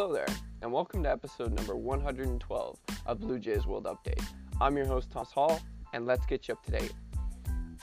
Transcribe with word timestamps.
Hello 0.00 0.14
there, 0.14 0.34
and 0.62 0.72
welcome 0.72 1.02
to 1.02 1.10
episode 1.10 1.52
number 1.52 1.76
112 1.76 2.78
of 3.04 3.20
Blue 3.20 3.38
Jays 3.38 3.66
World 3.66 3.84
Update. 3.84 4.24
I'm 4.58 4.74
your 4.74 4.86
host, 4.86 5.10
Thomas 5.10 5.30
Hall, 5.30 5.60
and 5.92 6.06
let's 6.06 6.24
get 6.24 6.48
you 6.48 6.54
up 6.54 6.64
to 6.64 6.70
date. 6.70 6.94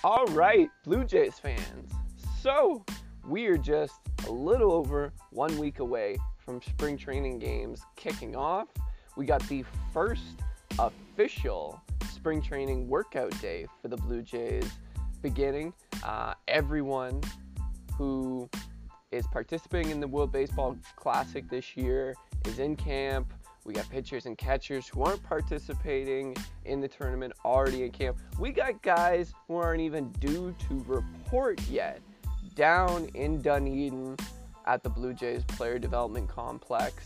All 0.03 0.25
right, 0.29 0.67
Blue 0.83 1.05
Jays 1.05 1.37
fans. 1.37 1.91
So, 2.41 2.83
we 3.27 3.45
are 3.45 3.55
just 3.55 3.99
a 4.25 4.31
little 4.31 4.71
over 4.71 5.13
one 5.29 5.59
week 5.59 5.77
away 5.77 6.17
from 6.43 6.59
spring 6.63 6.97
training 6.97 7.37
games 7.37 7.83
kicking 7.95 8.35
off. 8.35 8.67
We 9.15 9.27
got 9.27 9.47
the 9.47 9.63
first 9.93 10.41
official 10.79 11.79
spring 12.11 12.41
training 12.41 12.87
workout 12.87 13.39
day 13.41 13.67
for 13.79 13.89
the 13.89 13.97
Blue 13.97 14.23
Jays 14.23 14.67
beginning. 15.21 15.71
Uh, 16.01 16.33
everyone 16.47 17.21
who 17.95 18.49
is 19.11 19.25
participating 19.27 19.91
in 19.91 19.99
the 19.99 20.07
World 20.07 20.31
Baseball 20.31 20.77
Classic 20.95 21.49
this 21.49 21.77
year, 21.77 22.15
is 22.45 22.59
in 22.59 22.75
camp. 22.75 23.33
We 23.65 23.73
got 23.73 23.89
pitchers 23.89 24.25
and 24.25 24.37
catchers 24.37 24.87
who 24.87 25.03
aren't 25.03 25.23
participating 25.23 26.35
in 26.65 26.79
the 26.79 26.87
tournament 26.87 27.33
already 27.43 27.83
in 27.83 27.91
camp. 27.91 28.17
We 28.39 28.51
got 28.51 28.81
guys 28.81 29.33
who 29.47 29.55
aren't 29.55 29.81
even 29.81 30.11
due 30.13 30.55
to 30.67 30.83
report 30.87 31.61
yet 31.69 32.01
down 32.55 33.09
in 33.13 33.41
Dunedin 33.41 34.17
at 34.65 34.83
the 34.83 34.89
Blue 34.89 35.13
Jays 35.13 35.43
Player 35.43 35.79
Development 35.79 36.27
Complex. 36.27 37.03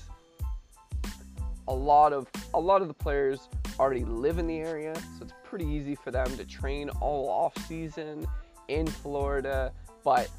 A 1.67 1.73
lot 1.73 2.13
of 2.13 2.27
a 2.53 2.59
lot 2.59 2.81
of 2.81 2.87
the 2.87 2.93
players 2.93 3.47
already 3.79 4.03
live 4.03 4.39
in 4.39 4.47
the 4.47 4.59
area, 4.59 4.93
so 4.95 5.23
it's 5.23 5.33
pretty 5.43 5.65
easy 5.65 5.95
for 5.95 6.11
them 6.11 6.25
to 6.37 6.45
train 6.45 6.89
all 7.01 7.29
off 7.29 7.55
season 7.67 8.25
in 8.67 8.87
Florida, 8.87 9.71
but 10.03 10.29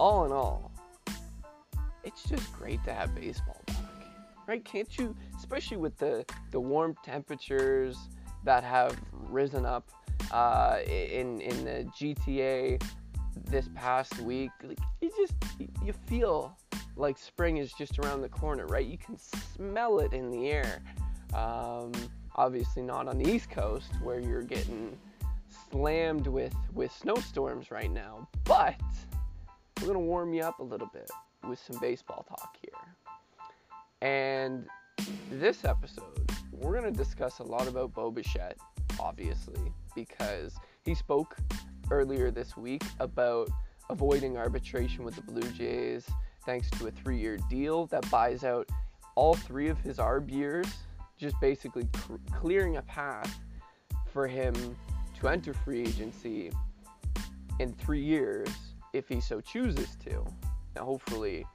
all 0.00 0.24
in 0.24 0.32
all, 0.32 0.72
it's 2.02 2.22
just 2.22 2.50
great 2.54 2.82
to 2.84 2.92
have 2.92 3.14
baseball 3.14 3.60
back, 3.66 3.76
right? 4.46 4.64
Can't 4.64 4.98
you, 4.98 5.14
especially 5.36 5.76
with 5.76 5.96
the, 5.98 6.24
the 6.52 6.58
warm 6.58 6.96
temperatures 7.04 7.98
that 8.44 8.64
have 8.64 8.98
risen 9.12 9.66
up 9.66 9.90
uh, 10.32 10.78
in, 10.86 11.42
in 11.42 11.64
the 11.64 11.86
GTA 11.98 12.82
this 13.44 13.68
past 13.74 14.18
week, 14.20 14.50
like, 14.64 14.78
you 15.02 15.10
just, 15.18 15.34
you 15.84 15.92
feel 16.06 16.56
like 16.96 17.18
spring 17.18 17.58
is 17.58 17.70
just 17.74 17.98
around 17.98 18.22
the 18.22 18.28
corner, 18.30 18.66
right? 18.66 18.86
You 18.86 18.96
can 18.96 19.18
smell 19.18 19.98
it 20.00 20.14
in 20.14 20.30
the 20.30 20.48
air. 20.48 20.82
Um, 21.34 21.92
obviously 22.36 22.82
not 22.82 23.06
on 23.06 23.18
the 23.18 23.30
East 23.30 23.50
Coast 23.50 23.92
where 24.02 24.18
you're 24.18 24.42
getting 24.42 24.96
slammed 25.70 26.26
with, 26.26 26.54
with 26.72 26.90
snowstorms 26.90 27.70
right 27.70 27.90
now, 27.90 28.26
but 28.44 28.80
we're 29.80 29.86
going 29.86 29.98
to 29.98 30.04
warm 30.04 30.34
you 30.34 30.42
up 30.42 30.58
a 30.58 30.62
little 30.62 30.88
bit 30.92 31.10
with 31.48 31.58
some 31.58 31.80
baseball 31.80 32.26
talk 32.28 32.54
here. 32.60 33.48
And 34.02 34.66
this 35.30 35.64
episode, 35.64 36.30
we're 36.52 36.78
going 36.78 36.92
to 36.92 36.96
discuss 36.96 37.38
a 37.38 37.42
lot 37.42 37.66
about 37.66 37.94
Bo 37.94 38.10
Bichette, 38.10 38.58
obviously, 38.98 39.72
because 39.94 40.54
he 40.84 40.94
spoke 40.94 41.34
earlier 41.90 42.30
this 42.30 42.58
week 42.58 42.82
about 42.98 43.48
avoiding 43.88 44.36
arbitration 44.36 45.02
with 45.02 45.16
the 45.16 45.22
Blue 45.22 45.50
Jays 45.52 46.06
thanks 46.44 46.68
to 46.72 46.88
a 46.88 46.90
three 46.90 47.18
year 47.18 47.38
deal 47.48 47.86
that 47.86 48.08
buys 48.10 48.44
out 48.44 48.68
all 49.14 49.34
three 49.34 49.68
of 49.68 49.78
his 49.80 49.96
ARB 49.96 50.30
years, 50.30 50.66
just 51.16 51.40
basically 51.40 51.88
cr- 51.94 52.16
clearing 52.32 52.76
a 52.76 52.82
path 52.82 53.40
for 54.12 54.26
him 54.26 54.54
to 55.18 55.28
enter 55.28 55.54
free 55.54 55.80
agency 55.80 56.52
in 57.60 57.72
three 57.72 58.02
years 58.02 58.48
if 58.92 59.08
he 59.08 59.20
so 59.20 59.40
chooses 59.40 59.96
to. 60.04 60.24
Now, 60.76 60.84
hopefully, 60.84 61.46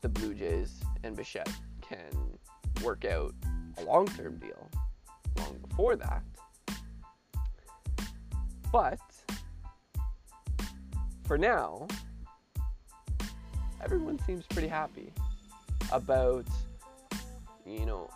the 0.00 0.08
Blue 0.08 0.34
Jays 0.34 0.80
and 1.02 1.16
Bichette 1.16 1.50
can 1.80 2.38
work 2.82 3.04
out 3.04 3.34
a 3.78 3.84
long 3.84 4.06
term 4.06 4.36
deal 4.36 4.70
long 5.36 5.58
before 5.68 5.96
that. 5.96 6.22
But 8.72 9.00
for 11.24 11.38
now, 11.38 11.86
everyone 13.82 14.18
seems 14.20 14.44
pretty 14.46 14.68
happy 14.68 15.12
about, 15.92 16.46
you 17.66 17.86
know, 17.86 18.10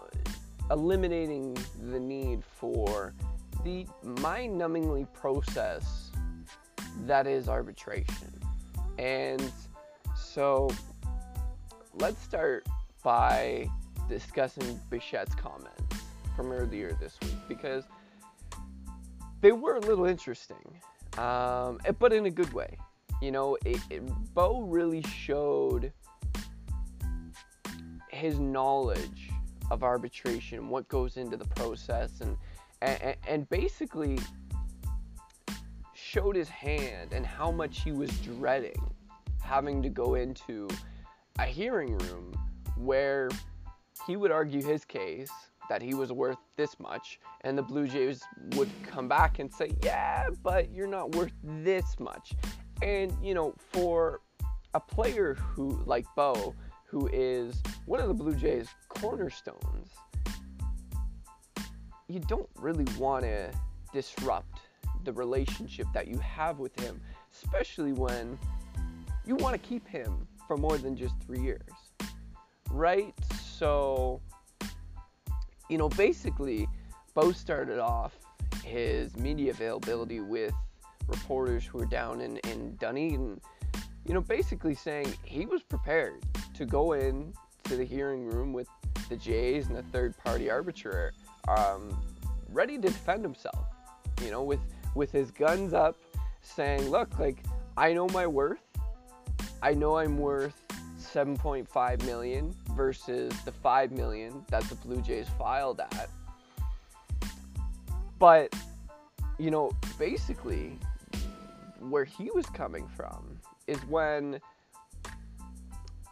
eliminating 0.71 1.57
the 1.91 1.99
need 1.99 2.43
for 2.45 3.15
the 3.65 3.87
mind 4.03 4.61
numbingly 4.61 5.11
process 5.13 6.11
that 7.07 7.27
is 7.27 7.49
arbitration. 7.49 8.42
And 8.99 9.53
so 10.17 10.71
let's 11.95 12.23
start 12.23 12.67
by 13.03 13.69
discussing 14.09 14.81
Bichette's 14.91 15.35
comments 15.35 15.97
from 16.37 16.53
earlier 16.53 16.97
this 17.01 17.19
week 17.23 17.37
because 17.49 17.85
they 19.41 19.53
were 19.53 19.77
a 19.77 19.81
little 19.81 20.07
interesting, 20.07 20.81
um, 21.19 21.79
but 21.99 22.13
in 22.13 22.27
a 22.27 22.31
good 22.31 22.53
way. 22.53 22.79
You 23.21 23.31
know, 23.31 23.57
it, 23.65 23.79
it, 23.91 24.03
Bo 24.35 24.63
really 24.63 25.03
showed 25.03 25.93
his 28.09 28.39
knowledge 28.39 29.31
of 29.71 29.83
arbitration, 29.83 30.69
what 30.69 30.89
goes 30.89 31.17
into 31.17 31.37
the 31.37 31.47
process, 31.47 32.21
and 32.21 32.37
and, 32.83 33.17
and 33.29 33.49
basically 33.49 34.19
showed 36.13 36.37
his 36.37 36.49
hand 36.49 37.13
and 37.13 37.25
how 37.25 37.51
much 37.51 37.81
he 37.81 37.91
was 37.91 38.11
dreading 38.19 38.77
having 39.41 39.83
to 39.83 39.89
go 39.89 40.15
into 40.15 40.69
a 41.39 41.45
hearing 41.45 41.97
room 41.99 42.35
where 42.77 43.31
he 44.07 44.17
would 44.17 44.31
argue 44.31 44.63
his 44.63 44.85
case 44.85 45.31
that 45.71 45.81
he 45.81 45.95
was 45.95 46.13
worth 46.13 46.37
this 46.57 46.79
much, 46.79 47.19
and 47.43 47.57
the 47.57 47.63
Blue 47.63 47.87
Jays 47.87 48.23
would 48.57 48.69
come 48.83 49.09
back 49.09 49.39
and 49.39 49.51
say, 49.51 49.71
Yeah, 49.83 50.29
but 50.43 50.71
you're 50.71 50.87
not 50.87 51.15
worth 51.15 51.33
this 51.43 51.99
much. 51.99 52.33
And, 52.83 53.15
you 53.23 53.33
know, 53.33 53.55
for 53.71 54.21
a 54.75 54.81
player 54.81 55.35
who, 55.35 55.81
like 55.87 56.05
Bo, 56.15 56.55
who 56.85 57.09
is 57.13 57.63
one 57.87 58.01
of 58.01 58.09
the 58.09 58.15
Blue 58.15 58.35
Jays' 58.35 58.69
cornerstones, 58.89 59.89
you 62.09 62.21
don't 62.21 62.51
really 62.57 62.87
want 62.99 63.25
to 63.25 63.51
disrupt 63.95 64.61
the 65.05 65.13
relationship 65.13 65.87
that 65.95 66.09
you 66.09 66.19
have 66.19 66.59
with 66.59 66.79
him, 66.81 67.01
especially 67.33 67.93
when 67.93 68.39
you 69.25 69.37
want 69.37 69.55
to 69.55 69.69
keep 69.69 69.87
him 69.87 70.27
for 70.47 70.57
more 70.57 70.79
than 70.79 70.97
just 70.97 71.15
three 71.25 71.41
years, 71.41 71.63
right? 72.71 73.15
So, 73.41 74.21
you 75.69 75.79
know, 75.79 75.89
basically, 75.89 76.69
Bo 77.15 77.33
started 77.33 77.79
off 77.79 78.13
his 78.65 79.17
media 79.17 79.51
availability 79.51 80.21
with 80.21 80.55
reporters 81.09 81.65
who 81.65 81.79
were 81.79 81.87
down 81.87 82.21
in, 82.21 82.39
in 82.39 82.77
Dunedin, 82.77 83.41
you 84.05 84.15
know, 84.15 84.21
basically 84.21 84.75
saying 84.75 85.13
he 85.25 85.47
was 85.47 85.63
prepared 85.63 86.25
to 86.55 86.67
go 86.67 86.93
in 86.93 87.33
to 87.65 87.77
the 87.77 87.85
hearing 87.85 88.27
room 88.27 88.53
with 88.53 88.69
the 89.09 89.17
Jays 89.17 89.69
and 89.69 89.77
a 89.77 89.83
third 89.83 90.17
party 90.19 90.51
arbiter, 90.51 91.13
um, 91.49 91.97
ready 92.51 92.77
to 92.77 92.89
defend 92.89 93.23
himself, 93.23 93.67
you 94.23 94.31
know, 94.31 94.43
with 94.43 94.61
with 94.95 95.11
his 95.11 95.31
guns 95.31 95.73
up, 95.73 95.97
saying, 96.41 96.91
"Look, 96.91 97.19
like 97.19 97.43
I 97.77 97.93
know 97.93 98.07
my 98.09 98.27
worth. 98.27 98.63
I 99.63 99.75
know 99.75 99.97
I'm 99.97 100.19
worth 100.19 100.65
7.5 100.99 102.05
million 102.05 102.55
versus 102.71 103.33
the 103.45 103.53
5 103.53 103.93
million 103.93 104.45
that 104.49 104.65
the 104.65 104.75
Blue 104.77 105.01
Jays 105.01 105.29
filed 105.39 105.81
at." 105.81 106.09
But 108.19 108.55
you 109.39 109.51
know, 109.51 109.73
basically, 109.99 110.79
where 111.81 112.05
he 112.05 112.31
was 112.31 112.47
coming 112.47 112.87
from 112.87 113.39
is 113.67 113.79
when 113.87 114.41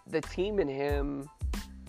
the 0.06 0.21
team 0.21 0.59
and 0.59 0.69
him 0.69 1.29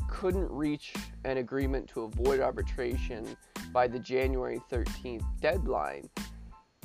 couldn't 0.08 0.52
reach 0.52 0.94
an 1.24 1.38
agreement 1.38 1.88
to 1.90 2.02
avoid 2.02 2.40
arbitration 2.40 3.26
by 3.74 3.88
the 3.88 3.98
January 3.98 4.62
13th 4.70 5.24
deadline 5.40 6.08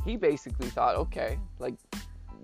he 0.06 0.17
basically 0.17 0.69
thought, 0.69 0.94
okay, 0.94 1.38
like 1.58 1.75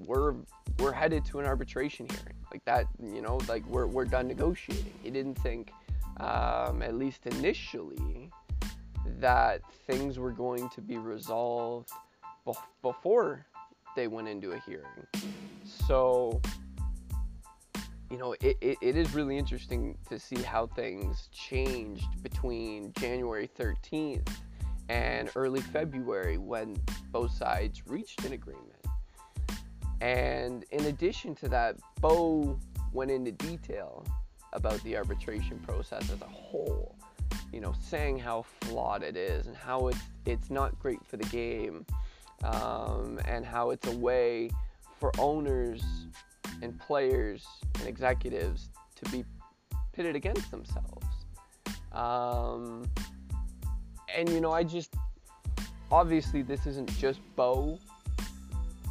we're 0.07 0.35
we're 0.79 0.93
headed 0.93 1.25
to 1.27 1.39
an 1.39 1.47
arbitration 1.47 2.09
hearing, 2.09 2.37
like 2.51 2.65
that, 2.65 2.87
you 3.01 3.23
know, 3.23 3.39
like 3.49 3.65
we're 3.67 3.87
we're 3.87 4.05
done 4.05 4.27
negotiating. 4.27 4.93
He 5.03 5.11
didn't 5.11 5.37
think, 5.37 5.71
um, 6.19 6.83
at 6.83 6.95
least 6.95 7.27
initially, 7.27 8.31
that 9.21 9.61
things 9.87 10.19
were 10.19 10.33
going 10.33 10.69
to 10.71 10.81
be 10.81 10.99
resolved 10.99 11.91
be- 12.45 12.53
before 12.83 13.47
they 13.95 14.09
went 14.09 14.29
into 14.29 14.53
a 14.53 14.59
hearing. 14.61 15.07
So, 15.65 16.41
you 18.11 18.19
know, 18.19 18.33
it, 18.41 18.57
it, 18.61 18.79
it 18.81 18.97
is 18.97 19.15
really 19.15 19.39
interesting 19.39 19.97
to 20.09 20.19
see 20.19 20.43
how 20.43 20.67
things 20.67 21.29
changed 21.33 22.23
between 22.23 22.93
January 22.99 23.49
13th 23.57 24.29
and 24.93 25.31
early 25.37 25.63
February 25.63 26.37
when 26.37 26.77
both 27.13 27.33
sides 27.33 27.83
reached 27.87 28.23
an 28.27 28.35
agreement. 28.35 28.85
And 30.03 30.67
in 30.71 30.85
addition 30.85 31.35
to 31.37 31.49
that, 31.49 31.77
Bo 32.01 32.59
went 32.93 33.11
into 33.11 33.33
detail 33.33 34.05
about 34.53 34.83
the 34.85 34.99
arbitration 34.99 35.59
process 35.61 36.11
as 36.11 36.21
a 36.21 36.27
whole. 36.27 36.95
You 37.55 37.61
know, 37.61 37.73
saying 37.81 38.19
how 38.19 38.45
flawed 38.61 39.03
it 39.03 39.17
is 39.17 39.47
and 39.47 39.57
how 39.57 39.89
it's 39.89 39.99
it's 40.27 40.51
not 40.51 40.79
great 40.79 41.03
for 41.07 41.17
the 41.17 41.25
game, 41.25 41.87
um, 42.45 43.19
and 43.27 43.47
how 43.47 43.71
it's 43.71 43.87
a 43.89 43.97
way 43.97 44.51
for 45.01 45.11
owners 45.19 45.83
and 46.61 46.79
players 46.79 47.47
and 47.79 47.89
executives 47.89 48.69
to 48.97 49.11
be 49.11 49.25
pitted 49.95 50.17
against 50.17 50.51
themselves. 50.51 51.07
Um, 51.93 52.85
and 54.17 54.29
you 54.29 54.41
know, 54.41 54.53
I 54.53 54.65
just 54.65 54.95
obviously 55.91 56.43
this 56.43 56.67
isn't 56.67 56.91
just 56.99 57.21
Bo 57.37 57.79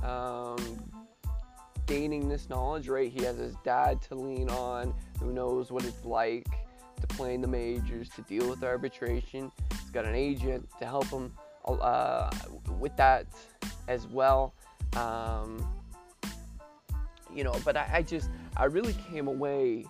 um, 0.03 0.57
gaining 1.85 2.29
this 2.29 2.49
knowledge, 2.49 2.87
right? 2.87 3.11
He 3.11 3.23
has 3.23 3.37
his 3.37 3.55
dad 3.63 4.01
to 4.03 4.15
lean 4.15 4.49
on, 4.49 4.93
who 5.19 5.31
knows 5.31 5.71
what 5.71 5.83
it's 5.85 6.05
like 6.05 6.47
to 6.99 7.07
play 7.07 7.33
in 7.33 7.41
the 7.41 7.47
majors, 7.47 8.09
to 8.09 8.21
deal 8.21 8.49
with 8.49 8.63
arbitration. 8.63 9.51
He's 9.71 9.91
got 9.91 10.05
an 10.05 10.15
agent 10.15 10.69
to 10.79 10.85
help 10.85 11.07
him 11.07 11.33
uh, 11.65 12.29
with 12.79 12.95
that 12.97 13.27
as 13.87 14.07
well. 14.07 14.53
Um, 14.95 15.67
you 17.33 17.43
know, 17.43 17.55
but 17.63 17.77
I, 17.77 17.89
I 17.93 18.01
just, 18.01 18.29
I 18.57 18.65
really 18.65 18.95
came 19.09 19.27
away 19.27 19.85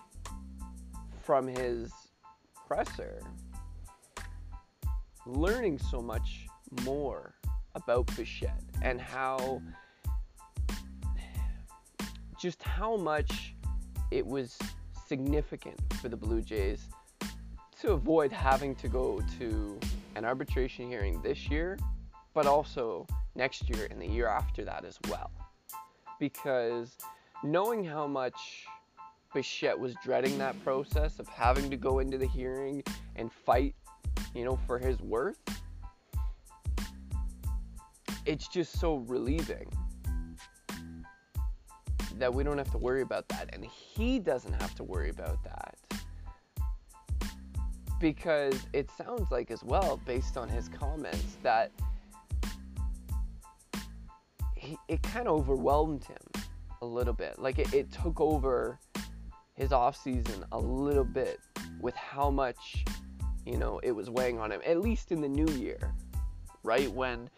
from 1.22 1.46
his 1.46 1.92
presser 2.66 3.22
learning 5.26 5.78
so 5.78 6.00
much 6.00 6.46
more 6.84 7.34
about 7.74 8.06
Bichette 8.16 8.62
and 8.82 9.00
how 9.00 9.62
just 12.38 12.62
how 12.62 12.96
much 12.96 13.54
it 14.10 14.26
was 14.26 14.58
significant 15.06 15.80
for 16.00 16.08
the 16.08 16.16
Blue 16.16 16.42
Jays 16.42 16.88
to 17.80 17.92
avoid 17.92 18.32
having 18.32 18.74
to 18.76 18.88
go 18.88 19.22
to 19.38 19.78
an 20.16 20.24
arbitration 20.24 20.88
hearing 20.88 21.20
this 21.22 21.48
year, 21.48 21.78
but 22.34 22.46
also 22.46 23.06
next 23.34 23.68
year 23.68 23.86
and 23.90 24.00
the 24.00 24.06
year 24.06 24.26
after 24.26 24.64
that 24.64 24.84
as 24.84 24.98
well. 25.08 25.30
Because 26.18 26.96
knowing 27.42 27.84
how 27.84 28.06
much 28.06 28.66
Bichette 29.34 29.78
was 29.78 29.94
dreading 30.02 30.36
that 30.38 30.62
process 30.62 31.18
of 31.18 31.28
having 31.28 31.70
to 31.70 31.76
go 31.76 32.00
into 32.00 32.18
the 32.18 32.26
hearing 32.26 32.82
and 33.16 33.32
fight, 33.32 33.74
you 34.34 34.44
know, 34.44 34.58
for 34.66 34.78
his 34.78 35.00
worth, 35.00 35.38
it's 38.24 38.48
just 38.48 38.78
so 38.78 38.96
relieving 38.96 39.68
that 42.18 42.32
we 42.32 42.44
don't 42.44 42.58
have 42.58 42.70
to 42.70 42.78
worry 42.78 43.02
about 43.02 43.28
that. 43.28 43.50
And 43.52 43.64
he 43.64 44.18
doesn't 44.18 44.52
have 44.60 44.74
to 44.76 44.84
worry 44.84 45.10
about 45.10 45.42
that. 45.44 45.76
Because 48.00 48.66
it 48.72 48.90
sounds 48.96 49.30
like, 49.30 49.50
as 49.50 49.62
well, 49.62 50.00
based 50.06 50.36
on 50.36 50.48
his 50.48 50.68
comments, 50.68 51.36
that 51.42 51.70
he, 54.56 54.76
it 54.88 55.02
kind 55.02 55.26
of 55.26 55.34
overwhelmed 55.34 56.04
him 56.04 56.44
a 56.80 56.86
little 56.86 57.12
bit. 57.12 57.38
Like 57.38 57.58
it, 57.58 57.72
it 57.74 57.92
took 57.92 58.20
over 58.20 58.78
his 59.54 59.72
off 59.72 59.96
season 59.96 60.44
a 60.52 60.58
little 60.58 61.04
bit 61.04 61.40
with 61.80 61.94
how 61.94 62.30
much, 62.30 62.84
you 63.44 63.56
know, 63.56 63.80
it 63.82 63.92
was 63.92 64.10
weighing 64.10 64.38
on 64.38 64.52
him, 64.52 64.60
at 64.64 64.80
least 64.80 65.12
in 65.12 65.20
the 65.20 65.28
new 65.28 65.48
year, 65.54 65.92
right? 66.62 66.90
When 66.92 67.28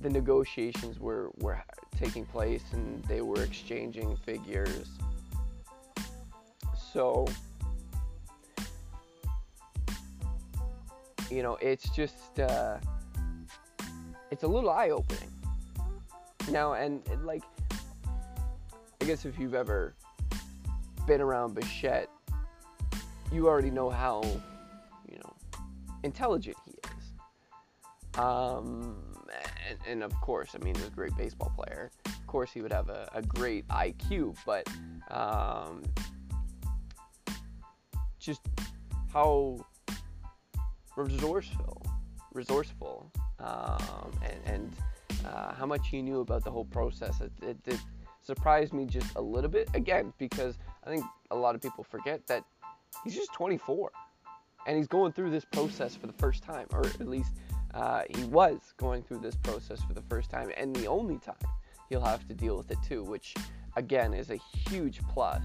the 0.00 0.10
negotiations 0.10 1.00
were, 1.00 1.30
were 1.38 1.60
taking 1.96 2.24
place 2.24 2.62
and 2.72 3.02
they 3.04 3.20
were 3.20 3.42
exchanging 3.42 4.16
figures. 4.16 4.88
So, 6.92 7.26
you 11.30 11.42
know, 11.42 11.58
it's 11.60 11.90
just, 11.90 12.38
uh, 12.38 12.78
it's 14.30 14.44
a 14.44 14.46
little 14.46 14.70
eye 14.70 14.90
opening. 14.90 15.30
Now, 16.50 16.74
and, 16.74 17.02
and 17.10 17.26
like, 17.26 17.42
I 19.00 19.04
guess 19.04 19.24
if 19.24 19.38
you've 19.38 19.54
ever 19.54 19.94
been 21.06 21.20
around 21.20 21.54
Bichette, 21.54 22.08
you 23.32 23.48
already 23.48 23.70
know 23.70 23.90
how, 23.90 24.22
intelligent 26.02 26.56
he 26.64 26.72
is. 26.72 28.18
Um, 28.18 28.96
and, 29.68 29.78
and, 29.86 30.02
of 30.02 30.12
course, 30.20 30.50
I 30.54 30.64
mean, 30.64 30.74
he's 30.74 30.86
a 30.86 30.90
great 30.90 31.16
baseball 31.16 31.52
player. 31.54 31.90
Of 32.06 32.26
course, 32.26 32.50
he 32.50 32.62
would 32.62 32.72
have 32.72 32.88
a, 32.88 33.08
a 33.14 33.22
great 33.22 33.66
IQ, 33.68 34.36
but 34.44 34.66
um, 35.10 35.82
just 38.18 38.40
how 39.12 39.64
resourceful, 40.96 41.82
resourceful, 42.32 43.12
um, 43.38 44.12
and, 44.24 44.40
and 44.46 44.76
uh, 45.24 45.52
how 45.54 45.66
much 45.66 45.88
he 45.88 46.02
knew 46.02 46.20
about 46.20 46.44
the 46.44 46.50
whole 46.50 46.64
process. 46.64 47.20
It, 47.20 47.32
it, 47.42 47.56
it 47.66 47.78
surprised 48.22 48.72
me 48.72 48.84
just 48.84 49.14
a 49.16 49.20
little 49.20 49.50
bit. 49.50 49.68
Again, 49.74 50.12
because 50.18 50.58
I 50.84 50.90
think 50.90 51.04
a 51.30 51.36
lot 51.36 51.54
of 51.54 51.62
people 51.62 51.84
forget 51.84 52.26
that 52.26 52.42
he's 53.04 53.14
just 53.14 53.32
24 53.32 53.90
and 54.66 54.76
he's 54.76 54.88
going 54.88 55.12
through 55.12 55.30
this 55.30 55.44
process 55.44 55.94
for 55.94 56.06
the 56.06 56.12
first 56.14 56.42
time, 56.42 56.66
or 56.72 56.84
at 56.84 57.08
least 57.08 57.32
uh, 57.74 58.02
he 58.14 58.24
was 58.24 58.60
going 58.76 59.02
through 59.02 59.20
this 59.20 59.36
process 59.36 59.82
for 59.82 59.94
the 59.94 60.02
first 60.02 60.30
time 60.30 60.50
and 60.56 60.74
the 60.74 60.86
only 60.86 61.18
time 61.18 61.36
he'll 61.88 62.04
have 62.04 62.26
to 62.28 62.34
deal 62.34 62.56
with 62.56 62.70
it 62.70 62.78
too, 62.86 63.02
which 63.04 63.34
again 63.76 64.12
is 64.12 64.30
a 64.30 64.36
huge 64.68 65.00
plus. 65.08 65.42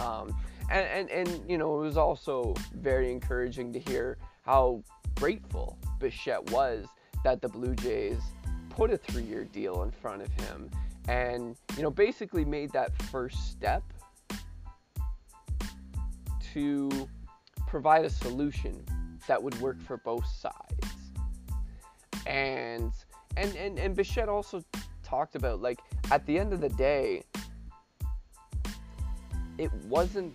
Um, 0.00 0.36
and, 0.70 0.86
and, 0.86 1.10
and, 1.10 1.50
you 1.50 1.58
know, 1.58 1.78
it 1.78 1.82
was 1.82 1.96
also 1.96 2.54
very 2.74 3.10
encouraging 3.10 3.72
to 3.72 3.78
hear 3.78 4.18
how 4.44 4.82
grateful 5.14 5.78
Bichette 5.98 6.50
was 6.50 6.86
that 7.24 7.40
the 7.40 7.48
Blue 7.48 7.74
Jays 7.74 8.20
put 8.68 8.90
a 8.90 8.96
three 8.96 9.22
year 9.22 9.44
deal 9.44 9.82
in 9.82 9.90
front 9.90 10.22
of 10.22 10.28
him 10.44 10.70
and, 11.08 11.56
you 11.76 11.82
know, 11.82 11.90
basically 11.90 12.44
made 12.44 12.72
that 12.72 12.90
first 13.04 13.50
step 13.50 13.82
to 16.52 17.08
provide 17.66 18.04
a 18.04 18.10
solution 18.10 18.84
that 19.26 19.42
would 19.42 19.58
work 19.60 19.80
for 19.82 19.96
both 19.98 20.26
sides. 20.26 20.94
And 22.26 22.92
and 23.36 23.54
and, 23.56 23.78
and 23.78 23.94
Bichette 23.94 24.28
also 24.28 24.64
talked 25.02 25.36
about 25.36 25.60
like 25.60 25.80
at 26.10 26.24
the 26.26 26.38
end 26.38 26.52
of 26.52 26.60
the 26.60 26.68
day 26.70 27.22
it 29.58 29.72
wasn't 29.84 30.34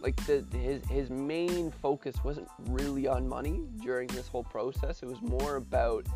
like 0.00 0.16
the 0.26 0.44
his 0.52 0.84
his 0.86 1.10
main 1.10 1.70
focus 1.70 2.16
wasn't 2.22 2.48
really 2.66 3.08
on 3.08 3.28
money 3.28 3.62
during 3.82 4.06
this 4.08 4.28
whole 4.28 4.44
process. 4.44 5.02
It 5.02 5.06
was 5.06 5.20
more 5.20 5.56
about 5.56 6.06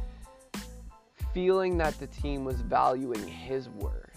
feeling 1.35 1.79
that 1.79 1.99
the 1.99 2.07
team 2.09 2.45
was 2.45 2.61
valuing 2.61 3.27
his 3.27 3.69
worth 3.71 4.11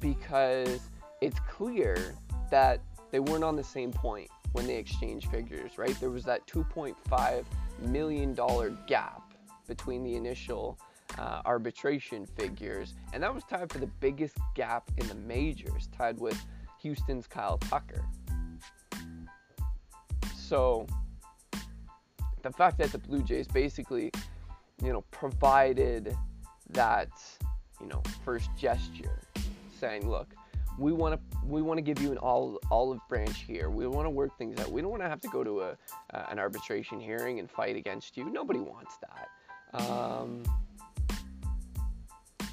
because 0.00 0.80
it's 1.20 1.38
clear 1.50 2.14
that 2.50 2.80
they 3.10 3.20
weren't 3.20 3.44
on 3.44 3.56
the 3.56 3.64
same 3.64 3.92
point 3.92 4.30
when 4.52 4.66
they 4.66 4.76
exchanged 4.76 5.30
figures, 5.30 5.78
right? 5.78 5.98
There 6.00 6.10
was 6.10 6.24
that 6.24 6.46
$2.5 6.46 7.44
million 7.80 8.34
gap 8.86 9.34
between 9.66 10.04
the 10.04 10.14
initial 10.14 10.78
uh, 11.18 11.42
arbitration 11.44 12.26
figures, 12.26 12.94
and 13.12 13.22
that 13.22 13.34
was 13.34 13.44
tied 13.44 13.70
for 13.72 13.78
the 13.78 13.86
biggest 13.86 14.36
gap 14.54 14.90
in 14.98 15.06
the 15.08 15.14
majors, 15.14 15.88
tied 15.96 16.18
with 16.18 16.40
Houston's 16.80 17.26
Kyle 17.26 17.58
Tucker. 17.58 18.04
So, 20.34 20.86
the 22.42 22.52
fact 22.52 22.78
that 22.78 22.92
the 22.92 22.98
Blue 22.98 23.22
Jays 23.22 23.46
basically, 23.46 24.10
you 24.82 24.92
know, 24.92 25.02
provided 25.10 26.16
that, 26.70 27.10
you 27.80 27.86
know, 27.86 28.02
first 28.24 28.50
gesture, 28.56 29.20
saying, 29.78 30.08
look, 30.08 30.34
we 30.78 30.92
want 30.92 31.14
to 31.14 31.46
we 31.46 31.62
want 31.62 31.78
to 31.78 31.82
give 31.82 32.00
you 32.00 32.12
an 32.12 32.18
olive, 32.18 33.00
branch 33.08 33.42
here. 33.42 33.70
We 33.70 33.86
want 33.86 34.06
to 34.06 34.10
work 34.10 34.36
things 34.38 34.58
out. 34.60 34.70
We 34.70 34.80
don't 34.80 34.90
want 34.90 35.02
to 35.02 35.08
have 35.08 35.20
to 35.20 35.28
go 35.28 35.44
to 35.44 35.60
a 35.60 35.76
uh, 36.14 36.26
an 36.30 36.38
arbitration 36.38 37.00
hearing 37.00 37.38
and 37.38 37.50
fight 37.50 37.76
against 37.76 38.16
you. 38.16 38.30
Nobody 38.30 38.60
wants 38.60 38.96
that. 38.98 39.28
Um, 39.74 40.42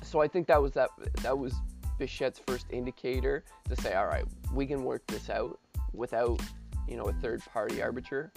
so 0.04 0.22
I 0.22 0.28
think 0.28 0.48
that 0.48 0.62
was 0.62 0.74
that 0.74 0.90
that 1.22 1.38
was 1.38 1.54
Bichette's 2.00 2.42
first 2.48 2.66
indicator 2.72 3.44
to 3.68 3.76
say, 3.76 3.94
all 3.94 4.08
right, 4.08 4.26
we 4.54 4.66
can 4.66 4.84
work 4.84 5.06
this 5.08 5.30
out 5.30 5.60
without 5.94 6.42
you 6.88 6.98
know 6.98 7.04
a 7.04 7.14
third 7.14 7.44
party 7.46 7.82
arbiter 7.82 8.32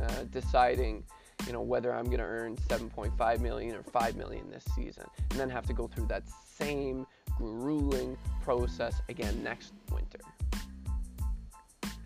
uh, 0.00 0.24
deciding 0.30 1.04
you 1.46 1.52
know 1.52 1.62
whether 1.62 1.92
I'm 1.92 2.04
going 2.04 2.18
to 2.18 2.24
earn 2.24 2.56
7.5 2.56 3.40
million 3.40 3.74
or 3.74 3.82
5 3.82 4.16
million 4.16 4.50
this 4.50 4.64
season, 4.74 5.04
and 5.30 5.40
then 5.40 5.50
have 5.50 5.66
to 5.66 5.72
go 5.72 5.86
through 5.86 6.06
that 6.06 6.24
same 6.58 7.06
grueling 7.38 8.18
process 8.42 9.00
again 9.08 9.42
next 9.42 9.72
winter. 9.92 10.18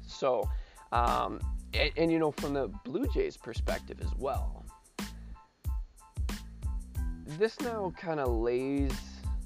So, 0.06 0.48
um, 0.92 1.40
and, 1.74 1.90
and 1.96 2.12
you 2.12 2.18
know, 2.18 2.30
from 2.30 2.54
the 2.54 2.68
Blue 2.84 3.06
Jays' 3.08 3.36
perspective 3.36 3.98
as 4.00 4.14
well, 4.18 4.64
this 7.38 7.58
now 7.60 7.92
kind 7.96 8.20
of 8.20 8.28
lays 8.28 8.92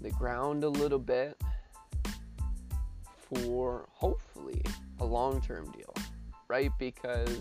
the 0.02 0.10
ground 0.10 0.64
a 0.64 0.68
little 0.68 0.98
bit 0.98 1.40
for 3.16 3.86
hopefully 3.92 4.60
a 5.00 5.04
long 5.04 5.40
term 5.40 5.70
deal, 5.70 5.94
right? 6.48 6.70
Because 6.78 7.40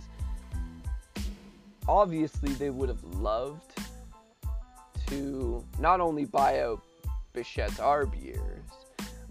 obviously 1.87 2.53
they 2.53 2.69
would 2.69 2.89
have 2.89 3.03
loved 3.03 3.71
to 5.07 5.63
not 5.79 5.99
only 5.99 6.25
buy 6.25 6.61
out 6.61 6.81
Bichette's 7.35 7.77
ARB 7.77 8.21
years, 8.23 8.63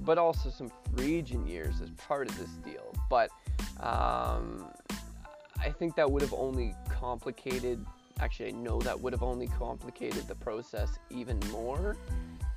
but 0.00 0.18
also 0.18 0.50
some 0.50 0.70
agent 1.00 1.48
years 1.48 1.80
as 1.80 1.90
part 1.90 2.28
of 2.28 2.38
this 2.38 2.50
deal. 2.64 2.94
But 3.08 3.30
um, 3.80 4.66
I 5.60 5.70
think 5.70 5.96
that 5.96 6.10
would 6.10 6.22
have 6.22 6.34
only 6.34 6.74
complicated. 6.88 7.84
Actually, 8.20 8.50
I 8.50 8.52
know 8.52 8.78
that 8.80 9.00
would 9.00 9.12
have 9.12 9.22
only 9.22 9.48
complicated 9.48 10.28
the 10.28 10.34
process 10.34 10.98
even 11.10 11.40
more. 11.50 11.96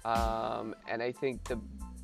Um, 0.05 0.75
and 0.87 1.01
I 1.01 1.11
think 1.11 1.43
the 1.45 1.59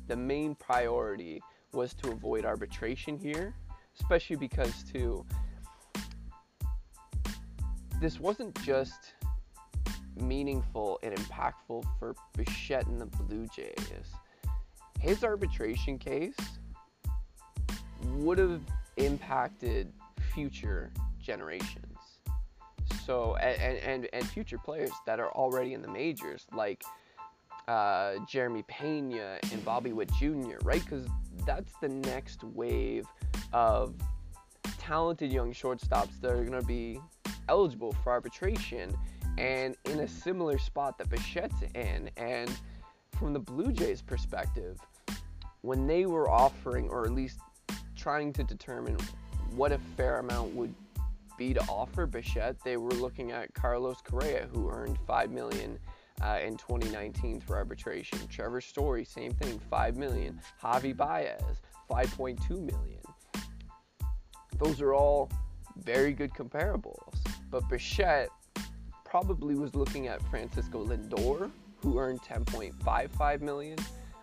the 0.08 0.16
main 0.16 0.54
priority 0.54 1.40
was 1.72 1.94
to 1.94 2.10
avoid 2.10 2.44
arbitration 2.44 3.16
here, 3.16 3.54
especially 4.00 4.36
because 4.36 4.84
too 4.84 5.24
this 8.00 8.20
wasn't 8.20 8.54
just 8.62 9.14
meaningful 10.16 10.98
and 11.02 11.14
impactful 11.14 11.84
for 11.98 12.14
Bichette 12.36 12.86
and 12.86 13.00
the 13.00 13.06
Blue 13.06 13.46
Jays. 13.54 14.12
His 15.00 15.24
arbitration 15.24 15.98
case 15.98 16.36
would 18.14 18.38
have 18.38 18.62
impacted 18.96 19.92
future 20.34 20.92
generations. 21.20 21.98
So 23.04 23.36
and, 23.36 23.78
and 23.78 24.08
and 24.12 24.26
future 24.28 24.58
players 24.58 24.90
that 25.06 25.20
are 25.20 25.30
already 25.32 25.74
in 25.74 25.82
the 25.82 25.88
majors, 25.88 26.46
like 26.54 26.84
uh, 27.68 28.14
Jeremy 28.28 28.62
Pena 28.68 29.38
and 29.52 29.64
Bobby 29.64 29.92
Witt 29.92 30.10
Jr., 30.18 30.58
right? 30.62 30.82
Because 30.82 31.06
that's 31.46 31.72
the 31.80 31.88
next 31.88 32.42
wave 32.44 33.06
of 33.52 33.94
talented 34.78 35.32
young 35.32 35.52
shortstops 35.52 36.20
that 36.20 36.30
are 36.30 36.44
going 36.44 36.60
to 36.60 36.66
be 36.66 37.00
eligible 37.48 37.92
for 38.02 38.12
arbitration 38.12 38.94
and 39.38 39.76
in 39.86 40.00
a 40.00 40.08
similar 40.08 40.58
spot 40.58 40.98
that 40.98 41.08
Bichette's 41.08 41.62
in. 41.74 42.10
And 42.16 42.50
from 43.18 43.32
the 43.32 43.40
Blue 43.40 43.72
Jays' 43.72 44.02
perspective, 44.02 44.78
when 45.62 45.86
they 45.86 46.06
were 46.06 46.30
offering, 46.30 46.88
or 46.88 47.04
at 47.04 47.12
least 47.12 47.38
trying 47.96 48.32
to 48.34 48.44
determine 48.44 48.96
what 49.54 49.72
a 49.72 49.78
fair 49.96 50.18
amount 50.18 50.54
would 50.54 50.74
be 51.36 51.54
to 51.54 51.60
offer 51.68 52.06
Bichette, 52.06 52.56
they 52.64 52.76
were 52.76 52.92
looking 52.92 53.32
at 53.32 53.52
Carlos 53.54 53.98
Correa, 54.04 54.48
who 54.52 54.70
earned 54.70 54.98
five 55.06 55.30
million 55.30 55.78
uh, 56.22 56.38
in 56.44 56.56
2019 56.56 57.40
through 57.40 57.56
arbitration. 57.56 58.18
Trevor 58.28 58.60
Story, 58.60 59.04
same 59.04 59.32
thing, 59.32 59.60
five 59.70 59.96
million. 59.96 60.40
Javi 60.62 60.96
Baez, 60.96 61.60
5.2 61.90 62.50
million. 62.50 63.00
Those 64.58 64.80
are 64.80 64.94
all 64.94 65.30
very 65.78 66.12
good 66.12 66.32
comparables. 66.32 67.16
But 67.50 67.68
Bichette 67.68 68.28
probably 69.14 69.54
was 69.54 69.76
looking 69.76 70.08
at 70.08 70.20
Francisco 70.28 70.84
Lindor, 70.84 71.48
who 71.76 72.00
earned 72.00 72.20
10.55 72.22 73.42
million 73.42 73.78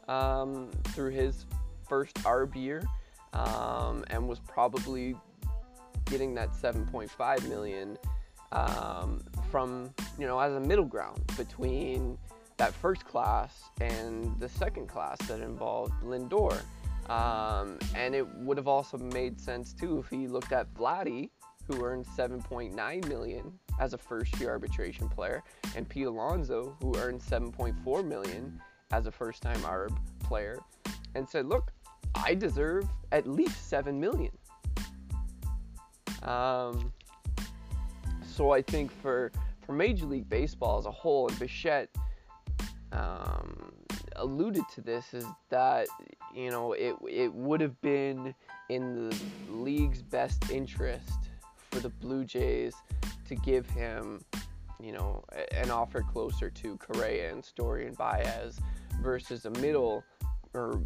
um, 0.10 0.70
through 0.90 1.12
his 1.12 1.46
first 1.88 2.14
ARB 2.24 2.58
year, 2.58 2.84
um, 3.32 4.04
and 4.10 4.28
was 4.28 4.42
probably 4.42 5.16
getting 6.08 6.34
that 6.34 6.52
7.5 6.52 7.48
million 7.48 7.98
um, 8.52 9.22
from 9.50 9.94
you 10.20 10.28
know 10.28 10.38
as 10.38 10.52
a 10.56 10.60
middle 10.60 10.84
ground 10.84 11.24
between 11.38 12.18
that 12.58 12.74
first 12.74 13.06
class 13.06 13.64
and 13.80 14.38
the 14.42 14.50
second 14.50 14.90
class 14.90 15.18
that 15.30 15.40
involved 15.40 15.94
Lindor. 16.04 16.62
Um, 17.10 17.80
and 17.96 18.14
it 18.14 18.28
would 18.40 18.58
have 18.58 18.68
also 18.68 18.98
made 18.98 19.40
sense 19.40 19.72
too 19.72 20.00
if 20.00 20.10
he 20.10 20.28
looked 20.28 20.52
at 20.52 20.74
Vladdy, 20.74 21.30
who 21.66 21.82
earned 21.82 22.06
7.9 22.06 23.08
million 23.08 23.58
as 23.82 23.94
a 23.94 23.98
first-year 23.98 24.50
arbitration 24.50 25.10
player, 25.10 25.44
and 25.76 25.90
Pete 25.90 26.06
Alonso, 26.06 26.78
who 26.82 26.96
earned 26.98 27.20
7.4 27.20 28.06
million 28.06 28.62
as 28.92 29.08
a 29.08 29.12
first-time 29.12 29.60
ARB 29.64 29.98
player, 30.24 30.60
and 31.16 31.28
said, 31.28 31.48
"Look, 31.48 31.74
I 32.16 32.36
deserve 32.36 32.88
at 33.12 33.28
least 33.28 33.68
seven 33.68 34.00
million. 34.00 34.32
Um, 36.24 36.94
so 38.26 38.52
I 38.52 38.62
think 38.62 38.92
for 39.02 39.32
for 39.66 39.74
Major 39.74 40.06
League 40.06 40.30
Baseball 40.30 40.78
as 40.78 40.86
a 40.86 40.92
whole, 40.92 41.28
and 41.28 41.40
Bichette 41.40 41.90
um, 42.92 43.74
alluded 44.18 44.64
to 44.76 44.82
this, 44.82 45.14
is 45.14 45.26
that 45.50 45.88
you 46.34 46.50
know 46.52 46.74
it 46.74 46.96
it 47.10 47.34
would 47.34 47.62
have 47.62 47.80
been 47.82 48.36
in 48.70 49.10
the 49.10 49.18
league's 49.50 50.02
best 50.02 50.52
interest 50.52 51.18
for 51.72 51.80
the 51.80 51.90
Blue 51.90 52.24
Jays 52.24 52.76
to 53.32 53.36
give 53.38 53.66
him, 53.70 54.22
you 54.82 54.92
know, 54.92 55.24
an 55.52 55.72
offer 55.72 56.02
closer 56.02 56.50
to 56.50 56.78
Correa 56.78 57.32
and 57.32 57.44
Story 57.44 57.88
and 57.88 57.98
Baez 57.98 58.60
versus 59.02 59.46
a 59.46 59.50
middle 59.52 60.04
or 60.54 60.82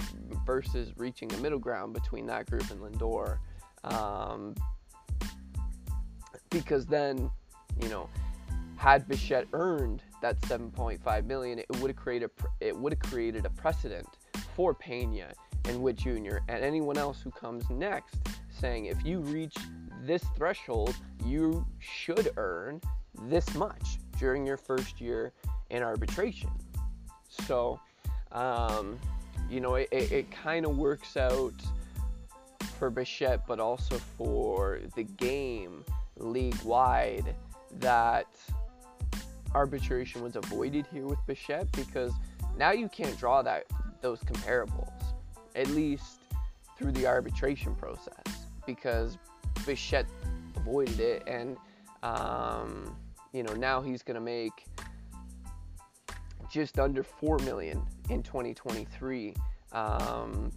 versus 0.46 0.94
reaching 0.96 1.34
a 1.34 1.38
middle 1.38 1.58
ground 1.58 1.94
between 1.94 2.28
that 2.28 2.48
group 2.48 2.70
and 2.70 2.80
Lindor. 2.80 3.40
Um, 3.84 4.54
because 6.52 6.86
then, 6.86 7.32
you 7.82 7.90
know, 7.90 8.08
had 8.78 9.08
Bichette 9.08 9.48
earned 9.54 10.04
that 10.22 10.40
7.5 10.42 11.25
million, 11.25 11.58
it 11.58 11.66
would 11.80 11.90
have 11.90 11.98
created 11.98 12.30
it 12.60 12.78
would 12.78 12.94
have 12.94 13.12
created 13.12 13.46
a 13.48 13.50
precedent 13.50 14.08
for 14.56 14.75
Pena 14.75 15.34
and 15.66 15.82
Witt 15.82 15.96
Jr. 15.96 16.38
and 16.48 16.64
anyone 16.64 16.98
else 16.98 17.22
who 17.24 17.32
comes 17.32 17.68
next, 17.72 18.18
saying 18.60 18.86
if 18.86 19.04
you 19.04 19.20
reach 19.22 19.56
this 20.06 20.24
threshold, 20.36 20.96
you 21.26 21.66
should 21.80 22.32
earn 22.38 22.82
this 23.24 23.54
much 23.56 23.98
during 24.20 24.46
your 24.46 24.58
first 24.58 25.02
year 25.02 25.32
in 25.70 25.84
arbitration. 25.84 26.50
So, 27.30 27.80
um, 28.32 29.00
you 29.50 29.60
know, 29.60 29.76
it, 29.76 29.90
it, 29.92 30.12
it 30.12 30.32
kind 30.32 30.66
of 30.66 30.78
works 30.78 31.18
out 31.18 31.54
for 32.78 32.90
Bichette, 32.90 33.48
but 33.48 33.60
also 33.60 33.98
for 34.18 34.80
the 34.96 35.04
game 35.04 35.84
league 36.18 36.62
wide 36.64 37.36
that 37.80 38.28
arbitration 39.54 40.22
was 40.22 40.36
avoided 40.36 40.86
here 40.92 41.06
with 41.06 41.20
Bichette 41.26 41.72
because 41.72 42.12
now 42.58 42.72
you 42.72 42.90
can't 42.90 43.18
draw 43.18 43.42
that 43.42 43.66
those 44.02 44.20
comparables, 44.22 44.92
at 45.56 45.68
least 45.70 46.20
through 46.78 46.92
the 46.92 47.08
arbitration 47.08 47.74
process, 47.76 48.46
because 48.66 49.18
Bichette 49.66 50.08
avoided 50.56 51.00
it, 51.00 51.24
and 51.28 51.58
um, 52.04 52.96
you 53.34 53.44
know 53.44 53.54
now 53.54 53.82
he's 53.82 54.04
going 54.04 54.16
to 54.16 54.22
make 54.22 54.66
just 56.52 56.80
under 56.80 57.04
four 57.04 57.38
million 57.40 57.82
in 58.10 58.24
2023 58.24 59.34
um, 59.72 60.52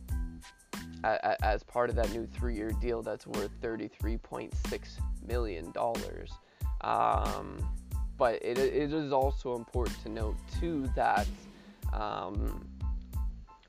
as 1.04 1.62
part 1.62 1.90
of 1.90 1.96
that 1.96 2.12
new 2.12 2.26
three-year 2.26 2.70
deal 2.80 3.02
that's 3.02 3.26
worth 3.26 3.50
33.6 3.60 4.52
million 5.26 5.70
dollars. 5.72 6.30
Um, 6.82 7.58
but 8.16 8.34
it, 8.42 8.58
it 8.58 8.92
is 8.92 9.12
also 9.12 9.54
important 9.54 10.00
to 10.02 10.08
note 10.08 10.36
too 10.60 10.88
that 10.96 11.26
um, 11.92 12.68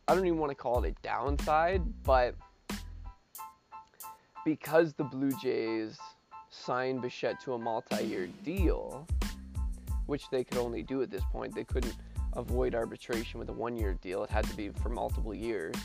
I 0.07 0.15
don't 0.15 0.25
even 0.25 0.39
want 0.39 0.49
to 0.49 0.55
call 0.55 0.83
it 0.83 0.89
a 0.89 1.01
downside, 1.03 1.83
but 2.03 2.35
because 4.45 4.93
the 4.93 5.03
Blue 5.03 5.31
Jays 5.41 5.97
signed 6.49 7.01
Bichette 7.01 7.39
to 7.41 7.53
a 7.53 7.57
multi-year 7.57 8.27
deal, 8.43 9.07
which 10.05 10.29
they 10.29 10.43
could 10.43 10.57
only 10.57 10.81
do 10.83 11.01
at 11.01 11.11
this 11.11 11.23
point, 11.31 11.53
they 11.53 11.63
couldn't 11.63 11.95
avoid 12.33 12.75
arbitration 12.75 13.39
with 13.39 13.49
a 13.49 13.53
one-year 13.53 13.95
deal. 14.01 14.23
It 14.23 14.29
had 14.29 14.45
to 14.45 14.55
be 14.55 14.69
for 14.69 14.89
multiple 14.89 15.33
years. 15.33 15.75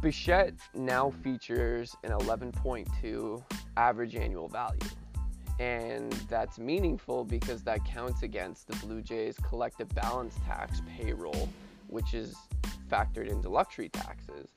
Bichette 0.00 0.54
now 0.74 1.10
features 1.22 1.96
an 2.04 2.10
11.2 2.10 3.42
average 3.76 4.16
annual 4.16 4.48
value. 4.48 4.78
And 5.60 6.12
that's 6.28 6.58
meaningful 6.58 7.24
because 7.24 7.62
that 7.62 7.84
counts 7.84 8.22
against 8.22 8.66
the 8.66 8.76
Blue 8.84 9.00
Jays 9.00 9.36
collective 9.48 9.88
balance 9.90 10.34
tax 10.46 10.82
payroll, 10.86 11.48
which 11.86 12.12
is 12.12 12.34
factored 12.90 13.28
into 13.28 13.48
luxury 13.48 13.88
taxes. 13.88 14.50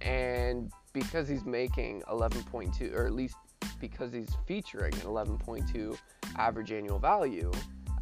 And 0.00 0.72
because 0.92 1.28
he's 1.28 1.44
making 1.44 2.02
11.2, 2.10 2.94
or 2.94 3.06
at 3.06 3.12
least 3.12 3.36
because 3.80 4.12
he's 4.12 4.36
featuring 4.46 4.92
an 4.94 5.00
11.2 5.00 5.96
average 6.36 6.72
annual 6.72 6.98
value, 6.98 7.50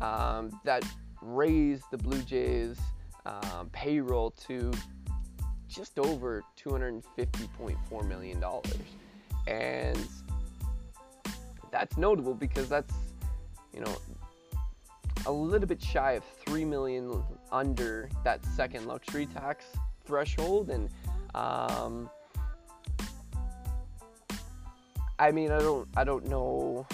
um, 0.00 0.59
that 0.64 0.85
raised 1.23 1.85
the 1.90 1.99
Blue 1.99 2.23
Jays 2.23 2.78
um, 3.26 3.68
payroll 3.73 4.30
to 4.47 4.73
just 5.68 5.99
over 5.99 6.42
$250.4 6.62 8.09
million. 8.09 8.42
And 9.47 10.09
that's 11.71 11.97
notable 11.97 12.35
because 12.35 12.68
that's, 12.68 12.95
you 13.75 13.80
know, 13.80 13.97
a 15.26 15.33
little 15.33 15.66
bit 15.66 15.83
shy 15.83 16.12
of 16.12 16.25
3 16.47 16.64
million 16.64 17.23
under 17.52 18.09
that 18.25 18.45
second 18.47 18.87
luxury 18.87 19.26
tax 19.26 19.66
threshold 20.04 20.71
and 20.71 20.88
Um, 21.35 22.09
I 25.19 25.33
mean, 25.33 25.51
I 25.51 25.59
don't, 25.59 25.89
I 25.97 26.05
don't 26.05 26.27
know. 26.27 26.87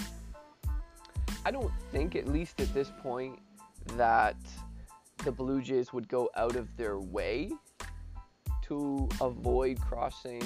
I 1.45 1.51
don't 1.51 1.71
think, 1.91 2.15
at 2.15 2.27
least 2.27 2.59
at 2.59 2.73
this 2.73 2.91
point, 3.01 3.37
that 3.97 4.35
the 5.23 5.31
Blue 5.31 5.61
Jays 5.61 5.93
would 5.93 6.07
go 6.07 6.29
out 6.35 6.55
of 6.55 6.75
their 6.75 6.99
way 6.99 7.51
to 8.63 9.07
avoid 9.21 9.79
crossing 9.79 10.41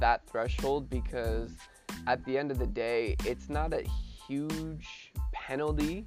that 0.00 0.26
threshold 0.26 0.88
because 0.88 1.50
at 2.06 2.24
the 2.24 2.38
end 2.38 2.50
of 2.50 2.58
the 2.58 2.66
day, 2.66 3.14
it's 3.26 3.50
not 3.50 3.74
a 3.74 3.82
huge 4.26 5.12
penalty 5.32 6.06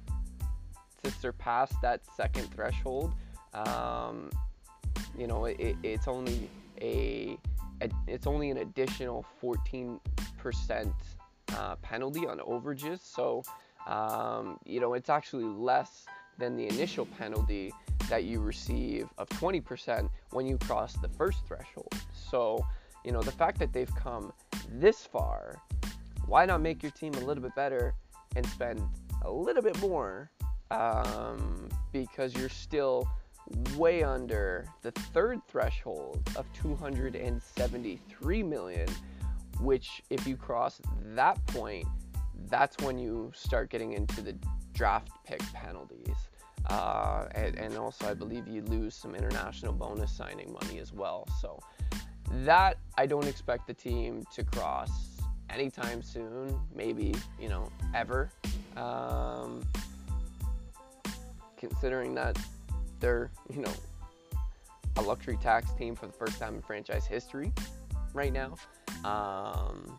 to 1.04 1.10
surpass 1.10 1.72
that 1.82 2.00
second 2.16 2.52
threshold. 2.52 3.12
Um, 3.54 4.30
you 5.16 5.28
know, 5.28 5.44
it, 5.44 5.76
it's 5.84 6.08
only 6.08 6.50
a, 6.80 7.38
a, 7.80 7.88
it's 8.08 8.26
only 8.26 8.50
an 8.50 8.58
additional 8.58 9.24
14% 9.40 10.00
uh, 11.56 11.76
penalty 11.76 12.26
on 12.26 12.38
overages. 12.38 13.00
So, 13.00 13.42
um, 13.86 14.58
you 14.64 14.80
know, 14.80 14.94
it's 14.94 15.08
actually 15.08 15.44
less 15.44 16.06
than 16.38 16.56
the 16.56 16.66
initial 16.66 17.06
penalty 17.06 17.72
that 18.08 18.24
you 18.24 18.40
receive 18.40 19.08
of 19.18 19.28
20% 19.30 20.08
when 20.30 20.46
you 20.46 20.58
cross 20.58 20.94
the 20.94 21.08
first 21.08 21.46
threshold. 21.46 21.92
So, 22.12 22.64
you 23.04 23.12
know, 23.12 23.22
the 23.22 23.32
fact 23.32 23.58
that 23.58 23.72
they've 23.72 23.94
come 23.94 24.32
this 24.70 25.04
far, 25.04 25.60
why 26.26 26.44
not 26.44 26.60
make 26.60 26.82
your 26.82 26.92
team 26.92 27.14
a 27.14 27.20
little 27.20 27.42
bit 27.42 27.54
better 27.54 27.94
and 28.34 28.44
spend 28.46 28.82
a 29.22 29.30
little 29.30 29.62
bit 29.62 29.80
more 29.80 30.30
um, 30.70 31.68
because 31.92 32.34
you're 32.34 32.48
still 32.48 33.08
way 33.76 34.02
under 34.02 34.66
the 34.82 34.90
third 34.90 35.40
threshold 35.48 36.20
of 36.36 36.44
273 36.54 38.42
million, 38.42 38.88
which 39.60 40.02
if 40.10 40.26
you 40.26 40.36
cross 40.36 40.80
that 41.14 41.44
point, 41.46 41.86
that's 42.48 42.76
when 42.78 42.98
you 42.98 43.32
start 43.34 43.70
getting 43.70 43.92
into 43.92 44.22
the 44.22 44.36
draft 44.72 45.08
pick 45.24 45.40
penalties. 45.52 46.16
Uh, 46.66 47.28
and, 47.34 47.56
and, 47.58 47.76
also, 47.76 48.08
I 48.08 48.14
believe 48.14 48.48
you 48.48 48.62
lose 48.62 48.94
some 48.94 49.14
international 49.14 49.72
bonus 49.72 50.10
signing 50.10 50.52
money 50.52 50.80
as 50.80 50.92
well. 50.92 51.28
So, 51.40 51.60
that 52.44 52.78
I 52.98 53.06
don't 53.06 53.26
expect 53.26 53.68
the 53.68 53.74
team 53.74 54.24
to 54.34 54.42
cross 54.42 54.90
anytime 55.48 56.02
soon, 56.02 56.58
maybe, 56.74 57.14
you 57.40 57.48
know, 57.48 57.70
ever. 57.94 58.30
Um, 58.76 59.64
considering 61.56 62.14
that 62.14 62.36
they're, 63.00 63.30
you 63.52 63.62
know, 63.62 63.72
a 64.96 65.02
luxury 65.02 65.38
tax 65.40 65.70
team 65.72 65.94
for 65.94 66.06
the 66.06 66.12
first 66.12 66.38
time 66.38 66.56
in 66.56 66.62
franchise 66.62 67.06
history 67.06 67.52
right 68.12 68.32
now. 68.32 68.54
Um, 69.06 69.98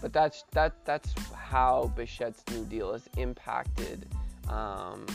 but 0.00 0.12
that's 0.12 0.44
that 0.52 0.84
that's 0.84 1.14
how 1.34 1.92
Bichette's 1.96 2.42
new 2.50 2.64
deal 2.64 2.92
has 2.92 3.08
impacted 3.16 4.06
um, 4.48 5.06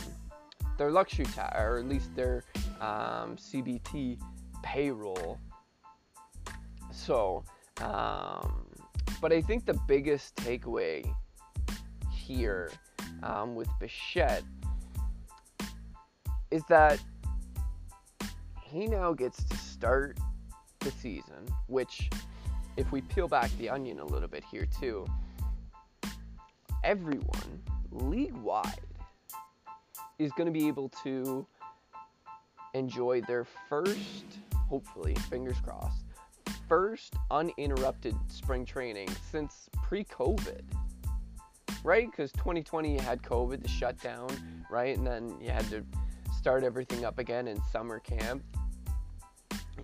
their 0.78 0.90
luxury 0.90 1.26
tax, 1.26 1.56
or 1.58 1.78
at 1.78 1.86
least 1.86 2.14
their 2.14 2.44
um, 2.80 3.36
CBT 3.36 4.18
payroll. 4.62 5.38
So, 6.92 7.44
um, 7.80 8.66
but 9.20 9.32
I 9.32 9.40
think 9.40 9.66
the 9.66 9.78
biggest 9.88 10.36
takeaway 10.36 11.08
here 12.12 12.70
um, 13.22 13.54
with 13.54 13.68
Bichette 13.80 14.44
is 16.50 16.62
that 16.68 17.00
he 18.62 18.86
now 18.86 19.12
gets 19.12 19.42
to 19.44 19.56
start 19.56 20.18
the 20.80 20.90
season, 20.90 21.46
which, 21.66 22.10
if 22.80 22.90
we 22.92 23.02
peel 23.02 23.28
back 23.28 23.50
the 23.58 23.68
onion 23.68 24.00
a 24.00 24.04
little 24.04 24.26
bit 24.26 24.42
here 24.50 24.66
too, 24.80 25.06
everyone 26.82 27.62
league 27.92 28.34
wide 28.36 28.80
is 30.18 30.32
going 30.32 30.46
to 30.46 30.52
be 30.52 30.66
able 30.66 30.88
to 31.04 31.46
enjoy 32.72 33.20
their 33.20 33.44
first, 33.68 34.24
hopefully, 34.68 35.14
fingers 35.28 35.58
crossed, 35.62 36.04
first 36.68 37.14
uninterrupted 37.30 38.16
spring 38.28 38.64
training 38.64 39.08
since 39.30 39.68
pre 39.82 40.02
COVID. 40.04 40.62
Right? 41.84 42.10
Because 42.10 42.32
2020 42.32 42.94
you 42.94 43.00
had 43.00 43.22
COVID, 43.22 43.62
the 43.62 43.68
shutdown, 43.68 44.28
right? 44.70 44.96
And 44.96 45.06
then 45.06 45.34
you 45.40 45.50
had 45.50 45.68
to 45.70 45.84
start 46.36 46.64
everything 46.64 47.04
up 47.04 47.18
again 47.18 47.46
in 47.46 47.60
summer 47.70 48.00
camp. 48.00 48.42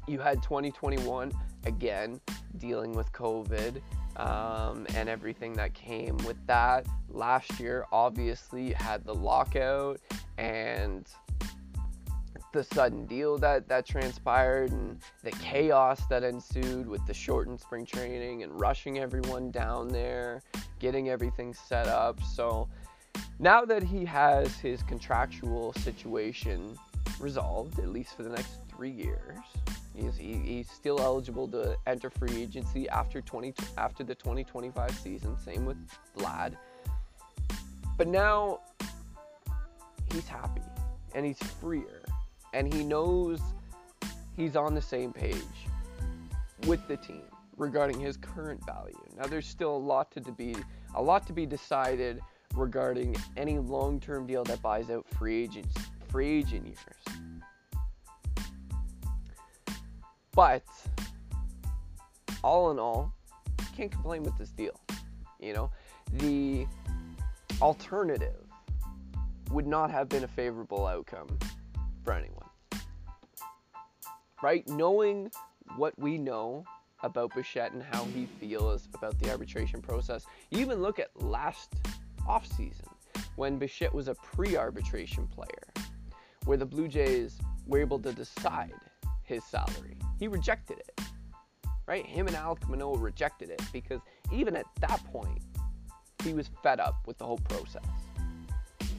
You 0.06 0.18
had 0.18 0.42
2021 0.42 1.32
again 1.64 2.20
dealing 2.58 2.92
with 2.92 3.12
COVID 3.12 3.80
um, 4.16 4.86
and 4.94 5.08
everything 5.08 5.52
that 5.54 5.74
came 5.74 6.16
with 6.18 6.36
that. 6.46 6.86
Last 7.08 7.58
year, 7.60 7.86
obviously, 7.92 8.72
had 8.72 9.04
the 9.04 9.14
lockout 9.14 10.00
and 10.38 11.06
the 12.52 12.64
sudden 12.64 13.04
deal 13.04 13.36
that 13.36 13.68
that 13.68 13.84
transpired 13.84 14.70
and 14.72 14.98
the 15.22 15.30
chaos 15.32 16.00
that 16.08 16.24
ensued 16.24 16.88
with 16.88 17.06
the 17.06 17.12
shortened 17.12 17.60
spring 17.60 17.84
training 17.84 18.42
and 18.42 18.58
rushing 18.58 18.98
everyone 18.98 19.50
down 19.50 19.88
there, 19.88 20.42
getting 20.78 21.10
everything 21.10 21.52
set 21.52 21.86
up. 21.86 22.18
So 22.22 22.68
now 23.38 23.64
that 23.66 23.82
he 23.82 24.04
has 24.06 24.56
his 24.56 24.82
contractual 24.82 25.74
situation 25.74 26.78
resolved, 27.20 27.78
at 27.78 27.88
least 27.88 28.16
for 28.16 28.22
the 28.22 28.30
next 28.30 28.58
three 28.68 28.90
years, 28.90 29.38
he's, 29.96 30.16
he, 30.16 30.34
he's 30.34 30.70
still 30.70 31.00
eligible 31.00 31.48
to 31.48 31.76
enter 31.86 32.10
free 32.10 32.42
agency 32.42 32.88
after 32.88 33.20
20 33.20 33.54
after 33.78 34.04
the 34.04 34.14
2025 34.14 34.90
season. 34.92 35.36
Same 35.38 35.64
with 35.64 35.76
Vlad. 36.16 36.56
But 37.96 38.08
now 38.08 38.60
he's 40.12 40.28
happy 40.28 40.62
and 41.14 41.24
he's 41.24 41.38
freer 41.60 42.02
and 42.52 42.72
he 42.72 42.84
knows 42.84 43.40
he's 44.36 44.56
on 44.56 44.74
the 44.74 44.82
same 44.82 45.12
page 45.12 45.36
with 46.66 46.86
the 46.88 46.96
team 46.96 47.22
regarding 47.56 47.98
his 47.98 48.16
current 48.16 48.64
value. 48.66 48.94
Now 49.16 49.26
there's 49.26 49.46
still 49.46 49.74
a 49.74 49.78
lot 49.78 50.10
to 50.12 50.20
be 50.20 50.54
a 50.94 51.02
lot 51.02 51.26
to 51.26 51.32
be 51.32 51.46
decided 51.46 52.20
regarding 52.54 53.16
any 53.36 53.58
long-term 53.58 54.26
deal 54.26 54.44
that 54.44 54.62
buys 54.62 54.90
out 54.90 55.06
free 55.08 55.42
agents 55.42 55.74
free 56.08 56.38
agent 56.38 56.66
years. 56.66 57.25
But 60.36 60.62
all 62.44 62.70
in 62.70 62.78
all, 62.78 63.14
can't 63.74 63.90
complain 63.90 64.22
with 64.22 64.36
this 64.36 64.50
deal. 64.50 64.78
You 65.40 65.54
know, 65.54 65.70
the 66.12 66.66
alternative 67.62 68.44
would 69.50 69.66
not 69.66 69.90
have 69.90 70.10
been 70.10 70.24
a 70.24 70.28
favorable 70.28 70.86
outcome 70.86 71.26
for 72.04 72.12
anyone. 72.12 72.44
Right? 74.42 74.68
Knowing 74.68 75.30
what 75.76 75.98
we 75.98 76.18
know 76.18 76.64
about 77.02 77.34
Bichette 77.34 77.72
and 77.72 77.82
how 77.82 78.04
he 78.14 78.26
feels 78.38 78.88
about 78.92 79.18
the 79.18 79.30
arbitration 79.30 79.80
process, 79.80 80.26
you 80.50 80.60
even 80.60 80.82
look 80.82 80.98
at 80.98 81.10
last 81.22 81.74
offseason 82.28 82.88
when 83.36 83.56
Bichette 83.58 83.94
was 83.94 84.08
a 84.08 84.14
pre 84.14 84.54
arbitration 84.56 85.26
player, 85.28 85.72
where 86.44 86.58
the 86.58 86.66
Blue 86.66 86.88
Jays 86.88 87.38
were 87.66 87.80
able 87.80 87.98
to 88.00 88.12
decide 88.12 88.72
his 89.22 89.42
salary. 89.44 89.96
He 90.18 90.28
rejected 90.28 90.78
it. 90.78 91.00
Right? 91.86 92.04
Him 92.04 92.26
and 92.26 92.36
Alek 92.36 92.68
Manoah 92.68 92.98
rejected 92.98 93.50
it 93.50 93.62
because 93.72 94.00
even 94.32 94.56
at 94.56 94.66
that 94.80 95.04
point, 95.12 95.40
he 96.24 96.34
was 96.34 96.50
fed 96.62 96.80
up 96.80 96.96
with 97.06 97.18
the 97.18 97.24
whole 97.24 97.38
process. 97.38 97.84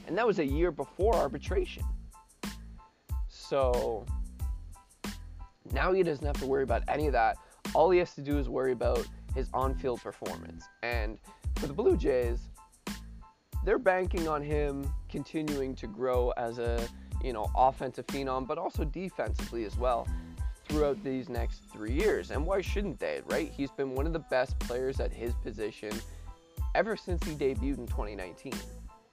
And 0.06 0.16
that 0.16 0.26
was 0.26 0.38
a 0.38 0.46
year 0.46 0.70
before 0.70 1.14
arbitration. 1.14 1.84
So 3.28 4.06
now 5.72 5.92
he 5.92 6.02
doesn't 6.02 6.26
have 6.26 6.38
to 6.40 6.46
worry 6.46 6.62
about 6.62 6.82
any 6.88 7.06
of 7.06 7.12
that. 7.12 7.36
All 7.74 7.90
he 7.90 7.98
has 7.98 8.14
to 8.14 8.22
do 8.22 8.38
is 8.38 8.48
worry 8.48 8.72
about 8.72 9.06
his 9.34 9.50
on 9.52 9.74
field 9.74 10.00
performance. 10.00 10.64
And 10.82 11.18
for 11.56 11.66
the 11.66 11.74
Blue 11.74 11.96
Jays, 11.96 12.40
they're 13.64 13.78
banking 13.78 14.28
on 14.28 14.42
him 14.42 14.90
continuing 15.10 15.74
to 15.76 15.86
grow 15.86 16.30
as 16.38 16.58
a 16.58 16.88
you 17.22 17.34
know 17.34 17.50
offensive 17.54 18.06
phenom, 18.06 18.46
but 18.46 18.56
also 18.56 18.84
defensively 18.84 19.64
as 19.64 19.76
well 19.76 20.06
throughout 20.68 21.02
these 21.02 21.28
next 21.28 21.62
three 21.72 21.92
years. 21.92 22.30
And 22.30 22.44
why 22.44 22.60
shouldn't 22.60 22.98
they, 22.98 23.22
right? 23.26 23.50
He's 23.50 23.70
been 23.70 23.94
one 23.94 24.06
of 24.06 24.12
the 24.12 24.18
best 24.18 24.58
players 24.60 25.00
at 25.00 25.12
his 25.12 25.34
position 25.34 25.92
ever 26.74 26.96
since 26.96 27.24
he 27.24 27.32
debuted 27.32 27.78
in 27.78 27.86
2019, 27.86 28.52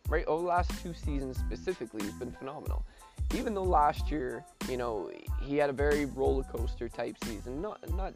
right? 0.10 0.26
Over 0.26 0.42
the 0.42 0.48
last 0.48 0.72
two 0.82 0.94
seasons 0.94 1.38
specifically, 1.38 2.04
he's 2.04 2.14
been 2.14 2.32
phenomenal. 2.32 2.86
Even 3.34 3.54
though 3.54 3.64
last 3.64 4.12
year, 4.12 4.46
you 4.70 4.78
know, 4.78 5.10
he 5.42 5.58
had 5.58 5.70
a 5.70 5.74
very 5.74 6.06
roller 6.06 6.44
coaster 6.44 6.88
type 6.88 7.16
season, 7.24 7.62
not 7.62 7.80
not 7.96 8.14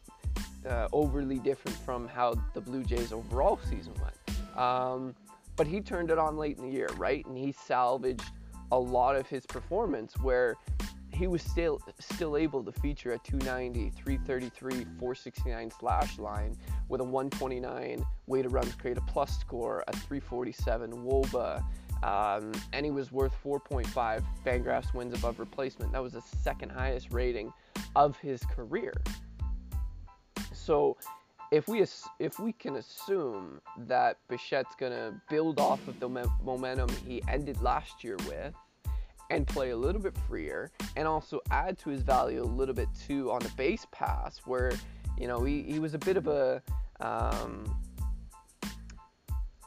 uh, 0.68 0.88
overly 0.92 1.40
different 1.40 1.78
from 1.80 2.08
how 2.08 2.36
the 2.54 2.62
Blue 2.62 2.84
Jays 2.84 3.12
overall 3.12 3.60
season 3.70 3.94
went. 4.02 4.58
Um, 4.58 5.16
but 5.56 5.68
he 5.68 5.82
turned 5.82 6.12
it 6.12 6.18
on 6.18 6.38
late 6.38 6.58
in 6.58 6.66
the 6.66 6.72
year, 6.72 6.90
right? 6.98 7.26
And 7.26 7.38
he 7.38 7.52
salvaged 7.52 8.32
a 8.72 8.80
lot 8.80 9.16
of 9.16 9.28
his 9.28 9.46
performance 9.46 10.14
where 10.22 10.56
he 11.20 11.28
was 11.28 11.42
still 11.42 11.82
still 12.00 12.38
able 12.38 12.64
to 12.64 12.72
feature 12.72 13.12
a 13.12 13.20
290, 13.20 13.90
333, 13.90 14.86
469 14.98 15.72
slash 15.78 16.18
line 16.18 16.56
with 16.88 17.02
a 17.02 17.04
129 17.04 18.06
weighted 18.28 18.54
runs 18.54 18.74
created 18.76 19.04
plus 19.06 19.38
score, 19.38 19.84
a 19.90 19.92
347 19.92 20.92
WOBA, 20.94 21.62
um, 22.04 22.54
and 22.72 22.86
he 22.86 22.92
was 22.92 23.12
worth 23.12 23.36
4.5 23.44 24.24
Fangraphs 24.46 24.94
wins 24.94 25.14
above 25.14 25.40
replacement. 25.40 25.92
That 25.92 26.02
was 26.02 26.14
the 26.14 26.22
second 26.22 26.72
highest 26.72 27.12
rating 27.12 27.52
of 27.98 28.18
his 28.20 28.42
career. 28.44 28.94
So 30.54 30.96
if 31.52 31.68
we 31.68 31.86
if 32.20 32.40
we 32.40 32.54
can 32.54 32.78
assume 32.78 33.60
that 33.88 34.20
Bichette's 34.32 34.76
gonna 34.80 35.22
build 35.30 35.60
off 35.60 35.86
of 35.90 36.00
the 36.00 36.08
momentum 36.42 36.90
he 37.06 37.22
ended 37.28 37.62
last 37.62 38.06
year 38.06 38.16
with, 38.26 38.54
and 39.30 39.48
play 39.48 39.70
a 39.72 39.78
little 39.78 40.02
bit 40.02 40.18
freer, 40.28 40.72
and 40.96 41.08
also 41.08 41.40
add 41.52 41.78
to 41.80 41.90
his 41.90 42.02
value 42.02 42.42
a 42.42 42.46
little 42.46 42.76
bit 42.76 42.88
too 43.08 43.32
on 43.32 43.40
the 43.40 43.50
base 43.50 43.86
pass, 43.92 44.40
where 44.46 44.72
you 45.18 45.28
know 45.28 45.44
he, 45.44 45.62
he 45.64 45.80
was 45.80 45.94
a 45.94 46.00
bit 46.00 46.18
of 46.18 46.28
a 46.28 46.62
um, 47.00 47.64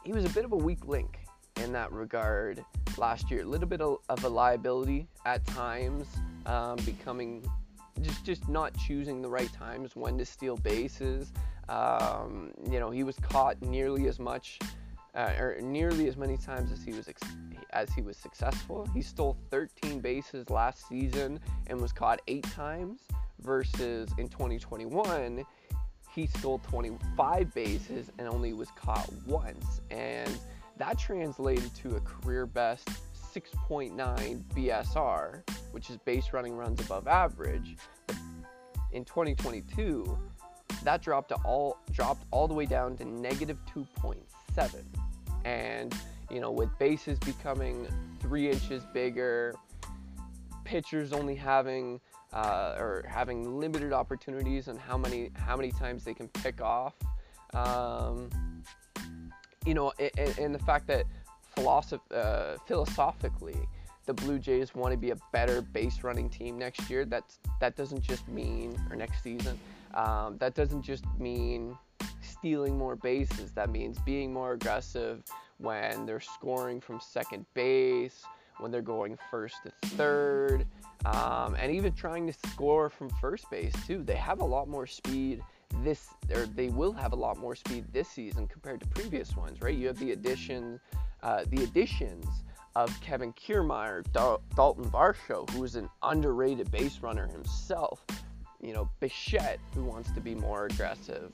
he 0.05 0.13
was 0.13 0.25
a 0.25 0.31
bit 0.31 0.45
of 0.45 0.53
a 0.53 0.57
weak 0.57 0.87
link 0.87 1.19
in 1.63 1.73
that 1.73 1.93
regard 1.93 2.65
last 2.99 3.31
year. 3.31 3.43
A 3.43 3.45
little 3.45 3.69
bit 3.69 3.81
of, 3.81 3.99
of 4.09 4.25
a 4.25 4.29
liability 4.29 5.07
at 5.25 5.47
times, 5.47 6.07
um, 6.47 6.77
becoming 6.85 7.45
just 8.01 8.25
just 8.25 8.49
not 8.49 8.77
choosing 8.77 9.23
the 9.23 9.29
right 9.29 9.53
times 9.53 9.95
when 9.95 10.19
to 10.19 10.25
steal 10.25 10.57
bases. 10.57 11.33
Um, 11.69 12.51
you 12.69 12.81
know, 12.81 12.91
he 12.91 13.05
was 13.05 13.17
caught 13.17 13.61
nearly 13.63 14.09
as 14.09 14.19
much, 14.19 14.59
uh, 15.15 15.33
or 15.39 15.59
nearly 15.61 16.09
as 16.09 16.17
many 16.17 16.37
times 16.37 16.73
as 16.73 16.83
he 16.83 16.93
was 16.93 17.09
ex- 17.09 17.23
as 17.71 17.93
he 17.93 18.03
was 18.03 18.17
successful. 18.17 18.89
He 18.95 19.03
stole 19.03 19.37
13 19.51 20.01
bases 20.01 20.51
last 20.51 20.89
season 20.89 21.41
and 21.67 21.81
was 21.81 21.93
caught 21.93 22.21
eight 22.29 22.45
times. 22.45 23.03
Versus 23.41 24.09
in 24.19 24.29
2021, 24.29 25.45
he 26.15 26.27
stole 26.29 26.61
25 26.61 27.53
bases 27.55 28.13
and 28.19 28.29
only 28.29 28.53
was 28.53 28.69
caught 28.77 29.11
once, 29.27 29.81
and 29.91 30.39
that 30.77 30.97
translated 30.97 31.75
to 31.75 31.97
a 31.97 32.01
career 32.01 32.47
best 32.47 32.89
6.9 33.35 33.97
BSR, 34.55 35.43
which 35.73 35.91
is 35.91 35.97
base 35.99 36.33
running 36.33 36.57
runs 36.57 36.81
above 36.81 37.09
average. 37.09 37.77
In 38.93 39.05
2022, 39.05 40.19
that 40.85 41.03
dropped 41.03 41.33
all 41.45 41.79
dropped 41.91 42.25
all 42.31 42.47
the 42.47 42.55
way 42.55 42.67
down 42.67 42.97
to 42.99 43.05
negative 43.05 43.59
2.7 44.57 44.83
and 45.45 45.95
you 46.31 46.41
know 46.41 46.51
with 46.51 46.69
bases 46.79 47.19
becoming 47.21 47.87
three 48.21 48.51
inches 48.51 48.85
bigger 48.93 49.55
pitchers 50.65 51.13
only 51.13 51.35
having 51.35 52.01
uh, 52.33 52.77
or 52.79 53.05
having 53.07 53.59
limited 53.59 53.93
opportunities 53.93 54.69
on 54.69 54.77
how 54.77 54.97
many 54.97 55.31
how 55.35 55.57
many 55.57 55.71
times 55.73 56.05
they 56.05 56.15
can 56.15 56.29
pick 56.29 56.61
off 56.61 56.95
um, 57.55 58.31
you 59.67 59.75
know 59.75 59.93
and, 59.99 60.39
and, 60.39 60.55
the 60.55 60.59
fact 60.61 60.87
that 60.87 61.05
philosoph- 61.57 62.01
uh, 62.13 62.57
philosophically 62.67 63.59
the 64.07 64.15
Blue 64.15 64.39
Jays 64.39 64.75
want 64.75 64.93
to 64.93 64.97
be 64.97 65.11
a 65.11 65.17
better 65.33 65.63
base 65.63 66.03
running 66.03 66.29
team 66.29 66.59
next 66.59 66.91
year. 66.91 67.05
That's 67.05 67.39
that 67.61 67.77
doesn't 67.77 68.03
just 68.03 68.27
mean 68.27 68.77
or 68.91 68.97
next 68.97 69.23
season. 69.23 69.59
Um, 69.95 70.39
that 70.39 70.55
doesn't 70.55 70.83
just 70.83 71.05
mean 71.19 71.77
stealing 72.43 72.77
more 72.77 72.97
bases. 72.97 73.53
That 73.53 73.71
means 73.71 73.99
being 74.01 74.33
more 74.33 74.55
aggressive 74.55 75.23
when 75.59 76.05
they're 76.07 76.19
scoring 76.19 76.81
from 76.81 76.99
second 76.99 77.47
base, 77.55 78.25
when 78.59 78.73
they're 78.73 78.83
going 78.83 79.17
first 79.31 79.55
to 79.63 79.71
third, 79.91 80.67
um, 81.05 81.55
and 81.55 81.71
even 81.71 81.93
trying 81.93 82.27
to 82.27 82.33
score 82.51 82.91
from 82.91 83.09
first 83.21 83.49
base 83.49 83.73
too. 83.87 84.03
They 84.03 84.17
have 84.17 84.41
a 84.41 84.45
lot 84.45 84.67
more 84.67 84.89
speed 84.89 85.41
this, 85.85 86.09
or 86.35 86.47
they 86.47 86.69
will 86.69 86.93
have 86.93 87.13
a 87.13 87.17
lot 87.17 87.39
more 87.39 87.55
speed 87.55 87.85
this 87.93 88.09
season 88.09 88.49
compared 88.49 88.81
to 88.81 88.89
previous 88.89 89.37
ones, 89.37 89.63
right? 89.63 89.77
You 89.77 89.87
have 89.87 90.01
the 90.01 90.11
addition, 90.11 90.81
uh, 91.23 91.45
the 91.49 91.63
additions 91.63 92.27
of 92.75 93.01
Kevin 93.01 93.33
Kiermaier, 93.35 94.05
Dal- 94.13 94.43
Dalton 94.57 94.91
Varsho, 94.91 95.49
who 95.51 95.63
is 95.63 95.77
an 95.77 95.89
underrated 96.03 96.73
base 96.73 96.99
runner 97.03 97.29
himself, 97.29 98.05
you 98.61 98.73
know, 98.73 98.89
Bichette, 98.99 99.61
who 99.77 99.85
wants 99.85 100.11
to 100.11 100.21
be 100.21 100.35
more 100.35 100.67
aggressive. 100.67 101.31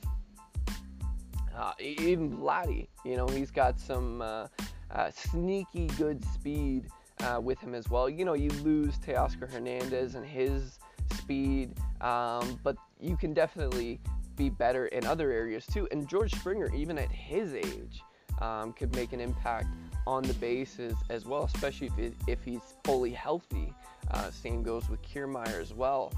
Uh, 1.59 1.73
even 1.79 2.31
Vladdy, 2.37 2.87
you 3.03 3.17
know, 3.17 3.27
he's 3.27 3.51
got 3.51 3.77
some 3.77 4.21
uh, 4.21 4.47
uh, 4.91 5.11
sneaky 5.11 5.87
good 5.97 6.23
speed 6.23 6.85
uh, 7.19 7.37
with 7.43 7.59
him 7.59 7.75
as 7.75 7.89
well. 7.89 8.09
You 8.09 8.23
know, 8.23 8.33
you 8.33 8.49
lose 8.63 8.97
Teoscar 8.99 9.51
Hernandez 9.51 10.15
and 10.15 10.25
his 10.25 10.79
speed, 11.13 11.73
um, 11.99 12.57
but 12.63 12.77
you 13.01 13.17
can 13.17 13.33
definitely 13.33 13.99
be 14.37 14.49
better 14.49 14.85
in 14.87 15.05
other 15.05 15.33
areas 15.33 15.65
too. 15.65 15.85
And 15.91 16.07
George 16.07 16.33
Springer, 16.33 16.73
even 16.73 16.97
at 16.97 17.11
his 17.11 17.53
age, 17.53 18.03
um, 18.39 18.71
could 18.71 18.95
make 18.95 19.11
an 19.11 19.19
impact 19.19 19.67
on 20.07 20.23
the 20.23 20.35
bases 20.35 20.95
as 21.09 21.25
well, 21.25 21.43
especially 21.43 21.87
if, 21.87 21.99
it, 21.99 22.13
if 22.25 22.41
he's 22.41 22.73
fully 22.85 23.11
healthy. 23.11 23.73
Uh, 24.11 24.31
same 24.31 24.63
goes 24.63 24.89
with 24.89 25.01
Kiermaier 25.01 25.59
as 25.59 25.73
well. 25.73 26.13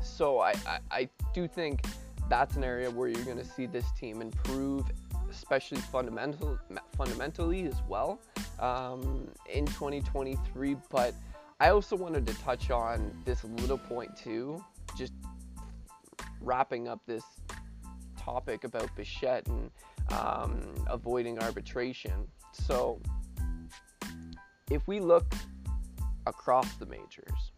So 0.00 0.38
I, 0.38 0.54
I, 0.64 0.78
I 0.92 1.08
do 1.34 1.48
think 1.48 1.84
that's 2.28 2.56
an 2.56 2.64
area 2.64 2.90
where 2.90 3.08
you're 3.08 3.24
going 3.24 3.38
to 3.38 3.44
see 3.44 3.66
this 3.66 3.84
team 3.92 4.20
improve, 4.20 4.84
especially 5.30 5.78
fundamental, 5.78 6.58
fundamentally 6.96 7.66
as 7.66 7.80
well 7.88 8.20
um, 8.58 9.28
in 9.52 9.66
2023. 9.66 10.76
But 10.90 11.14
I 11.60 11.70
also 11.70 11.96
wanted 11.96 12.26
to 12.26 12.34
touch 12.42 12.70
on 12.70 13.12
this 13.24 13.44
little 13.44 13.78
point 13.78 14.16
too, 14.16 14.62
just 14.96 15.12
wrapping 16.40 16.88
up 16.88 17.00
this 17.06 17.24
topic 18.18 18.64
about 18.64 18.94
Bichette 18.96 19.46
and 19.48 19.70
um, 20.10 20.60
avoiding 20.88 21.38
arbitration. 21.38 22.26
So 22.52 23.00
if 24.70 24.86
we 24.88 25.00
look 25.00 25.32
across 26.26 26.74
the 26.74 26.86
majors 26.86 27.52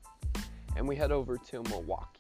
and 0.77 0.87
we 0.87 0.95
head 0.95 1.11
over 1.11 1.39
to 1.39 1.63
Milwaukee, 1.65 2.18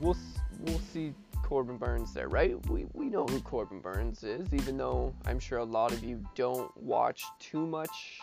we'll 0.00 0.16
we'll 0.60 0.80
see 0.92 1.14
Corbin 1.42 1.76
Burnes 1.76 2.12
there, 2.12 2.28
right? 2.28 2.54
We 2.68 2.86
we 2.92 3.06
know 3.06 3.26
who 3.26 3.40
Corbin 3.40 3.80
Burnes 3.80 4.22
is, 4.22 4.52
even 4.52 4.76
though 4.76 5.14
I'm 5.26 5.38
sure 5.38 5.58
a 5.58 5.64
lot 5.64 5.92
of 5.92 6.04
you 6.04 6.22
don't 6.34 6.74
watch 6.76 7.24
too 7.38 7.66
much 7.66 8.18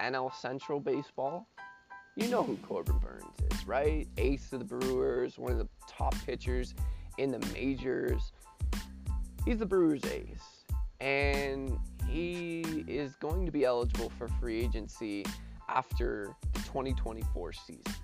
NL 0.00 0.34
Central 0.34 0.80
baseball. 0.80 1.46
You 2.16 2.28
know 2.28 2.42
who 2.42 2.56
Corbin 2.56 2.98
Burnes 2.98 3.24
is, 3.52 3.66
right? 3.66 4.08
Ace 4.16 4.52
of 4.52 4.58
the 4.58 4.64
Brewers, 4.64 5.38
one 5.38 5.52
of 5.52 5.58
the 5.58 5.68
top 5.86 6.14
pitchers 6.26 6.74
in 7.16 7.30
the 7.30 7.38
majors. 7.52 8.32
He's 9.44 9.58
the 9.58 9.66
Brewers 9.66 10.04
ace, 10.04 10.64
and 11.00 11.78
he 12.08 12.84
is 12.88 13.14
going 13.16 13.46
to 13.46 13.52
be 13.52 13.64
eligible 13.64 14.10
for 14.18 14.26
free 14.40 14.60
agency 14.60 15.24
after 15.68 16.34
the 16.54 16.60
2024 16.60 17.52
season 17.52 17.94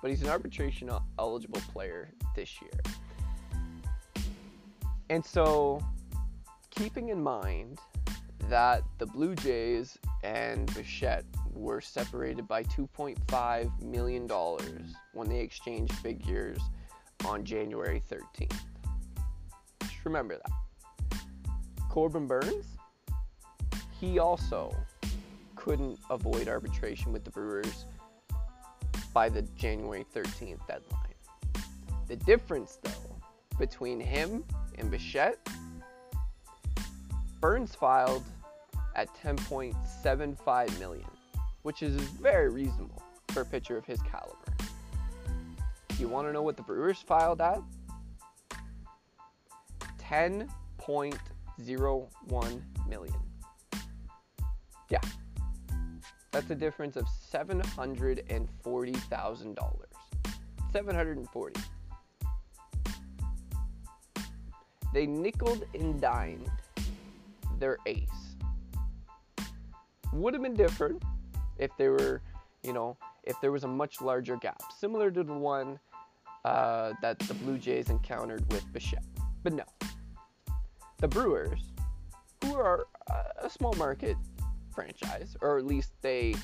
but 0.00 0.10
he's 0.10 0.22
an 0.22 0.28
arbitration 0.28 0.90
eligible 1.18 1.60
player 1.72 2.10
this 2.34 2.60
year. 2.60 2.80
And 5.08 5.24
so, 5.24 5.80
keeping 6.70 7.08
in 7.10 7.22
mind 7.22 7.78
that 8.48 8.82
the 8.98 9.06
Blue 9.06 9.34
Jays 9.34 9.98
and 10.22 10.72
Bichette 10.74 11.24
were 11.52 11.80
separated 11.80 12.46
by 12.46 12.62
$2.5 12.64 13.82
million 13.82 14.28
when 15.14 15.28
they 15.28 15.40
exchanged 15.40 15.94
figures 15.94 16.58
on 17.24 17.44
January 17.44 18.02
13th. 18.10 18.52
Just 19.80 20.04
remember 20.04 20.36
that. 20.36 21.20
Corbin 21.88 22.26
Burnes, 22.26 22.76
he 23.98 24.18
also 24.18 24.76
couldn't 25.54 25.98
avoid 26.10 26.48
arbitration 26.48 27.12
with 27.12 27.24
the 27.24 27.30
Brewers 27.30 27.86
by 29.16 29.28
the 29.30 29.40
January 29.56 30.04
13th 30.14 30.60
deadline. 30.68 31.14
The 32.06 32.16
difference, 32.16 32.78
though, 32.82 33.16
between 33.58 33.98
him 33.98 34.44
and 34.76 34.90
Bichette, 34.90 35.38
Burnes 37.40 37.74
filed 37.74 38.24
at 38.94 39.08
10.75 39.16 40.78
million, 40.78 41.08
which 41.62 41.82
is 41.82 41.94
very 41.94 42.50
reasonable 42.50 43.02
for 43.28 43.40
a 43.40 43.46
pitcher 43.46 43.78
of 43.78 43.86
his 43.86 44.02
caliber. 44.02 44.36
You 45.98 46.08
want 46.08 46.28
to 46.28 46.32
know 46.34 46.42
what 46.42 46.58
the 46.58 46.62
Brewers 46.62 46.98
filed 46.98 47.40
at? 47.40 47.62
10.01 49.98 52.60
million. 52.86 53.16
Yeah, 54.90 55.00
that's 56.36 56.50
a 56.50 56.54
difference 56.54 56.96
of 56.96 57.06
$740,000. 57.32 59.56
740. 60.70 61.60
They 64.92 65.06
nickled 65.06 65.64
and 65.72 65.98
dined 65.98 66.50
their 67.58 67.78
ace 67.86 68.36
Would 70.12 70.34
have 70.34 70.42
been 70.42 70.52
different 70.52 71.02
if 71.56 71.70
they 71.78 71.88
were, 71.88 72.20
you 72.62 72.74
know, 72.74 72.98
if 73.22 73.40
there 73.40 73.50
was 73.50 73.64
a 73.64 73.68
much 73.68 74.02
larger 74.02 74.36
gap, 74.36 74.60
similar 74.78 75.10
to 75.10 75.24
the 75.24 75.32
one 75.32 75.78
uh, 76.44 76.92
that 77.00 77.18
the 77.20 77.32
Blue 77.32 77.56
Jays 77.56 77.88
encountered 77.88 78.44
with 78.52 78.70
Bichette. 78.74 79.06
But 79.42 79.54
no, 79.54 79.64
the 80.98 81.08
Brewers, 81.08 81.72
who 82.44 82.56
are 82.56 82.88
a 83.40 83.48
small 83.48 83.72
market 83.78 84.18
franchise, 84.76 85.36
or 85.40 85.58
at 85.58 85.66
least 85.66 85.90
they 86.02 86.36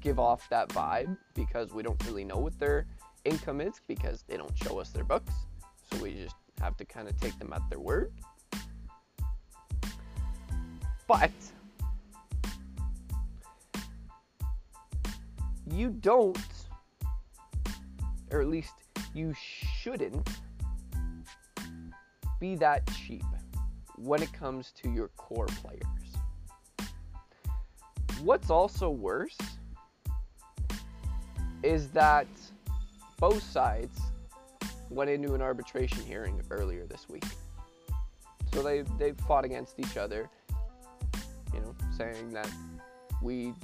give 0.00 0.18
off 0.18 0.48
that 0.48 0.70
vibe 0.70 1.16
because 1.34 1.72
we 1.74 1.82
don't 1.82 2.02
really 2.06 2.24
know 2.24 2.38
what 2.38 2.58
their 2.58 2.86
income 3.24 3.60
is 3.60 3.80
because 3.86 4.24
they 4.26 4.36
don't 4.36 4.56
show 4.56 4.78
us 4.80 4.88
their 4.90 5.04
books. 5.04 5.34
So 5.90 6.02
we 6.02 6.14
just 6.14 6.36
have 6.60 6.76
to 6.78 6.84
kind 6.84 7.08
of 7.08 7.20
take 7.20 7.38
them 7.38 7.52
at 7.52 7.62
their 7.68 7.80
word. 7.80 8.12
But 11.06 11.32
you 15.66 15.90
don't, 15.90 16.38
or 18.30 18.40
at 18.40 18.48
least 18.48 18.72
you 19.12 19.34
shouldn't, 19.80 20.28
be 22.40 22.56
that 22.56 22.82
cheap 23.06 23.24
when 23.96 24.22
it 24.22 24.32
comes 24.32 24.72
to 24.82 24.90
your 24.90 25.08
core 25.16 25.46
players. 25.46 26.01
What's 28.22 28.50
also 28.50 28.88
worse 28.88 29.36
is 31.64 31.88
that 31.88 32.28
both 33.18 33.42
sides 33.42 34.00
went 34.90 35.10
into 35.10 35.34
an 35.34 35.42
arbitration 35.42 36.04
hearing 36.04 36.40
earlier 36.50 36.86
this 36.86 37.08
week. 37.08 37.24
So 38.52 38.62
they 38.62 38.82
they 38.96 39.12
fought 39.26 39.44
against 39.44 39.80
each 39.80 39.96
other, 39.96 40.30
you 41.52 41.60
know, 41.60 41.74
saying 41.96 42.30
that 42.30 42.48
we 43.22 43.54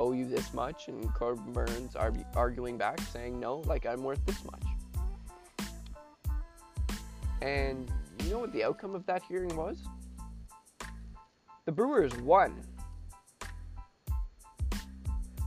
owe 0.00 0.12
you 0.12 0.28
this 0.28 0.52
much, 0.52 0.88
and 0.88 1.14
Corbin 1.14 1.52
Burnes 1.52 1.94
are 1.94 2.12
arguing 2.34 2.76
back, 2.76 3.00
saying 3.12 3.38
no, 3.38 3.58
like 3.66 3.86
I'm 3.86 4.02
worth 4.02 4.24
this 4.26 4.44
much. 4.44 4.64
And 7.40 7.88
you 8.24 8.30
know 8.30 8.40
what 8.40 8.52
the 8.52 8.64
outcome 8.64 8.96
of 8.96 9.06
that 9.06 9.22
hearing 9.22 9.54
was? 9.54 9.78
The 11.66 11.72
Brewers 11.72 12.16
won. 12.16 12.60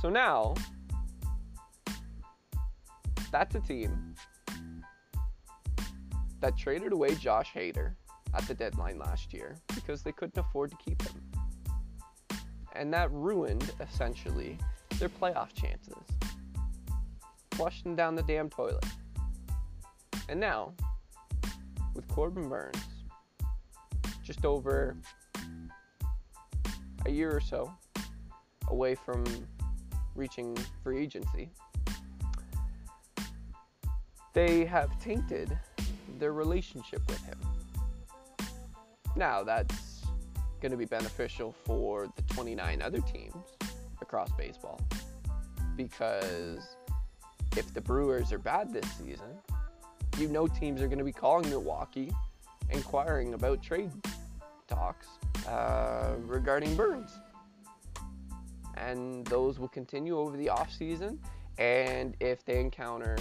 So 0.00 0.08
now, 0.08 0.54
that's 3.32 3.54
a 3.56 3.60
team 3.60 4.14
that 6.40 6.56
traded 6.56 6.92
away 6.92 7.14
Josh 7.16 7.52
Hader 7.52 7.94
at 8.34 8.46
the 8.46 8.54
deadline 8.54 8.98
last 8.98 9.32
year 9.32 9.56
because 9.74 10.02
they 10.02 10.12
couldn't 10.12 10.38
afford 10.38 10.70
to 10.70 10.76
keep 10.76 11.02
him. 11.02 11.20
And 12.74 12.94
that 12.94 13.10
ruined, 13.10 13.72
essentially, 13.80 14.56
their 14.98 15.08
playoff 15.08 15.52
chances. 15.52 15.94
Them 17.82 17.96
down 17.96 18.14
the 18.14 18.22
damn 18.22 18.48
toilet. 18.48 18.84
And 20.28 20.38
now, 20.38 20.74
with 21.92 22.06
Corbin 22.06 22.48
Burnes, 22.48 22.78
just 24.22 24.44
over 24.44 24.96
a 27.04 27.10
year 27.10 27.34
or 27.34 27.40
so 27.40 27.72
away 28.68 28.94
from 28.94 29.24
reaching 30.14 30.56
free 30.82 30.98
agency, 30.98 31.50
they 34.34 34.64
have 34.64 34.90
tainted 35.00 35.58
their 36.18 36.32
relationship 36.32 37.02
with 37.08 37.22
him. 37.24 37.38
Now, 39.16 39.42
that's 39.42 40.02
going 40.60 40.72
to 40.72 40.78
be 40.78 40.84
beneficial 40.84 41.54
for 41.64 42.08
the 42.16 42.22
29 42.34 42.82
other 42.82 43.00
teams 43.00 43.34
across 44.00 44.30
baseball 44.32 44.80
because 45.76 46.76
if 47.56 47.72
the 47.72 47.80
Brewers 47.80 48.32
are 48.32 48.38
bad 48.38 48.72
this 48.72 48.84
season, 48.92 49.38
you 50.18 50.28
know 50.28 50.46
teams 50.46 50.82
are 50.82 50.88
going 50.88 50.98
to 50.98 51.04
be 51.04 51.12
calling 51.12 51.48
Milwaukee 51.48 52.12
inquiring 52.70 53.34
about 53.34 53.62
trade 53.62 53.90
talks 54.66 55.06
uh, 55.46 56.14
regarding 56.26 56.74
Burnes. 56.76 57.12
And 58.78 59.26
those 59.26 59.58
will 59.58 59.68
continue 59.68 60.18
over 60.18 60.36
the 60.36 60.46
offseason. 60.46 61.18
And 61.58 62.16
if 62.20 62.44
they 62.44 62.60
encounter 62.60 63.16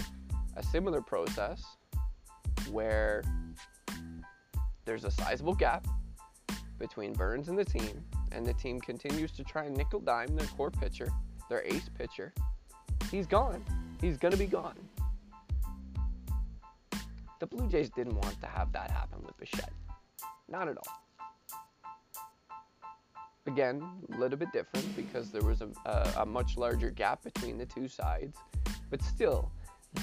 a 0.55 0.63
similar 0.63 1.01
process 1.01 1.63
where 2.71 3.23
there's 4.85 5.03
a 5.03 5.11
sizable 5.11 5.55
gap 5.55 5.87
between 6.79 7.13
Burnes 7.13 7.49
and 7.49 7.57
the 7.57 7.65
team, 7.65 8.03
and 8.31 8.45
the 8.45 8.53
team 8.53 8.79
continues 8.79 9.31
to 9.31 9.43
try 9.43 9.65
and 9.65 9.75
nickel 9.75 9.99
dime 9.99 10.35
their 10.35 10.47
core 10.47 10.71
pitcher, 10.71 11.07
their 11.49 11.63
ace 11.63 11.89
pitcher, 11.97 12.33
he's 13.09 13.25
gone. 13.25 13.63
He's 13.99 14.17
going 14.17 14.31
to 14.31 14.37
be 14.37 14.45
gone. 14.45 14.77
The 17.39 17.47
Blue 17.47 17.67
Jays 17.67 17.89
didn't 17.89 18.15
want 18.15 18.39
to 18.41 18.47
have 18.47 18.71
that 18.73 18.91
happen 18.91 19.21
with 19.23 19.37
Bichette. 19.37 19.73
Not 20.49 20.67
at 20.67 20.77
all. 20.77 21.06
Again, 23.47 23.81
a 24.13 24.17
little 24.17 24.37
bit 24.37 24.51
different 24.51 24.95
because 24.95 25.31
there 25.31 25.41
was 25.41 25.61
a, 25.61 25.69
a, 25.85 26.21
a 26.21 26.25
much 26.25 26.57
larger 26.57 26.91
gap 26.91 27.23
between 27.23 27.57
the 27.57 27.65
two 27.65 27.87
sides. 27.87 28.37
But 28.89 29.01
still, 29.01 29.51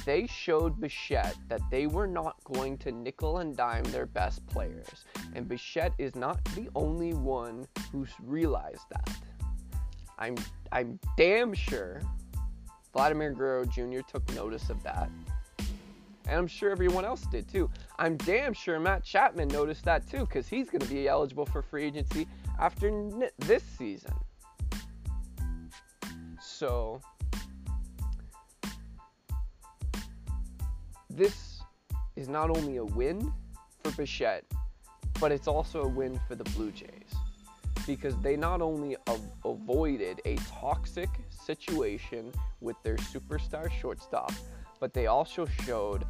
they 0.05 0.27
showed 0.27 0.81
Bichette 0.81 1.37
that 1.49 1.61
they 1.71 1.87
were 1.87 2.07
not 2.07 2.43
going 2.45 2.79
to 2.79 2.93
nickel 2.93 3.39
and 3.39 3.57
dime 3.57 3.85
their 3.85 4.07
best 4.07 4.47
players. 4.47 5.05
And 5.35 5.49
Bichette 5.49 5.93
is 5.99 6.17
not 6.17 6.43
the 6.57 6.69
only 6.75 7.15
one 7.15 7.67
who's 7.93 8.11
realized 8.23 8.87
that. 8.91 9.11
I'm 10.19 10.37
I'm 10.73 10.99
damn 11.17 11.53
sure 11.55 12.01
Vladimir 12.93 13.33
Guerrero 13.33 13.65
Jr. 13.65 14.01
took 14.07 14.29
notice 14.35 14.71
of 14.71 14.83
that. 14.85 15.11
And 16.27 16.39
I'm 16.39 16.47
sure 16.47 16.71
everyone 16.71 17.05
else 17.05 17.27
did 17.27 17.49
too. 17.49 17.69
I'm 17.99 18.17
damn 18.17 18.55
sure 18.55 18.81
Matt 18.81 19.05
Chapman 19.05 19.49
noticed 19.49 19.85
that 19.85 20.09
too 20.09 20.21
because 20.21 20.49
he's 20.49 20.71
going 20.71 20.81
to 20.81 20.89
be 20.89 21.07
eligible 21.07 21.45
for 21.45 21.61
free 21.61 21.85
agency 21.85 22.27
after 22.59 22.89
n- 22.89 23.29
this 23.39 23.63
season. 23.63 24.13
So, 26.41 27.01
this 31.11 31.61
is 32.17 32.29
not 32.29 32.51
only 32.51 32.77
a 32.77 32.85
win 32.85 33.33
for 33.83 33.91
Bichette, 33.93 34.45
but 35.21 35.33
it's 35.33 35.49
also 35.49 35.83
a 35.83 35.89
win 35.89 36.19
for 36.29 36.35
the 36.35 36.45
Blue 36.45 36.71
Jays 36.71 36.91
because 37.87 38.17
they 38.21 38.37
not 38.37 38.63
only 38.63 38.97
av- 39.09 39.21
avoided 39.45 40.21
a 40.25 40.37
toxic 40.37 41.09
situation 41.29 42.33
with 42.61 42.77
their 42.83 42.97
superstar 42.97 43.71
shortstop, 43.71 44.33
but 44.81 44.95
they 44.95 45.07
also 45.07 45.47
showed 45.65 46.05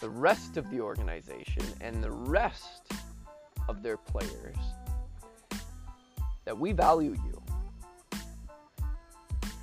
the 0.00 0.08
rest 0.08 0.56
of 0.56 0.68
the 0.70 0.80
organization 0.80 1.64
and 1.80 2.02
the 2.02 2.10
rest 2.10 2.92
of 3.68 3.82
their 3.82 3.96
players 3.96 4.56
that 6.44 6.58
we 6.58 6.72
value 6.72 7.12
you. 7.12 7.42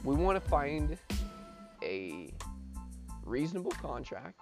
We 0.03 0.15
want 0.15 0.43
to 0.43 0.49
find 0.49 0.97
a 1.83 2.33
reasonable 3.23 3.71
contract 3.71 4.41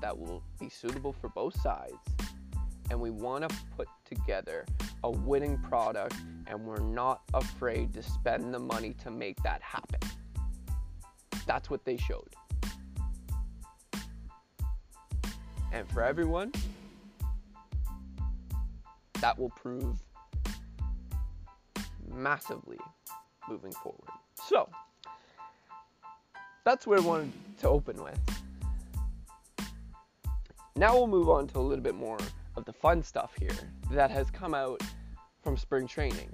that 0.00 0.16
will 0.16 0.42
be 0.58 0.68
suitable 0.68 1.12
for 1.12 1.28
both 1.28 1.60
sides. 1.60 1.94
And 2.90 3.00
we 3.00 3.10
want 3.10 3.48
to 3.48 3.54
put 3.76 3.88
together 4.04 4.64
a 5.04 5.10
winning 5.10 5.58
product, 5.58 6.16
and 6.46 6.64
we're 6.64 6.80
not 6.80 7.22
afraid 7.34 7.92
to 7.94 8.02
spend 8.02 8.52
the 8.52 8.58
money 8.58 8.94
to 9.04 9.10
make 9.10 9.40
that 9.42 9.62
happen. 9.62 10.00
That's 11.46 11.70
what 11.70 11.84
they 11.84 11.96
showed. 11.96 12.34
And 15.72 15.88
for 15.90 16.02
everyone, 16.02 16.52
that 19.20 19.38
will 19.38 19.50
prove 19.50 20.02
massively 22.22 22.78
moving 23.48 23.72
forward. 23.72 24.10
So, 24.34 24.68
that's 26.64 26.86
where 26.86 26.98
I 26.98 27.02
wanted 27.02 27.32
to 27.60 27.68
open 27.68 28.02
with. 28.02 28.18
Now 30.76 30.94
we'll 30.94 31.06
move 31.06 31.28
on 31.28 31.48
to 31.48 31.58
a 31.58 31.60
little 31.60 31.82
bit 31.82 31.94
more 31.94 32.18
of 32.56 32.64
the 32.64 32.72
fun 32.72 33.02
stuff 33.02 33.32
here 33.38 33.56
that 33.90 34.10
has 34.10 34.30
come 34.30 34.54
out 34.54 34.82
from 35.42 35.56
spring 35.56 35.88
training. 35.88 36.30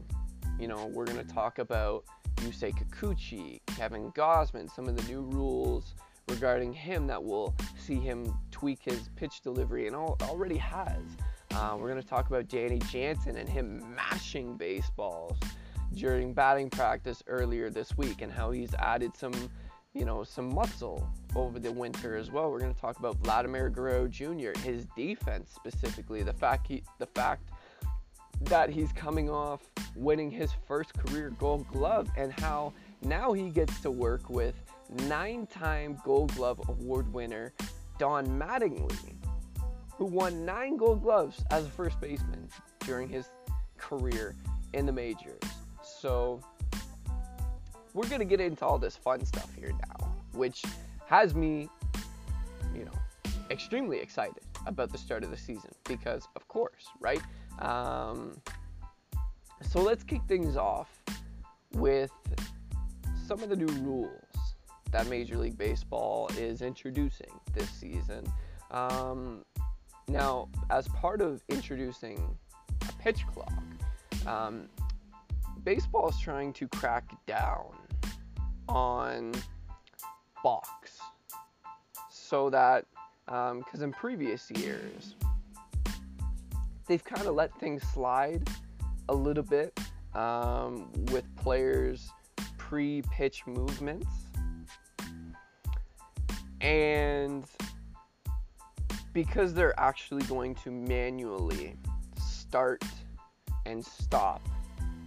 You 0.58 0.68
know, 0.68 0.86
we're 0.86 1.06
going 1.06 1.24
to 1.24 1.34
talk 1.34 1.58
about 1.58 2.04
Yusei 2.36 2.74
Kikuchi, 2.74 3.60
Kevin 3.66 4.10
Gausman, 4.12 4.68
some 4.74 4.86
of 4.88 4.96
the 4.96 5.02
new 5.04 5.22
rules 5.22 5.94
regarding 6.28 6.72
him 6.72 7.06
that 7.06 7.22
will 7.22 7.54
see 7.78 7.96
him 7.96 8.34
tweak 8.50 8.80
his 8.82 9.08
pitch 9.16 9.40
delivery 9.42 9.86
and 9.86 9.94
all, 9.94 10.16
already 10.22 10.56
has. 10.56 11.02
Uh, 11.54 11.76
we're 11.78 11.88
going 11.88 12.02
to 12.02 12.08
talk 12.08 12.28
about 12.28 12.48
Danny 12.48 12.80
Jansen 12.90 13.36
and 13.36 13.48
him 13.48 13.82
mashing 13.94 14.56
baseballs 14.56 15.38
during 15.94 16.32
batting 16.32 16.70
practice 16.70 17.22
earlier 17.26 17.70
this 17.70 17.96
week 17.96 18.22
and 18.22 18.32
how 18.32 18.50
he's 18.50 18.74
added 18.74 19.16
some, 19.16 19.32
you 19.92 20.04
know, 20.04 20.24
some 20.24 20.52
muscle 20.54 21.08
over 21.34 21.58
the 21.58 21.72
winter 21.72 22.16
as 22.16 22.30
well. 22.30 22.50
We're 22.50 22.60
going 22.60 22.74
to 22.74 22.80
talk 22.80 22.98
about 22.98 23.16
Vladimir 23.18 23.70
Guerrero 23.70 24.08
Jr., 24.08 24.58
his 24.60 24.86
defense 24.96 25.50
specifically, 25.54 26.22
the 26.22 26.32
fact 26.32 26.66
he, 26.66 26.82
the 26.98 27.06
fact 27.06 27.50
that 28.42 28.68
he's 28.68 28.92
coming 28.92 29.30
off 29.30 29.60
winning 29.94 30.30
his 30.30 30.50
first 30.66 30.92
career 30.94 31.30
Gold 31.38 31.66
Glove 31.68 32.08
and 32.16 32.32
how 32.32 32.72
now 33.02 33.32
he 33.32 33.50
gets 33.50 33.80
to 33.80 33.90
work 33.90 34.28
with 34.28 34.54
nine-time 35.08 35.98
Gold 36.04 36.34
Glove 36.34 36.60
award 36.68 37.12
winner 37.12 37.52
Don 37.98 38.26
Mattingly, 38.26 39.14
who 39.96 40.06
won 40.06 40.44
nine 40.44 40.76
Gold 40.76 41.02
Gloves 41.02 41.44
as 41.50 41.64
a 41.64 41.70
first 41.70 42.00
baseman 42.00 42.48
during 42.80 43.08
his 43.08 43.28
career 43.78 44.34
in 44.72 44.86
the 44.86 44.92
majors. 44.92 45.38
So 46.04 46.38
we're 47.94 48.06
gonna 48.10 48.26
get 48.26 48.38
into 48.38 48.62
all 48.62 48.76
this 48.76 48.94
fun 48.94 49.24
stuff 49.24 49.48
here 49.54 49.72
now, 49.72 50.12
which 50.34 50.62
has 51.06 51.34
me, 51.34 51.70
you 52.74 52.84
know, 52.84 53.32
extremely 53.48 54.00
excited 54.00 54.42
about 54.66 54.92
the 54.92 54.98
start 54.98 55.24
of 55.24 55.30
the 55.30 55.36
season 55.38 55.70
because, 55.84 56.28
of 56.36 56.46
course, 56.46 56.88
right? 57.00 57.22
Um, 57.60 58.36
so 59.62 59.80
let's 59.80 60.04
kick 60.04 60.20
things 60.28 60.58
off 60.58 60.90
with 61.72 62.12
some 63.26 63.42
of 63.42 63.48
the 63.48 63.56
new 63.56 63.72
rules 63.82 64.10
that 64.90 65.08
Major 65.08 65.38
League 65.38 65.56
Baseball 65.56 66.28
is 66.36 66.60
introducing 66.60 67.32
this 67.54 67.70
season. 67.70 68.30
Um, 68.70 69.42
now, 70.08 70.50
as 70.68 70.86
part 70.88 71.22
of 71.22 71.42
introducing 71.48 72.36
a 72.82 72.92
pitch 73.02 73.26
clock, 73.26 73.54
um, 74.26 74.68
baseball 75.64 76.08
is 76.08 76.18
trying 76.18 76.52
to 76.54 76.68
crack 76.68 77.04
down 77.26 77.74
on 78.68 79.32
balks 80.42 80.98
so 82.10 82.50
that 82.50 82.84
because 83.26 83.80
um, 83.80 83.82
in 83.82 83.92
previous 83.92 84.50
years 84.50 85.14
they've 86.86 87.04
kind 87.04 87.26
of 87.26 87.34
let 87.34 87.54
things 87.58 87.82
slide 87.94 88.48
a 89.08 89.14
little 89.14 89.42
bit 89.42 89.78
um, 90.14 90.90
with 91.10 91.24
players 91.36 92.10
pre-pitch 92.58 93.46
movements. 93.46 94.08
And 96.60 97.44
because 99.12 99.52
they're 99.52 99.78
actually 99.78 100.22
going 100.22 100.54
to 100.56 100.70
manually 100.70 101.76
start 102.18 102.82
and 103.66 103.84
stop 103.84 104.40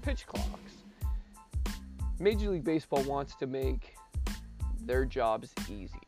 pitch 0.08 0.26
clocks. 0.26 0.72
Major 2.18 2.52
League 2.52 2.64
Baseball 2.64 3.04
wants 3.04 3.36
to 3.36 3.46
make 3.46 3.94
their 4.86 5.04
jobs 5.04 5.54
easier. 5.70 6.00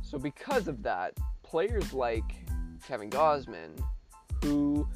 So, 0.00 0.18
because 0.18 0.66
of 0.66 0.82
that, 0.82 1.12
players 1.42 1.92
like 1.92 2.24
Kevin 2.88 3.10
Gausman, 3.10 3.78
who 4.42 4.88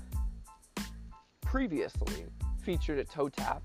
previously 1.43 2.25
featured 2.63 2.99
a 2.99 3.05
toe 3.05 3.29
tap 3.29 3.63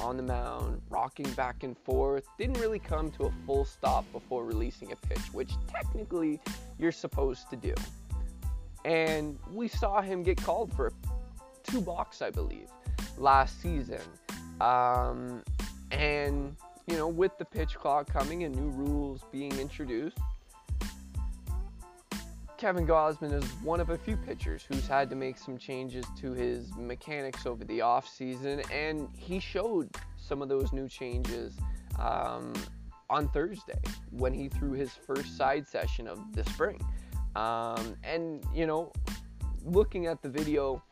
on 0.00 0.16
the 0.16 0.22
mound, 0.22 0.80
rocking 0.90 1.28
back 1.32 1.64
and 1.64 1.76
forth, 1.76 2.24
didn't 2.38 2.60
really 2.60 2.78
come 2.78 3.10
to 3.10 3.24
a 3.24 3.32
full 3.46 3.64
stop 3.64 4.04
before 4.12 4.44
releasing 4.44 4.92
a 4.92 4.96
pitch, 5.08 5.32
which 5.32 5.50
technically 5.66 6.40
you're 6.78 6.92
supposed 6.92 7.50
to 7.50 7.56
do. 7.56 7.74
And 8.84 9.40
we 9.52 9.66
saw 9.66 10.00
him 10.00 10.22
get 10.22 10.40
called 10.40 10.72
for 10.72 10.92
two 11.70 11.80
balks, 11.80 12.20
I 12.22 12.30
believe, 12.30 12.68
last 13.16 13.60
season. 13.62 14.00
Um, 14.60 15.42
and, 15.90 16.56
you 16.86 16.96
know, 16.96 17.08
with 17.08 17.36
the 17.38 17.44
pitch 17.44 17.76
clock 17.76 18.12
coming 18.12 18.44
and 18.44 18.54
new 18.54 18.68
rules 18.70 19.22
being 19.30 19.56
introduced, 19.58 20.18
Kevin 22.58 22.86
Gausman 22.86 23.32
is 23.32 23.44
one 23.62 23.80
of 23.80 23.88
a 23.88 23.96
few 23.96 24.18
pitchers 24.18 24.66
who's 24.68 24.86
had 24.86 25.08
to 25.08 25.16
make 25.16 25.38
some 25.38 25.56
changes 25.56 26.04
to 26.20 26.32
his 26.32 26.70
mechanics 26.76 27.46
over 27.46 27.64
the 27.64 27.78
offseason, 27.78 28.62
and 28.70 29.08
he 29.16 29.40
showed 29.40 29.88
some 30.18 30.42
of 30.42 30.50
those 30.50 30.70
new 30.72 30.86
changes 30.86 31.56
um, 31.98 32.52
on 33.08 33.28
Thursday 33.30 33.80
when 34.10 34.34
he 34.34 34.48
threw 34.48 34.72
his 34.72 34.92
first 34.92 35.38
side 35.38 35.66
session 35.66 36.06
of 36.06 36.18
the 36.34 36.44
spring. 36.50 36.78
Um, 37.34 37.96
and, 38.04 38.44
you 38.54 38.66
know, 38.66 38.92
looking 39.64 40.06
at 40.06 40.20
the 40.20 40.28
video, 40.28 40.82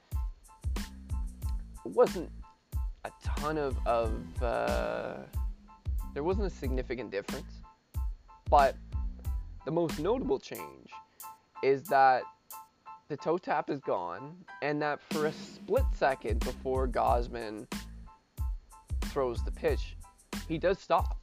wasn't 1.90 2.30
a 3.04 3.10
ton 3.24 3.58
of, 3.58 3.76
of 3.86 4.42
uh, 4.42 5.16
there 6.14 6.24
wasn't 6.24 6.46
a 6.46 6.50
significant 6.50 7.10
difference. 7.10 7.62
But 8.50 8.76
the 9.64 9.70
most 9.70 9.98
notable 9.98 10.38
change 10.38 10.88
is 11.62 11.82
that 11.84 12.22
the 13.08 13.16
toe 13.16 13.38
tap 13.38 13.70
is 13.70 13.80
gone, 13.80 14.36
and 14.62 14.80
that 14.82 15.00
for 15.10 15.26
a 15.26 15.32
split 15.32 15.84
second 15.94 16.40
before 16.40 16.86
Gausman 16.86 17.66
throws 19.06 19.42
the 19.44 19.50
pitch, 19.50 19.96
he 20.46 20.58
does 20.58 20.78
stop. 20.78 21.18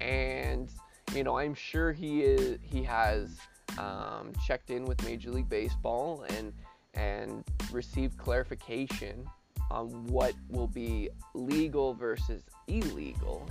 And 0.00 0.68
you 1.14 1.22
know, 1.22 1.38
I'm 1.38 1.54
sure 1.54 1.92
he 1.92 2.22
is 2.22 2.58
he 2.62 2.82
has 2.82 3.38
um, 3.78 4.32
checked 4.46 4.70
in 4.70 4.84
with 4.84 5.02
Major 5.04 5.30
League 5.30 5.48
Baseball 5.48 6.24
and 6.30 6.52
and 6.94 7.44
received 7.70 8.18
clarification 8.18 9.26
on 9.70 10.06
what 10.06 10.34
will 10.48 10.66
be 10.66 11.08
legal 11.34 11.94
versus 11.94 12.42
illegal, 12.68 13.48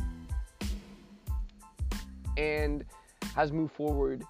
and 2.37 2.85
has 3.35 3.51
moved 3.51 3.73
forward 3.73 4.23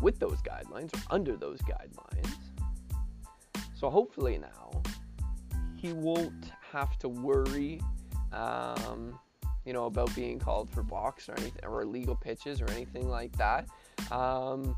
with 0.00 0.18
those 0.18 0.38
guidelines 0.42 0.94
or 0.94 1.00
under 1.10 1.36
those 1.36 1.60
guidelines. 1.60 2.34
So 3.74 3.88
hopefully 3.90 4.38
now 4.38 4.82
he 5.76 5.92
won't 5.92 6.52
have 6.72 6.98
to 7.00 7.08
worry, 7.08 7.80
um, 8.32 9.18
you 9.64 9.72
know, 9.72 9.86
about 9.86 10.14
being 10.14 10.38
called 10.38 10.70
for 10.70 10.82
balks 10.82 11.28
or 11.28 11.34
anything 11.38 11.64
or 11.64 11.82
illegal 11.82 12.14
pitches 12.14 12.60
or 12.60 12.70
anything 12.70 13.08
like 13.08 13.36
that. 13.36 13.68
Um, 14.10 14.76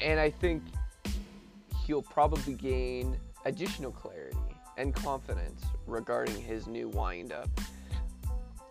and 0.00 0.20
I 0.20 0.30
think 0.30 0.62
he'll 1.86 2.02
probably 2.02 2.54
gain 2.54 3.16
additional 3.44 3.90
clarity 3.90 4.36
and 4.78 4.94
confidence 4.94 5.62
regarding 5.86 6.40
his 6.40 6.66
new 6.66 6.88
windup 6.88 7.48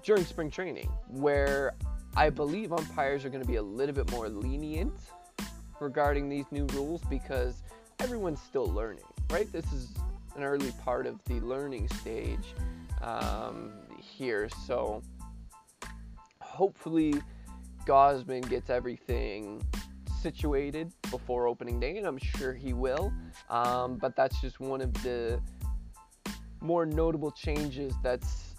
during 0.04 0.24
spring 0.24 0.50
training, 0.50 0.90
where 1.10 1.74
I 2.16 2.30
believe 2.30 2.72
umpires 2.72 3.26
are 3.26 3.30
going 3.30 3.44
to 3.44 3.48
be 3.48 3.58
a 3.58 3.62
little 3.62 3.94
bit 3.94 4.10
more 4.10 4.30
lenient 4.30 4.94
regarding 5.80 6.30
these 6.30 6.46
new 6.50 6.66
rules 6.74 7.02
because 7.10 7.62
everyone's 8.00 8.42
still 8.42 8.66
learning, 8.66 9.04
right? 9.30 9.52
This 9.52 9.72
is 9.74 9.90
an 10.36 10.44
early 10.44 10.72
part 10.84 11.06
of 11.06 11.24
the 11.26 11.40
learning 11.42 11.90
stage 11.90 12.56
um, 13.02 13.74
here. 14.00 14.50
So 14.66 15.02
hopefully 16.40 17.16
Gausman 17.86 18.48
gets 18.50 18.70
everything 18.70 19.62
situated 20.22 20.92
before 21.12 21.48
opening 21.48 21.80
day, 21.80 21.98
and 21.98 22.08
I'm 22.08 22.18
sure 22.18 22.54
he 22.54 22.74
will. 22.74 23.14
Um, 23.50 23.98
but 23.98 24.16
that's 24.16 24.40
just 24.42 24.60
one 24.60 24.82
of 24.82 24.94
the 25.04 25.40
more 26.62 26.86
notable 26.86 27.32
changes 27.32 27.94
that's 28.04 28.56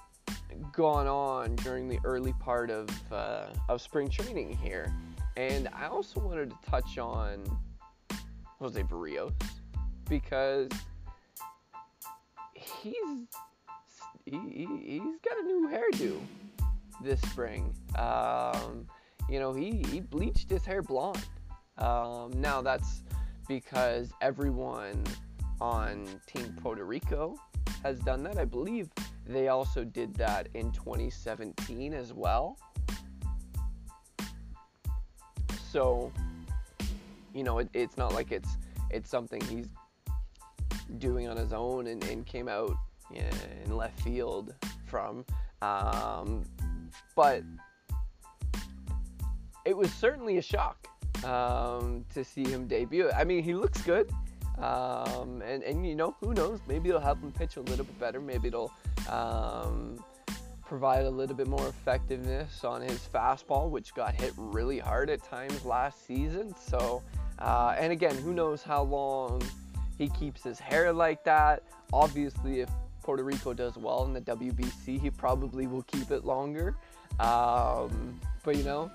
gone 0.72 1.06
on 1.06 1.54
during 1.56 1.88
the 1.88 1.98
early 2.04 2.32
part 2.40 2.70
of, 2.70 2.88
uh, 3.12 3.46
of 3.68 3.80
spring 3.80 4.08
training 4.08 4.56
here. 4.56 4.92
And 5.36 5.68
I 5.72 5.86
also 5.86 6.20
wanted 6.20 6.50
to 6.50 6.70
touch 6.70 6.98
on 6.98 7.44
Jose 8.58 8.82
Berrios 8.82 9.32
because 10.08 10.68
he's 12.54 13.28
he, 14.24 14.66
he's 14.82 15.20
got 15.24 15.38
a 15.38 15.42
new 15.42 15.68
hairdo 15.68 16.18
this 17.02 17.20
spring. 17.22 17.74
Um, 17.96 18.86
you 19.28 19.38
know, 19.38 19.52
he, 19.52 19.84
he 19.90 20.00
bleached 20.00 20.50
his 20.50 20.64
hair 20.64 20.82
blonde. 20.82 21.24
Um, 21.78 22.32
now 22.36 22.60
that's 22.60 23.02
because 23.46 24.10
everyone 24.20 25.04
on 25.60 26.06
Team 26.26 26.54
Puerto 26.60 26.84
Rico 26.84 27.38
has 27.82 27.98
done 28.00 28.22
that. 28.24 28.38
I 28.38 28.44
believe 28.44 28.88
they 29.26 29.48
also 29.48 29.84
did 29.84 30.14
that 30.14 30.48
in 30.54 30.72
2017 30.72 31.94
as 31.94 32.12
well. 32.12 32.58
So, 35.70 36.10
you 37.34 37.44
know, 37.44 37.58
it, 37.58 37.68
it's 37.74 37.96
not 37.96 38.14
like 38.14 38.32
it's 38.32 38.56
it's 38.90 39.10
something 39.10 39.40
he's 39.42 39.68
doing 40.96 41.28
on 41.28 41.36
his 41.36 41.52
own 41.52 41.88
and, 41.88 42.02
and 42.04 42.24
came 42.24 42.48
out 42.48 42.74
in 43.14 43.76
left 43.76 44.00
field 44.00 44.54
from. 44.86 45.24
Um, 45.60 46.44
but 47.14 47.42
it 49.64 49.76
was 49.76 49.92
certainly 49.92 50.38
a 50.38 50.42
shock 50.42 50.88
um, 51.24 52.04
to 52.14 52.24
see 52.24 52.44
him 52.44 52.66
debut. 52.66 53.10
I 53.10 53.24
mean, 53.24 53.42
he 53.42 53.54
looks 53.54 53.82
good. 53.82 54.10
Um, 54.60 55.42
and, 55.42 55.62
and, 55.62 55.86
you 55.86 55.94
know, 55.94 56.16
who 56.20 56.34
knows? 56.34 56.60
Maybe 56.66 56.88
it'll 56.88 57.00
help 57.00 57.22
him 57.22 57.32
pitch 57.32 57.56
a 57.56 57.60
little 57.60 57.84
bit 57.84 57.98
better. 58.00 58.20
Maybe 58.20 58.48
it'll 58.48 58.72
um, 59.08 60.02
provide 60.64 61.04
a 61.04 61.10
little 61.10 61.36
bit 61.36 61.46
more 61.46 61.66
effectiveness 61.68 62.64
on 62.64 62.82
his 62.82 63.08
fastball, 63.12 63.70
which 63.70 63.94
got 63.94 64.14
hit 64.14 64.32
really 64.36 64.78
hard 64.78 65.10
at 65.10 65.22
times 65.22 65.64
last 65.64 66.06
season. 66.06 66.54
So, 66.58 67.02
uh, 67.38 67.76
and 67.78 67.92
again, 67.92 68.16
who 68.16 68.34
knows 68.34 68.62
how 68.62 68.82
long 68.82 69.42
he 69.96 70.08
keeps 70.08 70.42
his 70.42 70.58
hair 70.58 70.92
like 70.92 71.24
that. 71.24 71.62
Obviously, 71.92 72.60
if 72.60 72.70
Puerto 73.02 73.24
Rico 73.24 73.54
does 73.54 73.76
well 73.76 74.04
in 74.04 74.12
the 74.12 74.20
WBC, 74.20 75.00
he 75.00 75.10
probably 75.10 75.66
will 75.66 75.82
keep 75.84 76.10
it 76.10 76.24
longer. 76.24 76.76
Um, 77.18 78.20
but 78.44 78.56
you 78.56 78.64
know, 78.64 78.90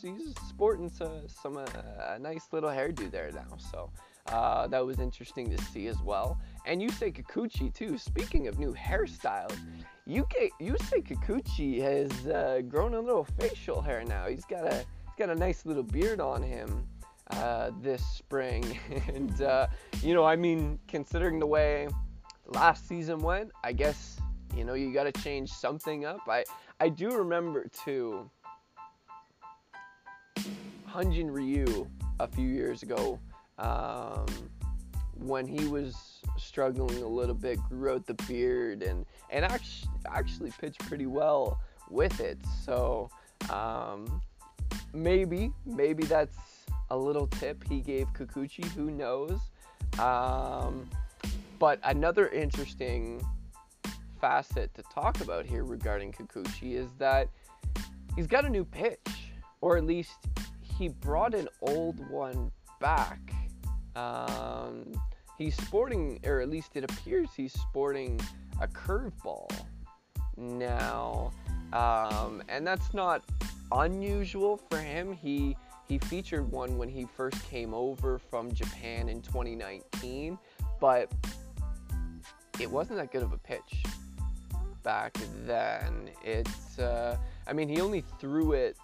he's 0.00 0.34
sporting 0.48 0.88
some, 0.88 1.28
some 1.28 1.56
uh, 1.56 1.66
a 2.08 2.18
nice 2.18 2.48
little 2.52 2.70
hairdo 2.70 3.10
there 3.10 3.30
now. 3.32 3.56
So 3.70 3.90
uh, 4.30 4.66
that 4.68 4.84
was 4.84 5.00
interesting 5.00 5.54
to 5.54 5.62
see 5.64 5.88
as 5.88 6.00
well. 6.02 6.38
And 6.66 6.80
Yusei 6.80 7.12
Kikuchi 7.12 7.72
too. 7.72 7.98
Speaking 7.98 8.46
of 8.46 8.58
new 8.58 8.74
hairstyles, 8.74 9.56
Yuke, 10.08 10.50
Yusei 10.60 11.04
Kikuchi 11.04 11.80
has 11.80 12.26
uh, 12.26 12.60
grown 12.68 12.94
a 12.94 13.00
little 13.00 13.26
facial 13.38 13.80
hair 13.80 14.04
now. 14.04 14.26
He's 14.26 14.44
got 14.44 14.66
a 14.66 14.76
he's 14.76 15.16
got 15.18 15.30
a 15.30 15.34
nice 15.34 15.66
little 15.66 15.82
beard 15.82 16.20
on 16.20 16.42
him 16.42 16.86
uh, 17.30 17.70
this 17.80 18.04
spring, 18.04 18.78
and 19.08 19.42
uh, 19.42 19.66
you 20.02 20.14
know, 20.14 20.24
I 20.24 20.36
mean, 20.36 20.78
considering 20.86 21.38
the 21.38 21.46
way 21.46 21.88
last 22.46 22.86
season 22.86 23.18
went, 23.18 23.50
I 23.64 23.72
guess 23.72 24.20
you 24.56 24.64
know 24.64 24.74
you 24.74 24.92
got 24.92 25.12
to 25.12 25.22
change 25.22 25.50
something 25.50 26.04
up. 26.04 26.20
I 26.28 26.44
I 26.78 26.88
do 26.88 27.10
remember 27.10 27.66
too. 27.84 28.30
Hyun-jin 30.88 31.30
Ryu 31.30 31.88
a 32.18 32.26
few 32.26 32.48
years 32.48 32.82
ago 32.82 33.20
um, 33.60 34.26
when 35.14 35.46
he 35.46 35.66
was 35.68 36.20
struggling 36.36 37.02
a 37.02 37.06
little 37.06 37.34
bit, 37.34 37.58
grew 37.68 37.92
out 37.92 38.06
the 38.06 38.14
beard 38.26 38.82
and 38.82 39.04
and 39.30 39.44
actually 39.44 39.90
actually 40.06 40.52
pitched 40.58 40.80
pretty 40.88 41.06
well 41.06 41.60
with 41.90 42.20
it. 42.20 42.38
So 42.64 43.10
um, 43.50 44.20
maybe 44.92 45.52
maybe 45.66 46.04
that's 46.04 46.36
a 46.90 46.96
little 46.96 47.26
tip 47.26 47.62
he 47.68 47.80
gave 47.80 48.06
Kikuchi. 48.14 48.64
Who 48.72 48.90
knows? 48.90 49.38
Um, 49.98 50.88
but 51.58 51.78
another 51.84 52.28
interesting 52.28 53.22
facet 54.20 54.72
to 54.74 54.82
talk 54.94 55.20
about 55.20 55.46
here 55.46 55.64
regarding 55.64 56.12
Kikuchi 56.12 56.74
is 56.74 56.90
that 56.98 57.28
he's 58.16 58.26
got 58.26 58.44
a 58.44 58.48
new 58.48 58.64
pitch, 58.64 58.98
or 59.60 59.76
at 59.76 59.84
least 59.84 60.16
he 60.78 60.88
brought 60.88 61.34
an 61.34 61.48
old 61.62 62.08
one 62.08 62.50
back 62.80 63.18
um, 63.96 64.92
he's 65.38 65.56
sporting, 65.56 66.20
or 66.24 66.40
at 66.40 66.48
least 66.48 66.76
it 66.76 66.84
appears 66.84 67.28
he's 67.36 67.52
sporting 67.52 68.20
a 68.60 68.68
curveball 68.68 69.50
now, 70.36 71.32
um, 71.72 72.42
and 72.48 72.66
that's 72.66 72.94
not 72.94 73.24
unusual 73.72 74.56
for 74.56 74.78
him. 74.78 75.12
He 75.12 75.56
he 75.88 75.98
featured 75.98 76.50
one 76.50 76.78
when 76.78 76.88
he 76.88 77.04
first 77.04 77.42
came 77.48 77.74
over 77.74 78.18
from 78.18 78.52
Japan 78.52 79.08
in 79.08 79.22
2019, 79.22 80.38
but 80.80 81.10
it 82.60 82.70
wasn't 82.70 82.98
that 82.98 83.10
good 83.10 83.22
of 83.22 83.32
a 83.32 83.38
pitch 83.38 83.82
back 84.82 85.16
then. 85.44 86.10
It's 86.24 86.78
uh, 86.78 87.16
I 87.46 87.52
mean 87.52 87.68
he 87.68 87.80
only 87.80 88.04
threw 88.20 88.52
it 88.52 88.76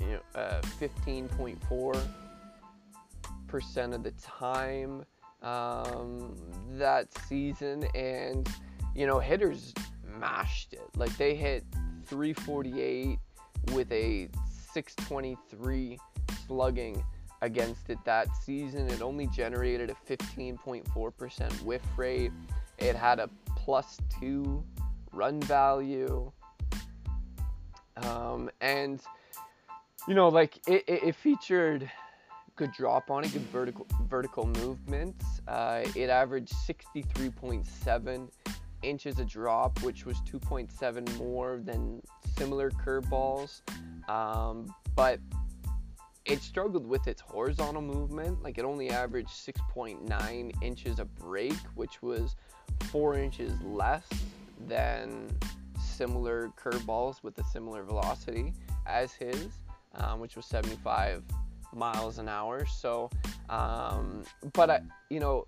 you 0.00 0.06
know 0.06 0.20
uh, 0.34 0.60
15.4 0.80 2.00
percent 3.46 3.94
of 3.94 4.02
the 4.02 4.12
time 4.12 5.04
um, 5.42 6.36
that 6.72 7.06
season, 7.28 7.84
and 7.94 8.48
you 8.94 9.06
know 9.06 9.18
hitters 9.18 9.74
mashed 10.18 10.72
it. 10.72 10.88
Like 10.96 11.16
they 11.16 11.34
hit 11.34 11.64
348 12.06 13.18
with 13.72 13.90
a 13.92 14.28
623 14.72 15.98
slugging 16.46 17.04
against 17.42 17.90
it 17.90 17.98
that 18.04 18.28
season. 18.36 18.88
It 18.88 19.02
only 19.02 19.26
generated 19.28 19.90
a 19.90 20.12
15.4% 20.12 21.62
whiff 21.62 21.82
rate. 21.96 22.32
It 22.78 22.96
had 22.96 23.18
a 23.18 23.28
plus 23.56 23.98
two 24.20 24.62
run 25.12 25.40
value. 25.40 26.30
Um, 27.96 28.50
and, 28.60 29.00
you 30.06 30.14
know, 30.14 30.28
like 30.28 30.56
it, 30.68 30.84
it, 30.86 31.02
it 31.04 31.14
featured 31.14 31.90
good 32.56 32.72
drop 32.72 33.10
on 33.10 33.24
it, 33.24 33.32
good 33.32 33.42
vertical 33.42 33.86
vertical 34.08 34.46
movements. 34.46 35.24
Uh, 35.46 35.84
it 35.94 36.10
averaged 36.10 36.52
63.7 36.52 38.28
inches 38.82 39.18
a 39.18 39.24
drop, 39.24 39.80
which 39.82 40.04
was 40.06 40.16
2.7 40.22 41.18
more 41.18 41.60
than 41.62 42.02
similar 42.36 42.70
curveballs. 42.70 43.60
Um, 44.08 44.74
but 44.94 45.20
it 46.24 46.42
struggled 46.42 46.86
with 46.86 47.06
its 47.06 47.20
horizontal 47.20 47.82
movement. 47.82 48.42
Like 48.42 48.58
it 48.58 48.64
only 48.64 48.90
averaged 48.90 49.30
6.9 49.30 50.62
inches 50.62 50.98
a 50.98 51.04
break, 51.04 51.56
which 51.74 52.02
was 52.02 52.36
four 52.90 53.16
inches 53.16 53.52
less 53.62 54.06
than 54.66 55.30
similar 55.80 56.50
curveballs 56.60 57.22
with 57.22 57.38
a 57.38 57.44
similar 57.44 57.84
velocity 57.84 58.52
as 58.86 59.12
his, 59.12 59.48
um, 59.94 60.20
which 60.20 60.36
was 60.36 60.46
75 60.46 61.22
miles 61.74 62.18
an 62.18 62.28
hour. 62.28 62.66
So, 62.66 63.10
um, 63.48 64.22
but 64.52 64.70
I, 64.70 64.80
you 65.10 65.20
know, 65.20 65.46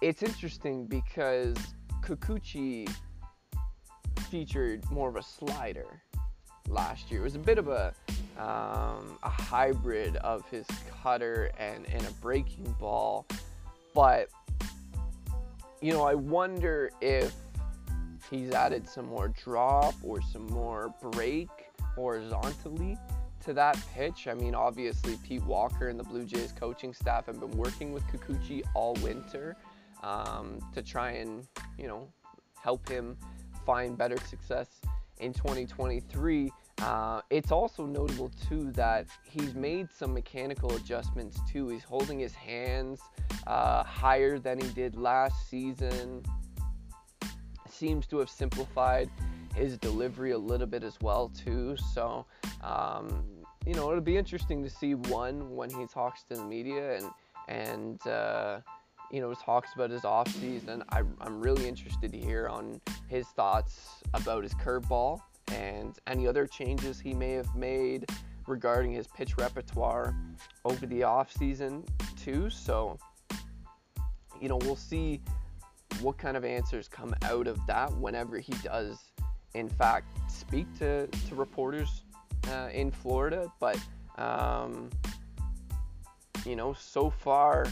it's 0.00 0.22
interesting 0.22 0.86
because 0.86 1.56
Kikuchi 2.02 2.88
featured 4.30 4.88
more 4.90 5.08
of 5.08 5.16
a 5.16 5.22
slider 5.22 6.02
last 6.68 7.10
year. 7.10 7.20
It 7.20 7.24
was 7.24 7.34
a 7.34 7.40
bit 7.40 7.58
of 7.58 7.68
a 7.68 7.94
um, 8.38 9.18
a 9.22 9.30
hybrid 9.30 10.16
of 10.16 10.46
his 10.50 10.66
cutter 11.02 11.50
and, 11.58 11.86
and 11.90 12.06
a 12.06 12.10
breaking 12.20 12.74
ball, 12.78 13.26
but 13.94 14.28
you 15.80 15.92
know, 15.92 16.04
I 16.04 16.14
wonder 16.14 16.90
if 17.00 17.32
he's 18.30 18.50
added 18.50 18.88
some 18.88 19.06
more 19.06 19.28
drop 19.28 19.94
or 20.02 20.20
some 20.20 20.46
more 20.46 20.92
break 21.12 21.48
horizontally 21.94 22.98
to 23.46 23.54
that 23.54 23.78
pitch, 23.94 24.26
I 24.26 24.34
mean, 24.34 24.54
obviously 24.54 25.16
Pete 25.22 25.44
Walker 25.44 25.88
and 25.88 25.98
the 25.98 26.02
Blue 26.02 26.24
Jays 26.24 26.52
coaching 26.52 26.92
staff 26.92 27.26
have 27.26 27.38
been 27.38 27.56
working 27.56 27.92
with 27.92 28.02
Kikuchi 28.08 28.62
all 28.74 28.94
winter 28.94 29.56
um, 30.02 30.58
to 30.74 30.82
try 30.82 31.12
and, 31.12 31.46
you 31.78 31.86
know, 31.86 32.08
help 32.60 32.88
him 32.88 33.16
find 33.64 33.96
better 33.96 34.16
success 34.26 34.80
in 35.18 35.32
2023. 35.32 36.50
Uh, 36.82 37.20
it's 37.30 37.52
also 37.52 37.86
notable 37.86 38.32
too 38.48 38.72
that 38.72 39.06
he's 39.22 39.54
made 39.54 39.88
some 39.96 40.12
mechanical 40.12 40.74
adjustments 40.74 41.38
too. 41.50 41.68
He's 41.68 41.84
holding 41.84 42.18
his 42.18 42.34
hands 42.34 43.00
uh, 43.46 43.84
higher 43.84 44.40
than 44.40 44.60
he 44.60 44.68
did 44.70 44.96
last 44.96 45.48
season. 45.48 46.24
Seems 47.70 48.08
to 48.08 48.18
have 48.18 48.28
simplified 48.28 49.08
his 49.56 49.78
delivery 49.78 50.32
a 50.32 50.38
little 50.38 50.66
bit 50.66 50.84
as 50.84 51.00
well 51.00 51.30
too. 51.30 51.76
So 51.94 52.26
um, 52.62 53.24
you 53.66 53.74
know, 53.74 53.90
it'll 53.90 54.00
be 54.00 54.16
interesting 54.16 54.62
to 54.62 54.70
see 54.70 54.94
one 54.94 55.54
when 55.54 55.68
he 55.70 55.86
talks 55.86 56.22
to 56.24 56.36
the 56.36 56.44
media 56.44 56.96
and 56.96 57.10
and 57.48 58.06
uh, 58.06 58.60
you 59.10 59.20
know 59.20 59.34
talks 59.34 59.70
about 59.74 59.90
his 59.90 60.04
off 60.04 60.28
season. 60.28 60.84
I, 60.90 61.02
I'm 61.20 61.40
really 61.40 61.68
interested 61.68 62.12
to 62.12 62.18
hear 62.18 62.48
on 62.48 62.80
his 63.08 63.26
thoughts 63.28 64.02
about 64.14 64.44
his 64.44 64.54
curveball 64.54 65.20
and 65.52 65.96
any 66.06 66.26
other 66.26 66.46
changes 66.46 67.00
he 67.00 67.12
may 67.12 67.32
have 67.32 67.54
made 67.54 68.06
regarding 68.46 68.92
his 68.92 69.08
pitch 69.08 69.36
repertoire 69.36 70.14
over 70.64 70.86
the 70.86 71.02
off 71.02 71.32
season 71.32 71.84
too. 72.16 72.48
So 72.50 72.98
you 74.40 74.48
know 74.48 74.58
we'll 74.58 74.76
see 74.76 75.20
what 76.00 76.18
kind 76.18 76.36
of 76.36 76.44
answers 76.44 76.88
come 76.88 77.14
out 77.24 77.48
of 77.48 77.58
that 77.66 77.92
whenever 77.96 78.38
he 78.38 78.52
does 78.62 79.05
in 79.56 79.68
fact 79.68 80.06
speak 80.30 80.66
to, 80.78 81.06
to 81.06 81.34
reporters 81.34 82.02
uh, 82.50 82.68
in 82.72 82.90
Florida, 82.90 83.50
but 83.58 83.78
um, 84.18 84.90
you 86.44 86.56
know, 86.56 86.72
so 86.72 87.10
far 87.10 87.66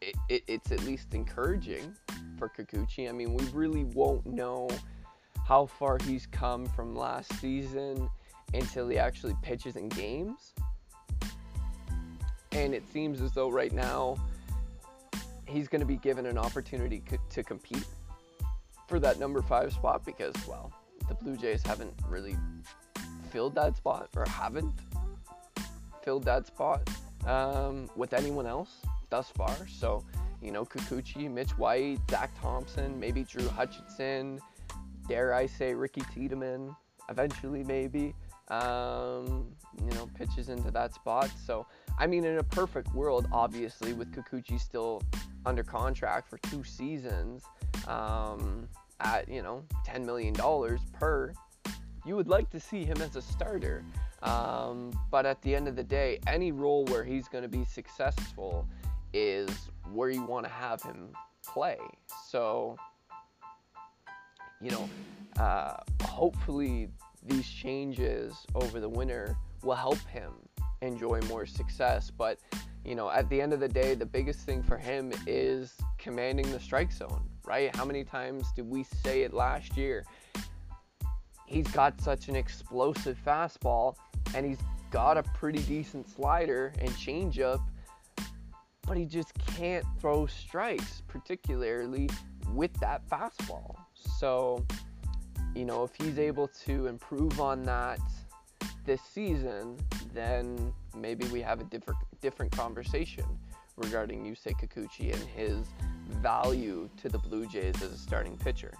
it, 0.00 0.14
it, 0.28 0.42
it's 0.46 0.72
at 0.72 0.82
least 0.84 1.14
encouraging 1.14 1.94
for 2.38 2.48
Kikuchi. 2.48 3.08
I 3.08 3.12
mean, 3.12 3.34
we 3.34 3.44
really 3.46 3.84
won't 3.84 4.26
know 4.26 4.68
how 5.46 5.66
far 5.66 5.98
he's 6.04 6.26
come 6.26 6.66
from 6.66 6.94
last 6.94 7.32
season 7.40 8.08
until 8.54 8.88
he 8.88 8.98
actually 8.98 9.34
pitches 9.42 9.76
in 9.76 9.88
games. 9.88 10.54
And 12.52 12.74
it 12.74 12.84
seems 12.92 13.20
as 13.20 13.32
though 13.32 13.50
right 13.50 13.72
now 13.72 14.16
he's 15.46 15.68
going 15.68 15.80
to 15.80 15.86
be 15.86 15.96
given 15.96 16.26
an 16.26 16.38
opportunity 16.38 17.02
co- 17.08 17.16
to 17.30 17.42
compete 17.42 17.86
for 18.88 18.98
that 18.98 19.20
number 19.20 19.42
five 19.42 19.72
spot 19.72 20.04
because, 20.04 20.34
well, 20.48 20.72
the 21.08 21.14
Blue 21.14 21.36
Jays 21.36 21.62
haven't 21.62 21.92
really 22.08 22.36
filled 23.30 23.54
that 23.54 23.76
spot 23.76 24.08
or 24.16 24.24
haven't 24.26 24.72
filled 26.02 26.24
that 26.24 26.46
spot 26.46 26.88
um, 27.26 27.88
with 27.94 28.14
anyone 28.14 28.46
else 28.46 28.80
thus 29.10 29.28
far. 29.30 29.54
So, 29.68 30.04
you 30.42 30.50
know, 30.50 30.64
Kikuchi, 30.64 31.30
Mitch 31.30 31.50
White, 31.58 31.98
Zach 32.10 32.30
Thompson, 32.40 32.98
maybe 32.98 33.24
Drew 33.24 33.46
Hutchison, 33.48 34.40
dare 35.06 35.34
I 35.34 35.46
say 35.46 35.74
Ricky 35.74 36.02
Tiedemann, 36.14 36.74
eventually 37.10 37.64
maybe, 37.64 38.14
um, 38.48 39.48
you 39.84 39.90
know, 39.94 40.08
pitches 40.14 40.48
into 40.48 40.70
that 40.70 40.94
spot. 40.94 41.30
So, 41.44 41.66
I 41.98 42.06
mean, 42.06 42.24
in 42.24 42.38
a 42.38 42.42
perfect 42.42 42.94
world, 42.94 43.28
obviously, 43.32 43.92
with 43.92 44.14
Kikuchi 44.14 44.58
still 44.58 45.02
under 45.46 45.62
contract 45.62 46.28
for 46.28 46.38
two 46.38 46.62
seasons 46.64 47.42
um, 47.86 48.68
at, 49.00 49.28
you 49.28 49.42
know, 49.42 49.62
$10 49.86 50.04
million 50.04 50.34
per, 50.92 51.32
you 52.04 52.16
would 52.16 52.28
like 52.28 52.50
to 52.50 52.60
see 52.60 52.84
him 52.84 53.00
as 53.00 53.16
a 53.16 53.22
starter. 53.22 53.84
Um, 54.22 54.90
but 55.10 55.26
at 55.26 55.40
the 55.42 55.54
end 55.54 55.68
of 55.68 55.76
the 55.76 55.84
day, 55.84 56.18
any 56.26 56.52
role 56.52 56.84
where 56.86 57.04
he's 57.04 57.28
going 57.28 57.42
to 57.42 57.48
be 57.48 57.64
successful 57.64 58.66
is 59.12 59.48
where 59.92 60.10
you 60.10 60.24
want 60.24 60.44
to 60.44 60.52
have 60.52 60.82
him 60.82 61.10
play. 61.46 61.78
So, 62.26 62.76
you 64.60 64.70
know, 64.70 64.88
uh, 65.38 65.76
hopefully 66.02 66.88
these 67.24 67.48
changes 67.48 68.34
over 68.54 68.80
the 68.80 68.88
winter 68.88 69.36
will 69.62 69.76
help 69.76 70.00
him 70.08 70.32
enjoy 70.82 71.20
more 71.22 71.46
success. 71.46 72.10
But, 72.10 72.38
you 72.84 72.94
know, 72.94 73.10
at 73.10 73.28
the 73.28 73.40
end 73.40 73.52
of 73.52 73.60
the 73.60 73.68
day, 73.68 73.94
the 73.94 74.06
biggest 74.06 74.40
thing 74.40 74.62
for 74.62 74.76
him 74.76 75.12
is 75.26 75.74
commanding 75.98 76.50
the 76.52 76.60
strike 76.60 76.92
zone, 76.92 77.28
right? 77.44 77.74
How 77.74 77.84
many 77.84 78.04
times 78.04 78.52
did 78.52 78.68
we 78.68 78.84
say 78.84 79.22
it 79.22 79.32
last 79.32 79.76
year? 79.76 80.04
He's 81.46 81.68
got 81.68 82.00
such 82.00 82.28
an 82.28 82.36
explosive 82.36 83.18
fastball 83.26 83.96
and 84.34 84.44
he's 84.44 84.58
got 84.90 85.16
a 85.16 85.22
pretty 85.22 85.60
decent 85.60 86.08
slider 86.08 86.72
and 86.80 86.90
changeup, 86.90 87.62
but 88.86 88.96
he 88.96 89.04
just 89.04 89.32
can't 89.56 89.84
throw 89.98 90.26
strikes, 90.26 91.02
particularly 91.08 92.08
with 92.54 92.72
that 92.80 93.06
fastball. 93.08 93.76
So, 93.94 94.64
you 95.54 95.64
know, 95.64 95.84
if 95.84 95.90
he's 95.94 96.18
able 96.18 96.48
to 96.66 96.86
improve 96.86 97.40
on 97.40 97.62
that 97.64 97.98
this 98.84 99.00
season, 99.02 99.76
then 100.14 100.72
maybe 100.96 101.26
we 101.28 101.40
have 101.42 101.60
a 101.60 101.64
different 101.64 102.00
different 102.20 102.52
conversation 102.52 103.24
regarding 103.76 104.24
Yusei 104.24 104.54
Kikuchi 104.58 105.12
and 105.12 105.22
his 105.28 105.66
value 106.20 106.88
to 107.00 107.08
the 107.08 107.18
Blue 107.18 107.46
Jays 107.46 107.80
as 107.82 107.92
a 107.92 107.98
starting 107.98 108.36
pitcher. 108.36 108.72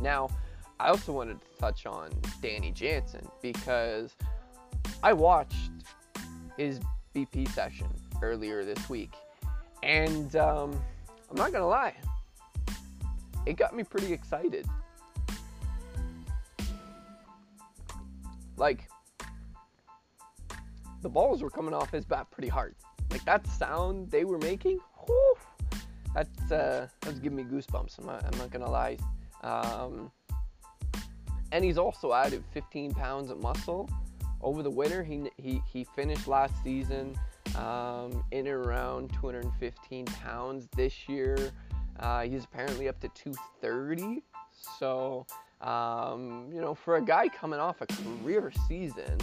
Now, 0.00 0.28
I 0.78 0.88
also 0.88 1.12
wanted 1.12 1.40
to 1.40 1.46
touch 1.58 1.86
on 1.86 2.10
Danny 2.42 2.70
Jansen 2.72 3.26
because 3.40 4.14
I 5.02 5.12
watched 5.12 5.70
his 6.56 6.80
BP 7.14 7.48
session 7.52 7.86
earlier 8.22 8.64
this 8.64 8.88
week, 8.88 9.12
and 9.82 10.34
um, 10.36 10.78
I'm 11.30 11.36
not 11.36 11.52
gonna 11.52 11.66
lie, 11.66 11.94
it 13.46 13.56
got 13.56 13.74
me 13.74 13.84
pretty 13.84 14.12
excited. 14.12 14.66
Like, 18.58 18.88
the 21.02 21.08
balls 21.08 21.42
were 21.42 21.50
coming 21.50 21.74
off 21.74 21.90
his 21.90 22.04
bat 22.04 22.26
pretty 22.30 22.48
hard. 22.48 22.74
Like 23.10 23.24
that 23.24 23.46
sound 23.46 24.10
they 24.10 24.24
were 24.24 24.38
making, 24.38 24.78
uh, 26.16 26.24
that's 27.02 27.18
giving 27.20 27.36
me 27.36 27.44
goosebumps. 27.44 27.98
I'm 27.98 28.06
not, 28.06 28.24
I'm 28.24 28.38
not 28.38 28.50
gonna 28.50 28.70
lie. 28.70 28.96
Um, 29.42 30.10
and 31.52 31.64
he's 31.64 31.78
also 31.78 32.12
added 32.12 32.42
15 32.52 32.94
pounds 32.94 33.30
of 33.30 33.40
muscle 33.40 33.88
over 34.42 34.62
the 34.62 34.70
winter. 34.70 35.02
He 35.02 35.30
he, 35.36 35.62
he 35.70 35.84
finished 35.84 36.26
last 36.26 36.54
season 36.64 37.16
um, 37.56 38.24
in 38.30 38.46
and 38.46 38.48
around 38.48 39.12
215 39.14 40.06
pounds. 40.06 40.68
This 40.76 41.08
year, 41.08 41.36
uh, 42.00 42.22
he's 42.22 42.44
apparently 42.44 42.88
up 42.88 43.00
to 43.00 43.08
230. 43.08 44.22
So, 44.78 45.26
um, 45.60 46.50
you 46.52 46.60
know, 46.60 46.74
for 46.74 46.96
a 46.96 47.02
guy 47.02 47.28
coming 47.28 47.60
off 47.60 47.80
a 47.80 47.86
career 47.86 48.52
season 48.68 49.18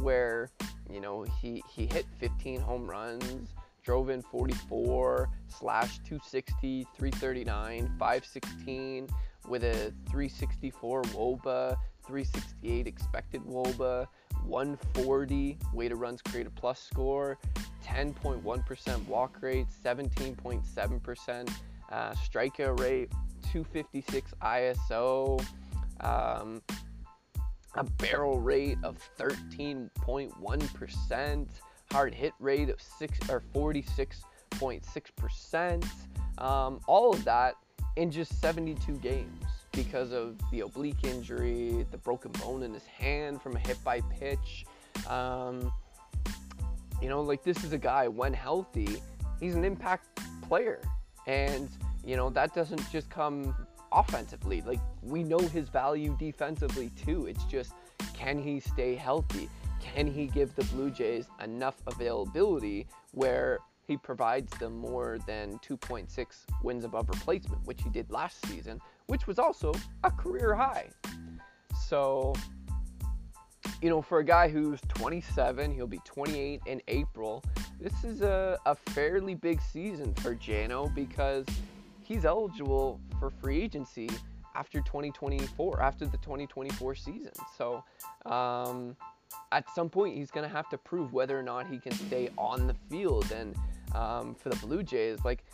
where, 0.00 0.50
you 0.90 1.00
know, 1.00 1.22
he, 1.22 1.62
he 1.68 1.86
hit 1.86 2.06
15 2.18 2.60
home 2.60 2.88
runs, 2.88 3.54
drove 3.82 4.10
in 4.10 4.22
44, 4.22 5.28
slash 5.48 5.98
260, 5.98 6.86
339, 6.96 7.92
516 7.98 9.08
with 9.48 9.64
a 9.64 9.92
364 10.10 11.02
WOBA, 11.02 11.76
368 12.06 12.86
expected 12.86 13.42
WOBA, 13.42 14.06
140 14.44 15.58
weighted 15.72 15.98
runs 15.98 16.22
created 16.22 16.54
plus 16.54 16.80
score, 16.80 17.38
10.1% 17.84 19.06
walk 19.06 19.38
rate, 19.40 19.66
17.7% 19.84 21.50
uh, 21.90 22.12
strikeout 22.12 22.80
rate, 22.80 23.10
256 23.52 24.34
ISO, 24.42 25.44
um, 26.00 26.60
a 27.76 27.84
barrel 27.84 28.40
rate 28.40 28.78
of 28.82 28.98
13.1%, 29.18 31.46
hard 31.92 32.14
hit 32.14 32.32
rate 32.40 32.70
of 32.70 32.80
six 32.80 33.18
or 33.28 33.42
46.6%. 33.54 35.84
Um, 36.38 36.80
all 36.86 37.12
of 37.12 37.22
that 37.24 37.56
in 37.96 38.10
just 38.10 38.40
72 38.40 38.92
games 38.98 39.44
because 39.72 40.12
of 40.12 40.38
the 40.50 40.60
oblique 40.60 41.04
injury, 41.04 41.84
the 41.90 41.98
broken 41.98 42.32
bone 42.32 42.62
in 42.62 42.72
his 42.72 42.86
hand 42.86 43.42
from 43.42 43.56
a 43.56 43.58
hit 43.58 43.82
by 43.84 44.00
pitch. 44.02 44.64
Um, 45.06 45.70
you 47.02 47.08
know, 47.08 47.20
like 47.20 47.42
this 47.42 47.62
is 47.62 47.72
a 47.72 47.78
guy 47.78 48.08
when 48.08 48.32
healthy, 48.32 49.02
he's 49.38 49.54
an 49.54 49.64
impact 49.64 50.18
player. 50.42 50.80
And, 51.26 51.68
you 52.04 52.16
know, 52.16 52.30
that 52.30 52.54
doesn't 52.54 52.90
just 52.90 53.10
come 53.10 53.54
offensively. 53.96 54.62
Like 54.62 54.80
we 55.02 55.24
know 55.24 55.38
his 55.38 55.68
value 55.68 56.16
defensively 56.18 56.90
too. 56.90 57.26
It's 57.26 57.44
just 57.44 57.72
can 58.12 58.38
he 58.38 58.60
stay 58.60 58.94
healthy? 58.94 59.48
Can 59.80 60.06
he 60.06 60.26
give 60.26 60.54
the 60.54 60.64
Blue 60.64 60.90
Jays 60.90 61.26
enough 61.42 61.82
availability 61.86 62.86
where 63.12 63.58
he 63.86 63.96
provides 63.96 64.50
them 64.58 64.78
more 64.78 65.18
than 65.26 65.58
2.6 65.60 66.26
wins 66.62 66.84
above 66.84 67.08
replacement, 67.08 67.64
which 67.66 67.82
he 67.82 67.90
did 67.90 68.10
last 68.10 68.44
season, 68.46 68.80
which 69.06 69.26
was 69.26 69.38
also 69.38 69.72
a 70.02 70.10
career 70.10 70.54
high. 70.54 70.88
So, 71.86 72.34
you 73.80 73.88
know, 73.88 74.02
for 74.02 74.18
a 74.18 74.24
guy 74.24 74.48
who's 74.48 74.80
27, 74.88 75.72
he'll 75.72 75.86
be 75.86 76.00
28 76.04 76.62
in 76.66 76.82
April. 76.88 77.44
This 77.80 78.02
is 78.02 78.22
a, 78.22 78.58
a 78.66 78.74
fairly 78.74 79.34
big 79.36 79.60
season 79.60 80.14
for 80.14 80.34
Jano 80.34 80.92
because 80.92 81.44
he's 82.02 82.24
eligible 82.24 83.00
for 83.18 83.30
free 83.30 83.62
agency 83.62 84.08
after 84.54 84.80
2024, 84.80 85.82
after 85.82 86.06
the 86.06 86.16
2024 86.18 86.94
season. 86.94 87.32
So, 87.56 87.84
um, 88.24 88.96
at 89.52 89.68
some 89.74 89.90
point, 89.90 90.16
he's 90.16 90.30
going 90.30 90.48
to 90.48 90.54
have 90.54 90.68
to 90.70 90.78
prove 90.78 91.12
whether 91.12 91.38
or 91.38 91.42
not 91.42 91.68
he 91.68 91.78
can 91.78 91.92
stay 91.92 92.30
on 92.38 92.66
the 92.66 92.74
field. 92.88 93.30
And 93.32 93.54
um, 93.94 94.34
for 94.34 94.48
the 94.48 94.56
Blue 94.56 94.82
Jays, 94.82 95.24
like 95.24 95.44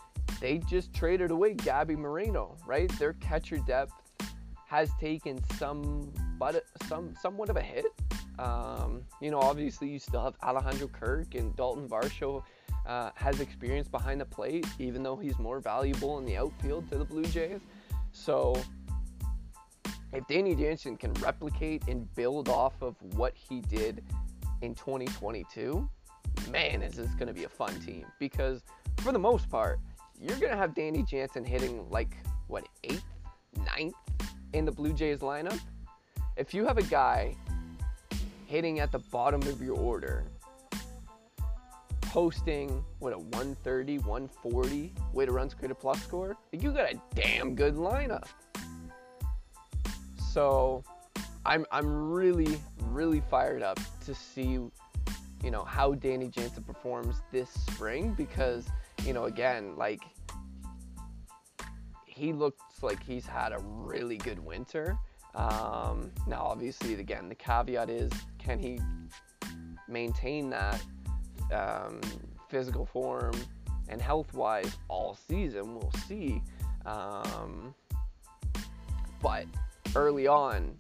they 0.40 0.58
just 0.58 0.92
traded 0.94 1.30
away 1.30 1.54
Gabby 1.54 1.96
Moreno, 1.96 2.56
right? 2.66 2.90
Their 2.98 3.14
catcher 3.14 3.58
depth 3.58 3.94
has 4.66 4.90
taken 5.00 5.38
some, 5.58 6.12
but 6.38 6.64
some 6.88 7.14
somewhat 7.20 7.48
of 7.48 7.56
a 7.56 7.62
hit. 7.62 7.86
Um, 8.38 9.02
you 9.20 9.30
know, 9.30 9.38
obviously 9.38 9.88
you 9.88 9.98
still 9.98 10.22
have 10.22 10.34
Alejandro 10.42 10.88
Kirk 10.88 11.34
and 11.34 11.54
Dalton 11.56 11.88
Varsho 11.88 12.42
uh, 12.86 13.10
has 13.14 13.40
experience 13.40 13.88
behind 13.88 14.20
the 14.20 14.24
plate, 14.24 14.66
even 14.78 15.02
though 15.02 15.16
he's 15.16 15.38
more 15.38 15.60
valuable 15.60 16.18
in 16.18 16.24
the 16.24 16.36
outfield 16.36 16.88
to 16.90 16.98
the 16.98 17.04
Blue 17.04 17.24
Jays. 17.24 17.60
So 18.12 18.60
if 20.12 20.26
Danny 20.26 20.54
Jansen 20.54 20.96
can 20.96 21.12
replicate 21.14 21.84
and 21.88 22.12
build 22.14 22.48
off 22.48 22.74
of 22.82 22.96
what 23.14 23.34
he 23.34 23.60
did 23.60 24.04
in 24.60 24.74
2022, 24.74 25.88
man, 26.50 26.82
is 26.82 26.94
this 26.94 27.10
going 27.14 27.28
to 27.28 27.34
be 27.34 27.44
a 27.44 27.48
fun 27.48 27.78
team 27.80 28.04
because 28.18 28.62
for 28.98 29.12
the 29.12 29.18
most 29.18 29.48
part, 29.48 29.80
you're 30.20 30.38
going 30.38 30.52
to 30.52 30.56
have 30.56 30.74
Danny 30.74 31.02
Jansen 31.02 31.44
hitting 31.44 31.88
like, 31.90 32.16
what, 32.46 32.68
eighth, 32.84 33.04
ninth 33.66 33.94
in 34.52 34.64
the 34.64 34.72
Blue 34.72 34.92
Jays 34.92 35.20
lineup. 35.20 35.58
If 36.36 36.54
you 36.54 36.66
have 36.66 36.78
a 36.78 36.82
guy 36.82 37.36
hitting 38.46 38.80
at 38.80 38.92
the 38.92 38.98
bottom 38.98 39.42
of 39.42 39.62
your 39.62 39.76
order, 39.76 40.24
posting 42.12 42.84
what 42.98 43.14
a 43.14 43.18
130, 43.18 43.96
140 44.00 44.92
weighted 45.14 45.34
runs 45.34 45.54
created 45.54 45.78
plus 45.78 46.02
score, 46.02 46.36
you 46.52 46.70
got 46.70 46.92
a 46.92 47.00
damn 47.14 47.54
good 47.54 47.74
lineup. 47.74 48.26
So 50.30 50.84
I'm 51.46 51.64
I'm 51.72 52.10
really 52.10 52.60
really 52.88 53.22
fired 53.30 53.62
up 53.62 53.80
to 54.04 54.14
see 54.14 54.42
you 54.42 55.50
know 55.50 55.64
how 55.64 55.94
Danny 55.94 56.28
Jansen 56.28 56.64
performs 56.64 57.22
this 57.32 57.48
spring 57.48 58.12
because 58.12 58.66
you 59.06 59.12
know, 59.12 59.24
again, 59.24 59.74
like 59.76 60.02
he 62.04 62.34
looks 62.34 62.82
like 62.82 63.02
he's 63.02 63.26
had 63.26 63.52
a 63.52 63.58
really 63.58 64.18
good 64.18 64.38
winter. 64.38 64.98
Um, 65.34 66.12
now, 66.26 66.42
obviously, 66.42 66.94
again, 66.94 67.30
the 67.30 67.34
caveat 67.34 67.88
is 67.88 68.12
can 68.38 68.58
he 68.58 68.80
maintain 69.88 70.50
that 70.50 70.82
um, 71.52 72.00
physical 72.48 72.86
form 72.86 73.34
and 73.88 74.00
health 74.00 74.32
wise 74.34 74.76
all 74.88 75.16
season? 75.28 75.74
We'll 75.74 75.92
see. 76.06 76.42
Um, 76.86 77.74
but 79.22 79.46
early 79.94 80.26
on, 80.26 80.76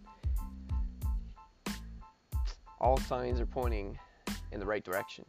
all 2.80 2.96
signs 2.98 3.40
are 3.40 3.46
pointing 3.46 3.98
in 4.50 4.60
the 4.60 4.66
right 4.66 4.84
direction 4.84 5.24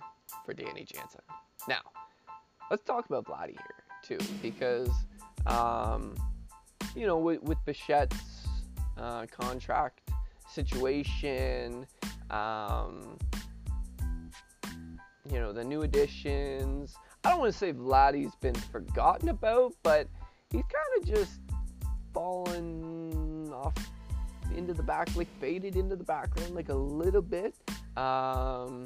for 0.45 0.53
Danny 0.53 0.83
Jansen. 0.83 1.21
Now, 1.67 1.81
let's 2.71 2.83
talk 2.83 3.05
about 3.05 3.25
Vladdy 3.25 3.51
here 3.51 3.83
too, 4.03 4.17
because 4.41 4.89
um, 5.45 6.15
you 6.95 7.05
know 7.05 7.17
with, 7.17 7.41
with 7.43 7.57
Bichette's 7.65 8.47
uh, 8.97 9.25
contract 9.27 10.01
situation, 10.51 11.85
um, 12.29 13.17
you 15.31 15.39
know 15.39 15.53
the 15.53 15.63
new 15.63 15.83
additions. 15.83 16.95
I 17.23 17.29
don't 17.29 17.39
want 17.39 17.51
to 17.51 17.57
say 17.57 17.73
Vladdy's 17.73 18.35
been 18.35 18.55
forgotten 18.55 19.29
about, 19.29 19.73
but 19.81 20.07
he's 20.49 20.63
kind 20.63 21.01
of 21.01 21.05
just 21.07 21.39
fallen 22.13 23.51
off 23.53 23.73
into 24.55 24.73
the 24.73 24.83
back, 24.83 25.15
like 25.15 25.29
faded 25.39 25.75
into 25.75 25.95
the 25.95 26.03
background, 26.03 26.53
like 26.53 26.69
a 26.69 26.75
little 26.75 27.21
bit. 27.21 27.55
Um, 27.97 28.85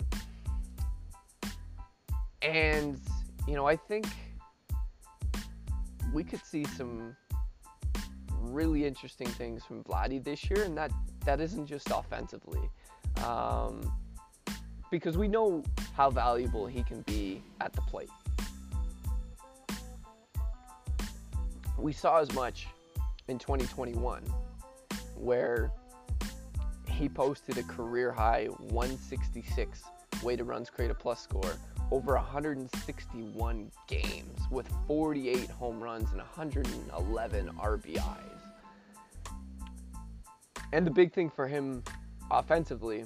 and 2.42 3.00
you 3.48 3.56
know, 3.56 3.66
I 3.66 3.76
think 3.76 4.06
we 6.14 6.24
could 6.24 6.46
see 6.46 6.64
some 6.66 7.16
really 8.40 8.86
interesting 8.86 9.28
things 9.28 9.64
from 9.64 9.84
Vladdy 9.84 10.24
this 10.24 10.50
year, 10.50 10.64
and 10.64 10.78
that 10.78 10.92
that 11.26 11.42
isn't 11.42 11.66
just 11.66 11.90
offensively, 11.92 12.70
um, 13.26 13.82
because 14.92 15.18
we 15.18 15.28
know 15.28 15.64
how 15.96 16.10
valuable 16.10 16.66
he 16.66 16.84
can 16.84 17.02
be 17.02 17.42
at 17.62 17.74
the 17.74 17.82
plate. 17.82 18.10
We 21.78 21.94
saw 21.94 22.20
as 22.20 22.34
much 22.34 22.68
in 23.28 23.38
2021, 23.38 24.24
where 25.16 25.72
he 26.90 27.08
posted 27.08 27.58
a 27.58 27.64
career 27.64 28.12
high 28.12 28.46
166 28.46 29.84
weighted 30.24 30.48
runs 30.48 30.70
created 30.70 30.98
plus 30.98 31.22
score 31.22 31.54
over 31.92 32.16
161 32.16 33.72
games 33.88 34.40
with 34.52 34.68
48 34.88 35.50
home 35.50 35.80
runs 35.80 36.10
and 36.12 36.18
111 36.18 37.50
RBIs. 37.50 38.04
And 40.74 40.86
the 40.86 40.92
big 40.92 41.14
thing 41.14 41.30
for 41.30 41.48
him 41.48 41.84
offensively 42.30 43.06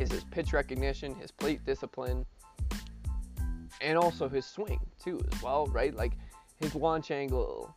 is 0.00 0.10
his 0.10 0.24
pitch 0.24 0.52
recognition, 0.52 1.14
his 1.14 1.30
plate 1.30 1.64
discipline, 1.64 2.24
and 3.80 3.96
also 3.96 4.28
his 4.28 4.46
swing 4.46 4.80
too 5.02 5.20
as 5.32 5.42
well, 5.42 5.66
right? 5.66 5.94
Like 5.94 6.12
his 6.58 6.74
launch 6.74 7.10
angle 7.10 7.74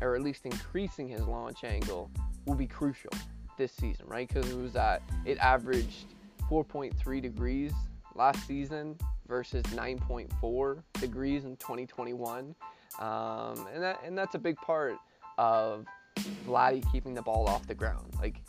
or 0.00 0.14
at 0.14 0.22
least 0.22 0.46
increasing 0.46 1.08
his 1.08 1.22
launch 1.22 1.64
angle 1.64 2.10
will 2.46 2.54
be 2.54 2.66
crucial 2.66 3.10
this 3.56 3.72
season, 3.72 4.06
right? 4.06 4.28
Because 4.28 4.50
it 4.50 4.56
was 4.56 4.76
at 4.76 5.02
it 5.24 5.38
averaged 5.38 6.14
4.3 6.50 7.20
degrees 7.20 7.72
last 8.14 8.46
season 8.46 8.96
versus 9.26 9.62
9.4 9.64 10.82
degrees 10.94 11.44
in 11.44 11.56
2021, 11.56 12.54
um, 13.00 13.66
and 13.72 13.82
that 13.82 14.00
and 14.04 14.16
that's 14.16 14.34
a 14.34 14.38
big 14.38 14.56
part 14.56 14.96
of 15.36 15.84
Vladdy 16.46 16.82
keeping 16.90 17.14
the 17.14 17.22
ball 17.22 17.48
off 17.48 17.66
the 17.66 17.74
ground. 17.74 18.14
Like 18.18 18.40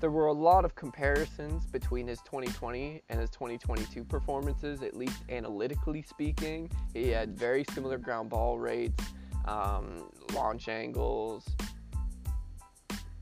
there 0.00 0.10
were 0.10 0.26
a 0.26 0.32
lot 0.32 0.64
of 0.64 0.74
comparisons 0.74 1.66
between 1.66 2.06
his 2.06 2.20
2020 2.20 3.02
and 3.08 3.20
his 3.20 3.30
2022 3.30 4.04
performances, 4.04 4.82
at 4.82 4.94
least 4.94 5.22
analytically 5.30 6.02
speaking. 6.02 6.70
He 6.92 7.08
had 7.08 7.36
very 7.36 7.64
similar 7.72 7.96
ground 7.96 8.28
ball 8.28 8.58
rates, 8.58 9.02
um, 9.46 10.10
launch 10.34 10.68
angles. 10.68 11.46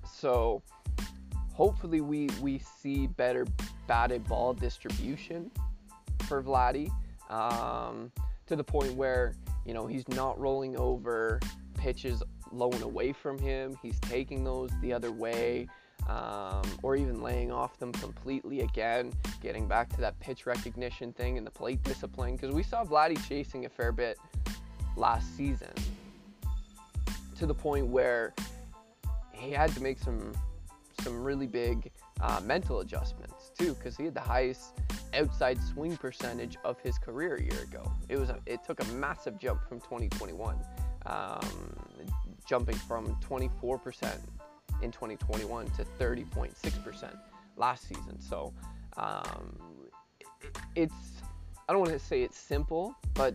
So 0.05 0.63
hopefully 1.53 2.01
we 2.01 2.29
we 2.41 2.59
see 2.59 3.07
better 3.07 3.47
batted 3.87 4.25
ball 4.27 4.55
distribution 4.55 5.51
for 6.27 6.43
Vladdy 6.43 6.91
um, 7.31 8.11
to 8.47 8.57
the 8.57 8.65
point 8.65 8.95
where 8.95 9.35
you 9.65 9.75
know 9.75 9.87
he's 9.87 10.07
not 10.09 10.39
rolling 10.41 10.77
over 10.77 11.39
pitches 11.77 12.23
low 12.51 12.71
and 12.71 12.83
away 12.83 13.13
from 13.13 13.39
him. 13.39 13.77
He's 13.83 14.01
taking 14.01 14.43
those 14.43 14.71
the 14.81 14.93
other 14.93 15.13
way. 15.13 15.69
Um, 16.09 16.63
or 16.83 16.97
even 16.97 17.23
laying 17.23 17.51
off 17.51 17.79
them 17.79 17.91
completely 17.93 18.61
again, 18.61 19.11
getting 19.41 19.67
back 19.67 19.89
to 19.95 20.01
that 20.03 20.21
pitch 20.21 20.45
recognition 20.45 21.15
thing 21.15 21.39
and 21.39 21.47
the 21.47 21.51
plate 21.51 21.83
discipline. 21.83 22.37
Because 22.37 22.55
we 22.55 22.63
saw 22.63 22.85
Vladdy 22.85 23.17
chasing 23.27 23.65
a 23.65 23.71
fair 23.71 23.91
bit 23.91 24.19
last 24.97 25.35
season 25.35 25.73
to 27.37 27.47
the 27.47 27.55
point 27.55 27.87
where 27.87 28.35
he 29.33 29.51
had 29.51 29.73
to 29.75 29.83
make 29.83 29.99
some 29.99 30.33
some 31.03 31.23
really 31.23 31.47
big 31.47 31.91
uh, 32.21 32.41
mental 32.45 32.81
adjustments 32.81 33.51
too, 33.59 33.75
because 33.75 33.97
he 33.97 34.05
had 34.05 34.15
the 34.15 34.21
highest 34.21 34.81
outside 35.13 35.59
swing 35.63 35.97
percentage 35.97 36.57
of 36.65 36.81
his 36.81 36.99
career 36.99 37.37
a 37.37 37.43
year 37.43 37.63
ago. 37.63 37.93
It 38.09 38.19
was 38.19 38.31
a, 38.31 38.39
it 38.47 38.65
took 38.65 38.83
a 38.83 38.87
massive 38.93 39.39
jump 39.39 39.69
from 39.69 39.81
2021, 39.81 40.57
um, 41.07 41.41
jumping 42.47 42.77
from 42.77 43.17
24% 43.17 44.19
in 44.83 44.91
2021 44.91 45.67
to 45.73 45.85
30.6% 45.99 47.17
last 47.57 47.89
season. 47.89 48.21
So 48.21 48.53
um, 48.97 49.59
it's 50.75 50.95
I 51.69 51.73
don't 51.73 51.81
want 51.81 51.93
to 51.93 51.99
say 51.99 52.23
it's 52.23 52.39
simple, 52.39 52.95
but 53.15 53.35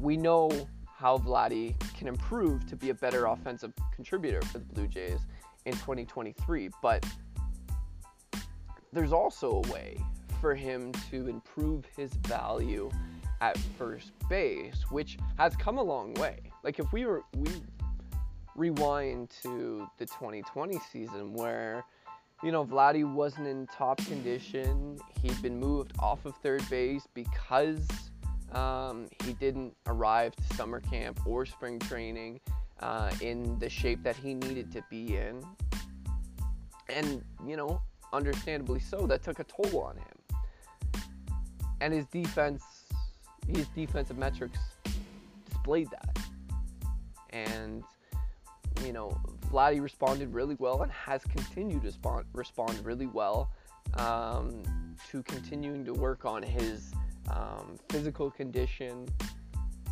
we 0.00 0.16
know 0.16 0.50
how 0.96 1.18
Vladdy 1.18 1.74
can 1.96 2.08
improve 2.08 2.66
to 2.66 2.76
be 2.76 2.90
a 2.90 2.94
better 2.94 3.26
offensive 3.26 3.72
contributor 3.94 4.40
for 4.42 4.58
the 4.58 4.64
Blue 4.64 4.88
Jays 4.88 5.20
in 5.66 5.72
2023. 5.74 6.70
But 6.82 7.04
there's 8.92 9.12
also 9.12 9.62
a 9.64 9.72
way 9.72 9.98
for 10.40 10.54
him 10.54 10.92
to 11.10 11.28
improve 11.28 11.84
his 11.96 12.14
value 12.14 12.90
at 13.40 13.58
first 13.76 14.12
base, 14.28 14.84
which 14.90 15.18
has 15.38 15.54
come 15.56 15.78
a 15.78 15.82
long 15.82 16.14
way. 16.14 16.40
Like 16.64 16.78
if 16.78 16.92
we 16.92 17.04
were 17.04 17.22
we 17.36 17.50
rewind 18.58 19.30
to 19.42 19.88
the 19.98 20.06
2020 20.06 20.78
season 20.92 21.32
where 21.32 21.84
you 22.42 22.52
know 22.52 22.64
Vladdy 22.64 23.10
wasn't 23.10 23.46
in 23.46 23.66
top 23.66 23.98
condition, 24.06 24.98
he'd 25.22 25.40
been 25.42 25.58
moved 25.58 25.92
off 25.98 26.24
of 26.24 26.34
third 26.36 26.62
base 26.68 27.06
because 27.14 27.86
um, 28.52 29.08
he 29.24 29.32
didn't 29.34 29.74
arrive 29.86 30.34
to 30.36 30.56
summer 30.56 30.80
camp 30.80 31.20
or 31.26 31.46
spring 31.46 31.78
training 31.78 32.40
uh, 32.80 33.10
in 33.20 33.58
the 33.58 33.68
shape 33.68 34.02
that 34.02 34.16
he 34.16 34.34
needed 34.34 34.70
to 34.72 34.82
be 34.90 35.16
in, 35.16 35.42
and 36.88 37.24
you 37.46 37.56
know 37.56 37.80
understandably 38.12 38.80
so, 38.80 39.06
that 39.06 39.22
took 39.22 39.38
a 39.38 39.44
toll 39.44 39.82
on 39.82 39.96
him. 39.96 40.40
And 41.80 41.92
his 41.92 42.06
defense, 42.06 42.62
his 43.46 43.66
defensive 43.68 44.18
metrics 44.18 44.58
displayed 45.46 45.88
that. 45.90 46.18
And 47.30 47.84
you 48.84 48.92
know, 48.92 49.18
Vladdy 49.50 49.80
responded 49.80 50.32
really 50.32 50.56
well 50.58 50.82
and 50.82 50.92
has 50.92 51.22
continued 51.24 51.82
to 51.82 51.88
respond, 51.88 52.24
respond 52.32 52.84
really 52.84 53.06
well 53.06 53.50
um, 53.94 54.62
to 55.10 55.22
continuing 55.22 55.84
to 55.84 55.92
work 55.92 56.24
on 56.24 56.42
his 56.42 56.92
um, 57.30 57.78
physical 57.88 58.30
condition 58.30 59.06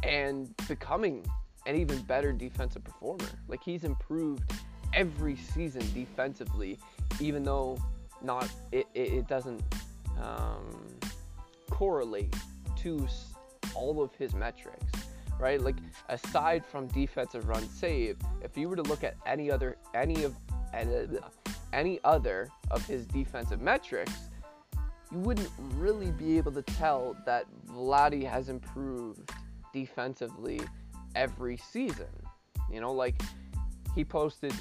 and 0.02 0.54
becoming 0.68 1.24
an 1.66 1.76
even 1.76 2.00
better 2.02 2.32
defensive 2.32 2.84
performer. 2.84 3.28
Like 3.48 3.62
he's 3.62 3.84
improved 3.84 4.52
every 4.92 5.36
season 5.36 5.82
defensively, 5.92 6.78
even 7.20 7.42
though 7.42 7.78
not 8.22 8.48
it, 8.72 8.86
it, 8.94 9.12
it 9.12 9.28
doesn't 9.28 9.62
um, 10.20 10.80
correlate 11.70 12.34
to 12.76 13.06
all 13.74 14.02
of 14.02 14.14
his 14.14 14.34
metrics, 14.34 15.05
right? 15.38 15.60
Like 15.60 15.76
aside 16.08 16.64
from 16.64 16.86
defensive 16.88 17.48
run 17.48 17.68
save, 17.68 18.16
if 18.42 18.56
you 18.56 18.68
were 18.68 18.76
to 18.76 18.82
look 18.82 19.04
at 19.04 19.16
any 19.26 19.50
other 19.50 19.76
any 19.94 20.24
of 20.24 20.34
uh, 20.74 20.84
any 21.72 22.00
other 22.04 22.48
of 22.70 22.86
his 22.86 23.06
defensive 23.06 23.60
metrics, 23.60 24.12
you 25.12 25.18
wouldn't 25.18 25.50
really 25.74 26.10
be 26.10 26.36
able 26.36 26.52
to 26.52 26.62
tell 26.62 27.16
that 27.26 27.46
Vladdy 27.68 28.24
has 28.24 28.48
improved 28.48 29.30
defensively 29.72 30.60
every 31.14 31.56
season. 31.56 32.06
You 32.70 32.80
know, 32.80 32.92
like 32.92 33.20
he 33.94 34.04
posted 34.04 34.52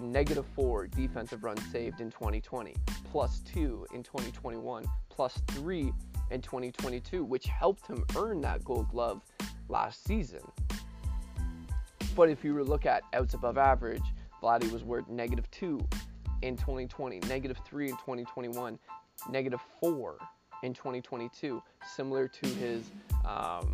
negative 0.00 0.46
four 0.54 0.86
defensive 0.86 1.44
runs 1.44 1.62
saved 1.70 2.00
in 2.00 2.10
2020, 2.10 2.74
plus 3.10 3.40
two 3.40 3.86
in 3.94 4.02
2021, 4.02 4.84
plus 5.12 5.40
three 5.48 5.92
in 6.30 6.40
2022, 6.40 7.24
which 7.24 7.46
helped 7.46 7.86
him 7.86 8.04
earn 8.16 8.40
that 8.40 8.64
gold 8.64 8.88
glove 8.88 9.22
last 9.68 10.04
season. 10.04 10.40
But 12.16 12.28
if 12.28 12.42
you 12.42 12.54
were 12.54 12.60
to 12.60 12.68
look 12.68 12.86
at 12.86 13.02
outs 13.12 13.34
above 13.34 13.58
average, 13.58 14.02
Vladdy 14.42 14.70
was 14.72 14.82
worth 14.82 15.08
negative 15.08 15.50
two 15.50 15.80
in 16.42 16.56
2020, 16.56 17.20
negative 17.28 17.58
three 17.64 17.88
in 17.88 17.96
2021, 17.96 18.78
negative 19.30 19.60
four 19.80 20.16
in 20.62 20.74
2022, 20.74 21.62
similar 21.94 22.26
to 22.26 22.48
his 22.48 22.90
um, 23.26 23.72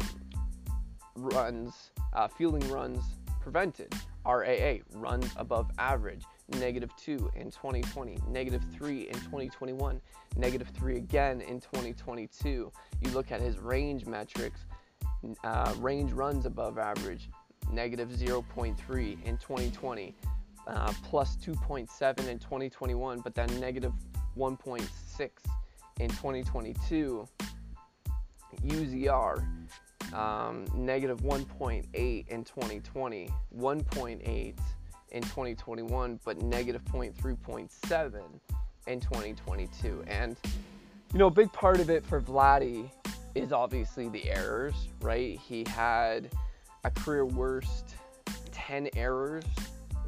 runs, 1.16 1.90
uh, 2.12 2.28
fielding 2.28 2.68
runs 2.70 3.02
prevented, 3.40 3.94
RAA, 4.26 4.78
runs 4.92 5.30
above 5.36 5.70
average, 5.78 6.24
negative 6.48 6.94
2 6.96 7.30
in 7.36 7.50
2020, 7.50 8.18
negative 8.28 8.62
3 8.72 9.08
in 9.08 9.14
2021, 9.14 10.00
negative 10.36 10.68
3 10.68 10.96
again 10.96 11.40
in 11.40 11.60
2022. 11.60 12.72
You 13.02 13.10
look 13.10 13.30
at 13.30 13.40
his 13.40 13.58
range 13.58 14.06
metrics, 14.06 14.60
uh, 15.44 15.74
range 15.78 16.12
runs 16.12 16.46
above 16.46 16.78
average, 16.78 17.28
negative 17.72 18.08
0.3 18.10 19.24
in 19.24 19.36
2020, 19.36 20.14
uh, 20.66 20.92
plus 21.02 21.36
2.7 21.36 22.28
in 22.28 22.38
2021, 22.38 23.20
but 23.20 23.34
then 23.34 23.48
negative 23.60 23.92
1.6 24.36 25.30
in 26.00 26.08
2022. 26.08 27.28
UZR, 28.64 29.44
um, 30.14 30.64
negative 30.74 31.20
1.8 31.20 32.28
in 32.28 32.44
2020, 32.44 33.30
1.8 33.56 34.54
in 35.10 35.22
2021, 35.22 36.20
but 36.24 36.42
negative 36.42 36.84
0.3.7 36.84 38.22
in 38.86 39.00
2022. 39.00 40.04
And, 40.06 40.36
you 41.12 41.18
know, 41.18 41.26
a 41.26 41.30
big 41.30 41.52
part 41.52 41.80
of 41.80 41.90
it 41.90 42.04
for 42.04 42.20
Vladdy 42.20 42.90
is 43.34 43.52
obviously 43.52 44.08
the 44.08 44.30
errors, 44.30 44.74
right? 45.00 45.38
He 45.38 45.64
had 45.68 46.30
a 46.84 46.90
career 46.90 47.24
worst 47.24 47.94
10 48.52 48.88
errors 48.96 49.44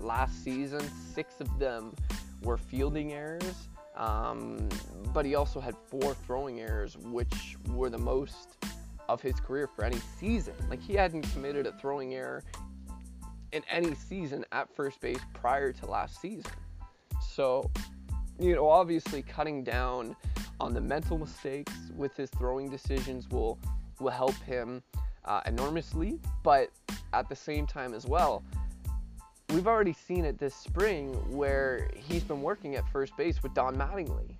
last 0.00 0.42
season, 0.42 0.80
six 1.14 1.40
of 1.40 1.58
them 1.58 1.94
were 2.42 2.56
fielding 2.56 3.12
errors. 3.12 3.68
Um, 3.96 4.68
but 5.12 5.26
he 5.26 5.34
also 5.34 5.60
had 5.60 5.76
four 5.76 6.14
throwing 6.14 6.60
errors, 6.60 6.96
which 6.96 7.56
were 7.68 7.90
the 7.90 7.98
most 7.98 8.64
of 9.08 9.20
his 9.20 9.38
career 9.40 9.66
for 9.66 9.84
any 9.84 9.98
season. 10.18 10.54
Like 10.68 10.80
he 10.80 10.94
hadn't 10.94 11.22
committed 11.32 11.66
a 11.66 11.72
throwing 11.72 12.14
error 12.14 12.44
in 13.52 13.62
any 13.70 13.94
season 13.94 14.44
at 14.52 14.74
first 14.74 15.00
base 15.00 15.20
prior 15.34 15.72
to 15.72 15.86
last 15.86 16.20
season. 16.20 16.50
So, 17.20 17.70
you 18.38 18.54
know, 18.54 18.68
obviously 18.68 19.22
cutting 19.22 19.62
down 19.64 20.16
on 20.60 20.74
the 20.74 20.80
mental 20.80 21.18
mistakes 21.18 21.72
with 21.96 22.16
his 22.16 22.30
throwing 22.30 22.70
decisions 22.70 23.28
will 23.30 23.58
will 23.98 24.10
help 24.10 24.34
him 24.42 24.82
uh, 25.24 25.40
enormously. 25.46 26.18
But 26.42 26.70
at 27.12 27.28
the 27.28 27.36
same 27.36 27.66
time 27.66 27.94
as 27.94 28.06
well, 28.06 28.42
we've 29.50 29.66
already 29.66 29.92
seen 29.92 30.24
it 30.24 30.38
this 30.38 30.54
spring 30.54 31.12
where 31.30 31.90
he's 31.94 32.22
been 32.22 32.42
working 32.42 32.76
at 32.76 32.88
first 32.90 33.16
base 33.16 33.42
with 33.42 33.54
Don 33.54 33.76
Mattingly. 33.76 34.36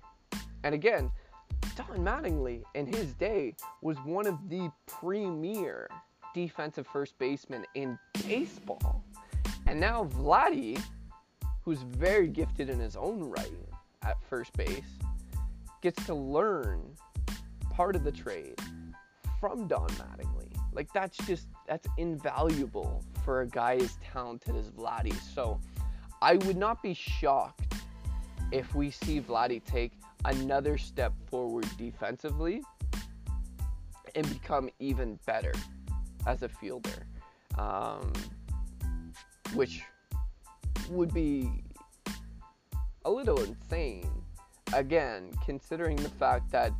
And 0.63 0.73
again, 0.73 1.11
Don 1.75 1.99
Mattingly 1.99 2.63
in 2.75 2.85
his 2.85 3.13
day 3.13 3.55
was 3.81 3.97
one 3.99 4.27
of 4.27 4.49
the 4.49 4.71
premier 4.87 5.89
defensive 6.33 6.87
first 6.87 7.17
baseman 7.19 7.65
in 7.75 7.97
baseball. 8.27 9.03
And 9.67 9.79
now 9.79 10.05
Vladdy, 10.05 10.81
who's 11.63 11.81
very 11.81 12.27
gifted 12.27 12.69
in 12.69 12.79
his 12.79 12.95
own 12.95 13.19
right 13.21 13.51
at 14.03 14.21
first 14.23 14.53
base, 14.53 14.97
gets 15.81 16.05
to 16.05 16.13
learn 16.13 16.81
part 17.69 17.95
of 17.95 18.03
the 18.03 18.11
trade 18.11 18.59
from 19.39 19.67
Don 19.67 19.89
Mattingly. 19.89 20.47
Like 20.73 20.91
that's 20.93 21.17
just 21.25 21.47
that's 21.67 21.87
invaluable 21.97 23.03
for 23.25 23.41
a 23.41 23.47
guy 23.47 23.75
as 23.75 23.97
talented 24.03 24.55
as 24.55 24.69
Vladdy. 24.69 25.13
So 25.33 25.59
I 26.21 26.35
would 26.35 26.57
not 26.57 26.81
be 26.81 26.93
shocked 26.93 27.73
if 28.51 28.75
we 28.75 28.91
see 28.91 29.19
Vladdy 29.19 29.63
take 29.63 29.93
another 30.25 30.77
step 30.77 31.13
forward 31.29 31.65
defensively 31.77 32.61
and 34.15 34.27
become 34.29 34.69
even 34.79 35.17
better 35.25 35.53
as 36.27 36.43
a 36.43 36.49
fielder, 36.49 37.05
um, 37.57 38.11
which 39.53 39.81
would 40.89 41.13
be 41.13 41.63
a 43.05 43.11
little 43.11 43.41
insane. 43.43 44.09
Again, 44.73 45.31
considering 45.43 45.97
the 45.97 46.09
fact 46.09 46.49
that 46.51 46.71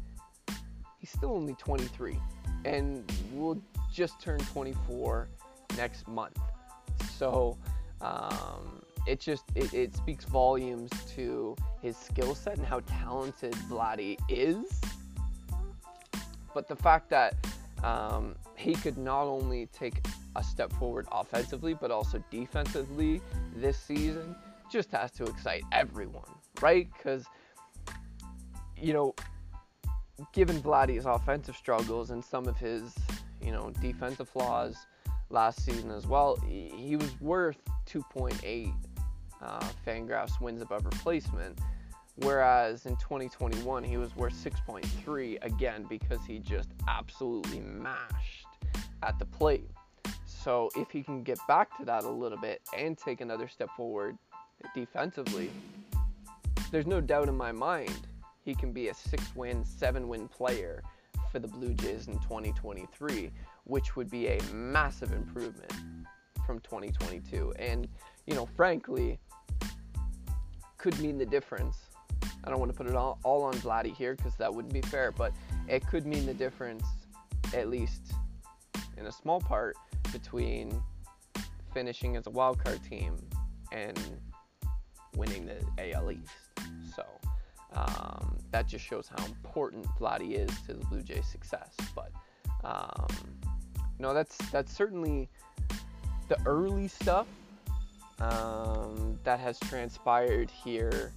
he's 0.99 1.09
still 1.09 1.31
only 1.31 1.55
23 1.55 2.17
and 2.63 3.11
will 3.33 3.61
just 3.91 4.21
turn 4.21 4.39
24 4.39 5.27
next 5.75 6.07
month. 6.07 6.39
So 7.17 7.57
um, 7.99 8.81
it 9.07 9.19
just 9.19 9.43
it, 9.55 9.73
it 9.73 9.95
speaks 9.95 10.25
volumes 10.25 10.91
to 11.15 11.55
his 11.81 11.97
skill 11.97 12.35
set 12.35 12.57
and 12.57 12.65
how 12.65 12.79
talented 12.81 13.53
Vladdy 13.69 14.17
is. 14.29 14.81
But 16.53 16.67
the 16.67 16.75
fact 16.75 17.09
that 17.09 17.35
um, 17.83 18.35
he 18.61 18.75
could 18.75 18.97
not 18.97 19.23
only 19.23 19.65
take 19.67 20.05
a 20.35 20.43
step 20.43 20.71
forward 20.73 21.07
offensively, 21.11 21.73
but 21.73 21.89
also 21.89 22.23
defensively 22.29 23.19
this 23.55 23.77
season 23.77 24.35
just 24.71 24.91
has 24.91 25.11
to 25.11 25.23
excite 25.23 25.63
everyone, 25.71 26.29
right? 26.61 26.87
Because, 26.93 27.25
you 28.77 28.93
know, 28.93 29.15
given 30.31 30.61
Vladdy's 30.61 31.05
offensive 31.05 31.55
struggles 31.55 32.11
and 32.11 32.23
some 32.23 32.47
of 32.47 32.55
his, 32.57 32.93
you 33.43 33.51
know, 33.51 33.71
defensive 33.81 34.29
flaws 34.29 34.77
last 35.29 35.65
season 35.65 35.89
as 35.89 36.05
well, 36.05 36.35
he 36.45 36.95
was 36.95 37.19
worth 37.19 37.57
2.8 37.89 38.73
uh, 39.41 39.59
Fangraphs 39.85 40.39
wins 40.39 40.61
above 40.61 40.85
replacement. 40.85 41.57
Whereas 42.17 42.85
in 42.85 42.95
2021, 42.97 43.83
he 43.83 43.97
was 43.97 44.15
worth 44.15 44.33
6.3 44.33 45.43
again 45.43 45.85
because 45.89 46.19
he 46.27 46.37
just 46.37 46.69
absolutely 46.87 47.61
mashed 47.61 48.40
at 49.03 49.19
the 49.19 49.25
plate. 49.25 49.69
So 50.25 50.69
if 50.75 50.89
he 50.89 51.03
can 51.03 51.23
get 51.23 51.39
back 51.47 51.77
to 51.77 51.85
that 51.85 52.03
a 52.03 52.09
little 52.09 52.37
bit 52.37 52.61
and 52.77 52.97
take 52.97 53.21
another 53.21 53.47
step 53.47 53.69
forward 53.77 54.17
defensively, 54.73 55.51
there's 56.71 56.87
no 56.87 57.01
doubt 57.01 57.27
in 57.27 57.37
my 57.37 57.51
mind 57.51 58.07
he 58.43 58.55
can 58.55 58.71
be 58.71 58.89
a 58.89 58.93
six 58.93 59.35
win, 59.35 59.63
seven 59.63 60.07
win 60.07 60.27
player 60.27 60.81
for 61.31 61.39
the 61.39 61.47
Blue 61.47 61.73
Jays 61.73 62.07
in 62.07 62.17
2023, 62.19 63.31
which 63.65 63.95
would 63.95 64.09
be 64.09 64.27
a 64.27 64.41
massive 64.51 65.13
improvement 65.13 65.71
from 66.45 66.59
2022. 66.61 67.53
And, 67.59 67.87
you 68.25 68.33
know, 68.33 68.45
frankly, 68.45 69.19
could 70.77 70.99
mean 70.99 71.17
the 71.17 71.25
difference. 71.25 71.77
I 72.43 72.49
don't 72.49 72.59
want 72.59 72.71
to 72.71 72.77
put 72.77 72.87
it 72.87 72.95
all, 72.95 73.19
all 73.23 73.43
on 73.43 73.53
Vladdy 73.55 73.95
here 73.95 74.15
because 74.15 74.35
that 74.35 74.53
wouldn't 74.53 74.73
be 74.73 74.81
fair, 74.81 75.11
but 75.11 75.31
it 75.67 75.85
could 75.85 76.07
mean 76.07 76.25
the 76.25 76.33
difference, 76.33 76.83
at 77.53 77.69
least 77.69 78.13
in 78.97 79.07
a 79.07 79.11
small 79.11 79.39
part, 79.39 79.75
between 80.11 80.81
finishing 81.73 82.15
as 82.15 82.27
a 82.27 82.29
wild 82.29 82.63
card 82.63 82.83
team 82.83 83.15
and 83.71 83.99
winning 85.15 85.45
the 85.45 85.93
AL 85.93 86.11
East. 86.11 86.31
So 86.95 87.05
um, 87.73 88.37
that 88.51 88.67
just 88.67 88.85
shows 88.85 89.07
how 89.07 89.23
important 89.25 89.85
Vladdy 89.99 90.33
is 90.33 90.49
to 90.67 90.73
the 90.73 90.85
Blue 90.85 91.01
Jays' 91.01 91.25
success. 91.27 91.75
But 91.95 92.11
um, 92.63 93.07
no, 93.99 94.13
that's 94.13 94.37
that's 94.51 94.73
certainly 94.73 95.29
the 96.27 96.37
early 96.45 96.87
stuff 96.87 97.27
um, 98.19 99.19
that 99.23 99.39
has 99.39 99.59
transpired 99.59 100.49
here 100.49 101.13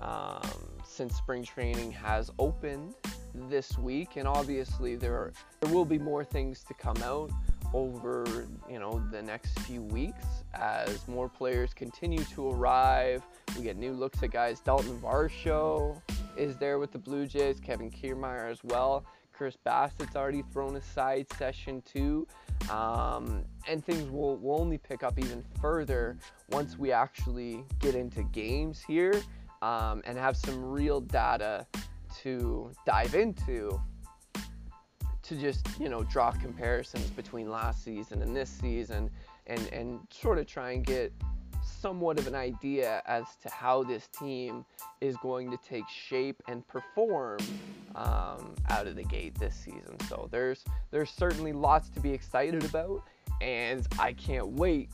um, 0.00 0.40
since 0.84 1.16
spring 1.16 1.44
training 1.44 1.92
has 1.92 2.30
opened 2.38 2.94
this 3.34 3.78
week, 3.78 4.16
and 4.16 4.26
obviously 4.26 4.96
there 4.96 5.14
are, 5.14 5.32
there 5.60 5.72
will 5.72 5.84
be 5.84 5.98
more 5.98 6.24
things 6.24 6.62
to 6.64 6.74
come 6.74 6.96
out 7.02 7.30
over 7.74 8.46
you 8.68 8.78
know 8.78 9.02
the 9.10 9.22
next 9.22 9.58
few 9.60 9.82
weeks 9.82 10.26
as 10.54 11.06
more 11.08 11.28
players 11.28 11.72
continue 11.72 12.22
to 12.24 12.50
arrive. 12.50 13.22
We 13.56 13.64
get 13.64 13.76
new 13.76 13.92
looks 13.92 14.22
at 14.22 14.30
guys. 14.30 14.60
Dalton 14.60 14.98
Varsho 15.00 16.00
is 16.36 16.56
there 16.56 16.78
with 16.78 16.92
the 16.92 16.98
Blue 16.98 17.26
Jays. 17.26 17.60
Kevin 17.60 17.90
Kiermaier 17.90 18.50
as 18.50 18.62
well. 18.64 19.04
Chris 19.32 19.56
Bassitt's 19.56 20.14
already 20.14 20.42
thrown 20.52 20.76
aside 20.76 21.26
session 21.38 21.82
two. 21.82 22.26
Um, 22.70 23.44
and 23.68 23.84
things 23.84 24.08
will, 24.10 24.36
will 24.36 24.60
only 24.60 24.78
pick 24.78 25.02
up 25.02 25.18
even 25.18 25.42
further 25.60 26.16
once 26.50 26.78
we 26.78 26.92
actually 26.92 27.64
get 27.80 27.94
into 27.94 28.22
games 28.24 28.82
here 28.86 29.20
um, 29.62 30.02
and 30.04 30.16
have 30.16 30.36
some 30.36 30.62
real 30.64 31.00
data 31.00 31.66
to 32.22 32.70
dive 32.86 33.14
into 33.14 33.80
to 35.22 35.36
just 35.36 35.66
you 35.78 35.88
know 35.88 36.02
draw 36.04 36.30
comparisons 36.32 37.10
between 37.10 37.50
last 37.50 37.84
season 37.84 38.22
and 38.22 38.34
this 38.34 38.50
season 38.50 39.10
and 39.46 39.68
and 39.72 40.00
sort 40.10 40.38
of 40.38 40.46
try 40.46 40.72
and 40.72 40.84
get 40.84 41.12
somewhat 41.64 42.18
of 42.18 42.26
an 42.26 42.34
idea 42.34 43.02
as 43.06 43.24
to 43.42 43.48
how 43.48 43.82
this 43.82 44.08
team 44.08 44.64
is 45.00 45.16
going 45.18 45.50
to 45.50 45.56
take 45.58 45.88
shape 45.88 46.42
and 46.48 46.66
perform 46.66 47.38
um, 47.94 48.54
out 48.70 48.86
of 48.86 48.96
the 48.96 49.04
gate 49.04 49.38
this 49.38 49.54
season. 49.54 49.98
So 50.08 50.28
there's 50.30 50.64
there's 50.90 51.10
certainly 51.10 51.52
lots 51.52 51.88
to 51.90 52.00
be 52.00 52.12
excited 52.12 52.64
about, 52.64 53.02
and 53.40 53.86
I 53.98 54.12
can't 54.12 54.48
wait 54.48 54.90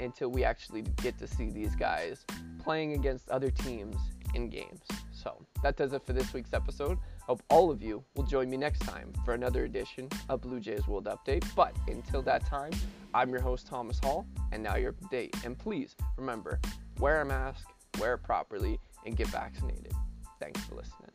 until 0.00 0.28
we 0.28 0.44
actually 0.44 0.82
get 1.02 1.18
to 1.18 1.26
see 1.26 1.50
these 1.50 1.74
guys 1.74 2.24
playing 2.62 2.92
against 2.92 3.28
other 3.30 3.50
teams 3.50 3.96
in 4.34 4.48
games. 4.48 4.82
So 5.12 5.44
that 5.62 5.76
does 5.76 5.92
it 5.92 6.04
for 6.04 6.12
this 6.12 6.32
week's 6.32 6.52
episode. 6.52 6.98
Hope 7.20 7.42
all 7.50 7.70
of 7.70 7.82
you 7.82 8.02
will 8.14 8.24
join 8.24 8.48
me 8.48 8.56
next 8.56 8.80
time 8.80 9.12
for 9.24 9.34
another 9.34 9.64
edition 9.64 10.08
of 10.28 10.40
Blue 10.40 10.60
Jays 10.60 10.86
World 10.86 11.06
Update. 11.06 11.44
But 11.54 11.76
until 11.86 12.22
that 12.22 12.46
time, 12.46 12.72
I'm 13.14 13.30
your 13.30 13.40
host 13.40 13.66
Thomas 13.66 13.98
Hall, 13.98 14.26
and 14.52 14.62
now 14.62 14.76
you're 14.76 14.90
up 14.90 15.00
to 15.00 15.08
date. 15.08 15.34
And 15.44 15.58
please 15.58 15.96
remember, 16.16 16.60
wear 16.98 17.20
a 17.20 17.24
mask, 17.24 17.66
wear 17.98 18.14
it 18.14 18.18
properly, 18.18 18.78
and 19.04 19.16
get 19.16 19.26
vaccinated. 19.28 19.92
Thanks 20.40 20.60
for 20.62 20.76
listening. 20.76 21.10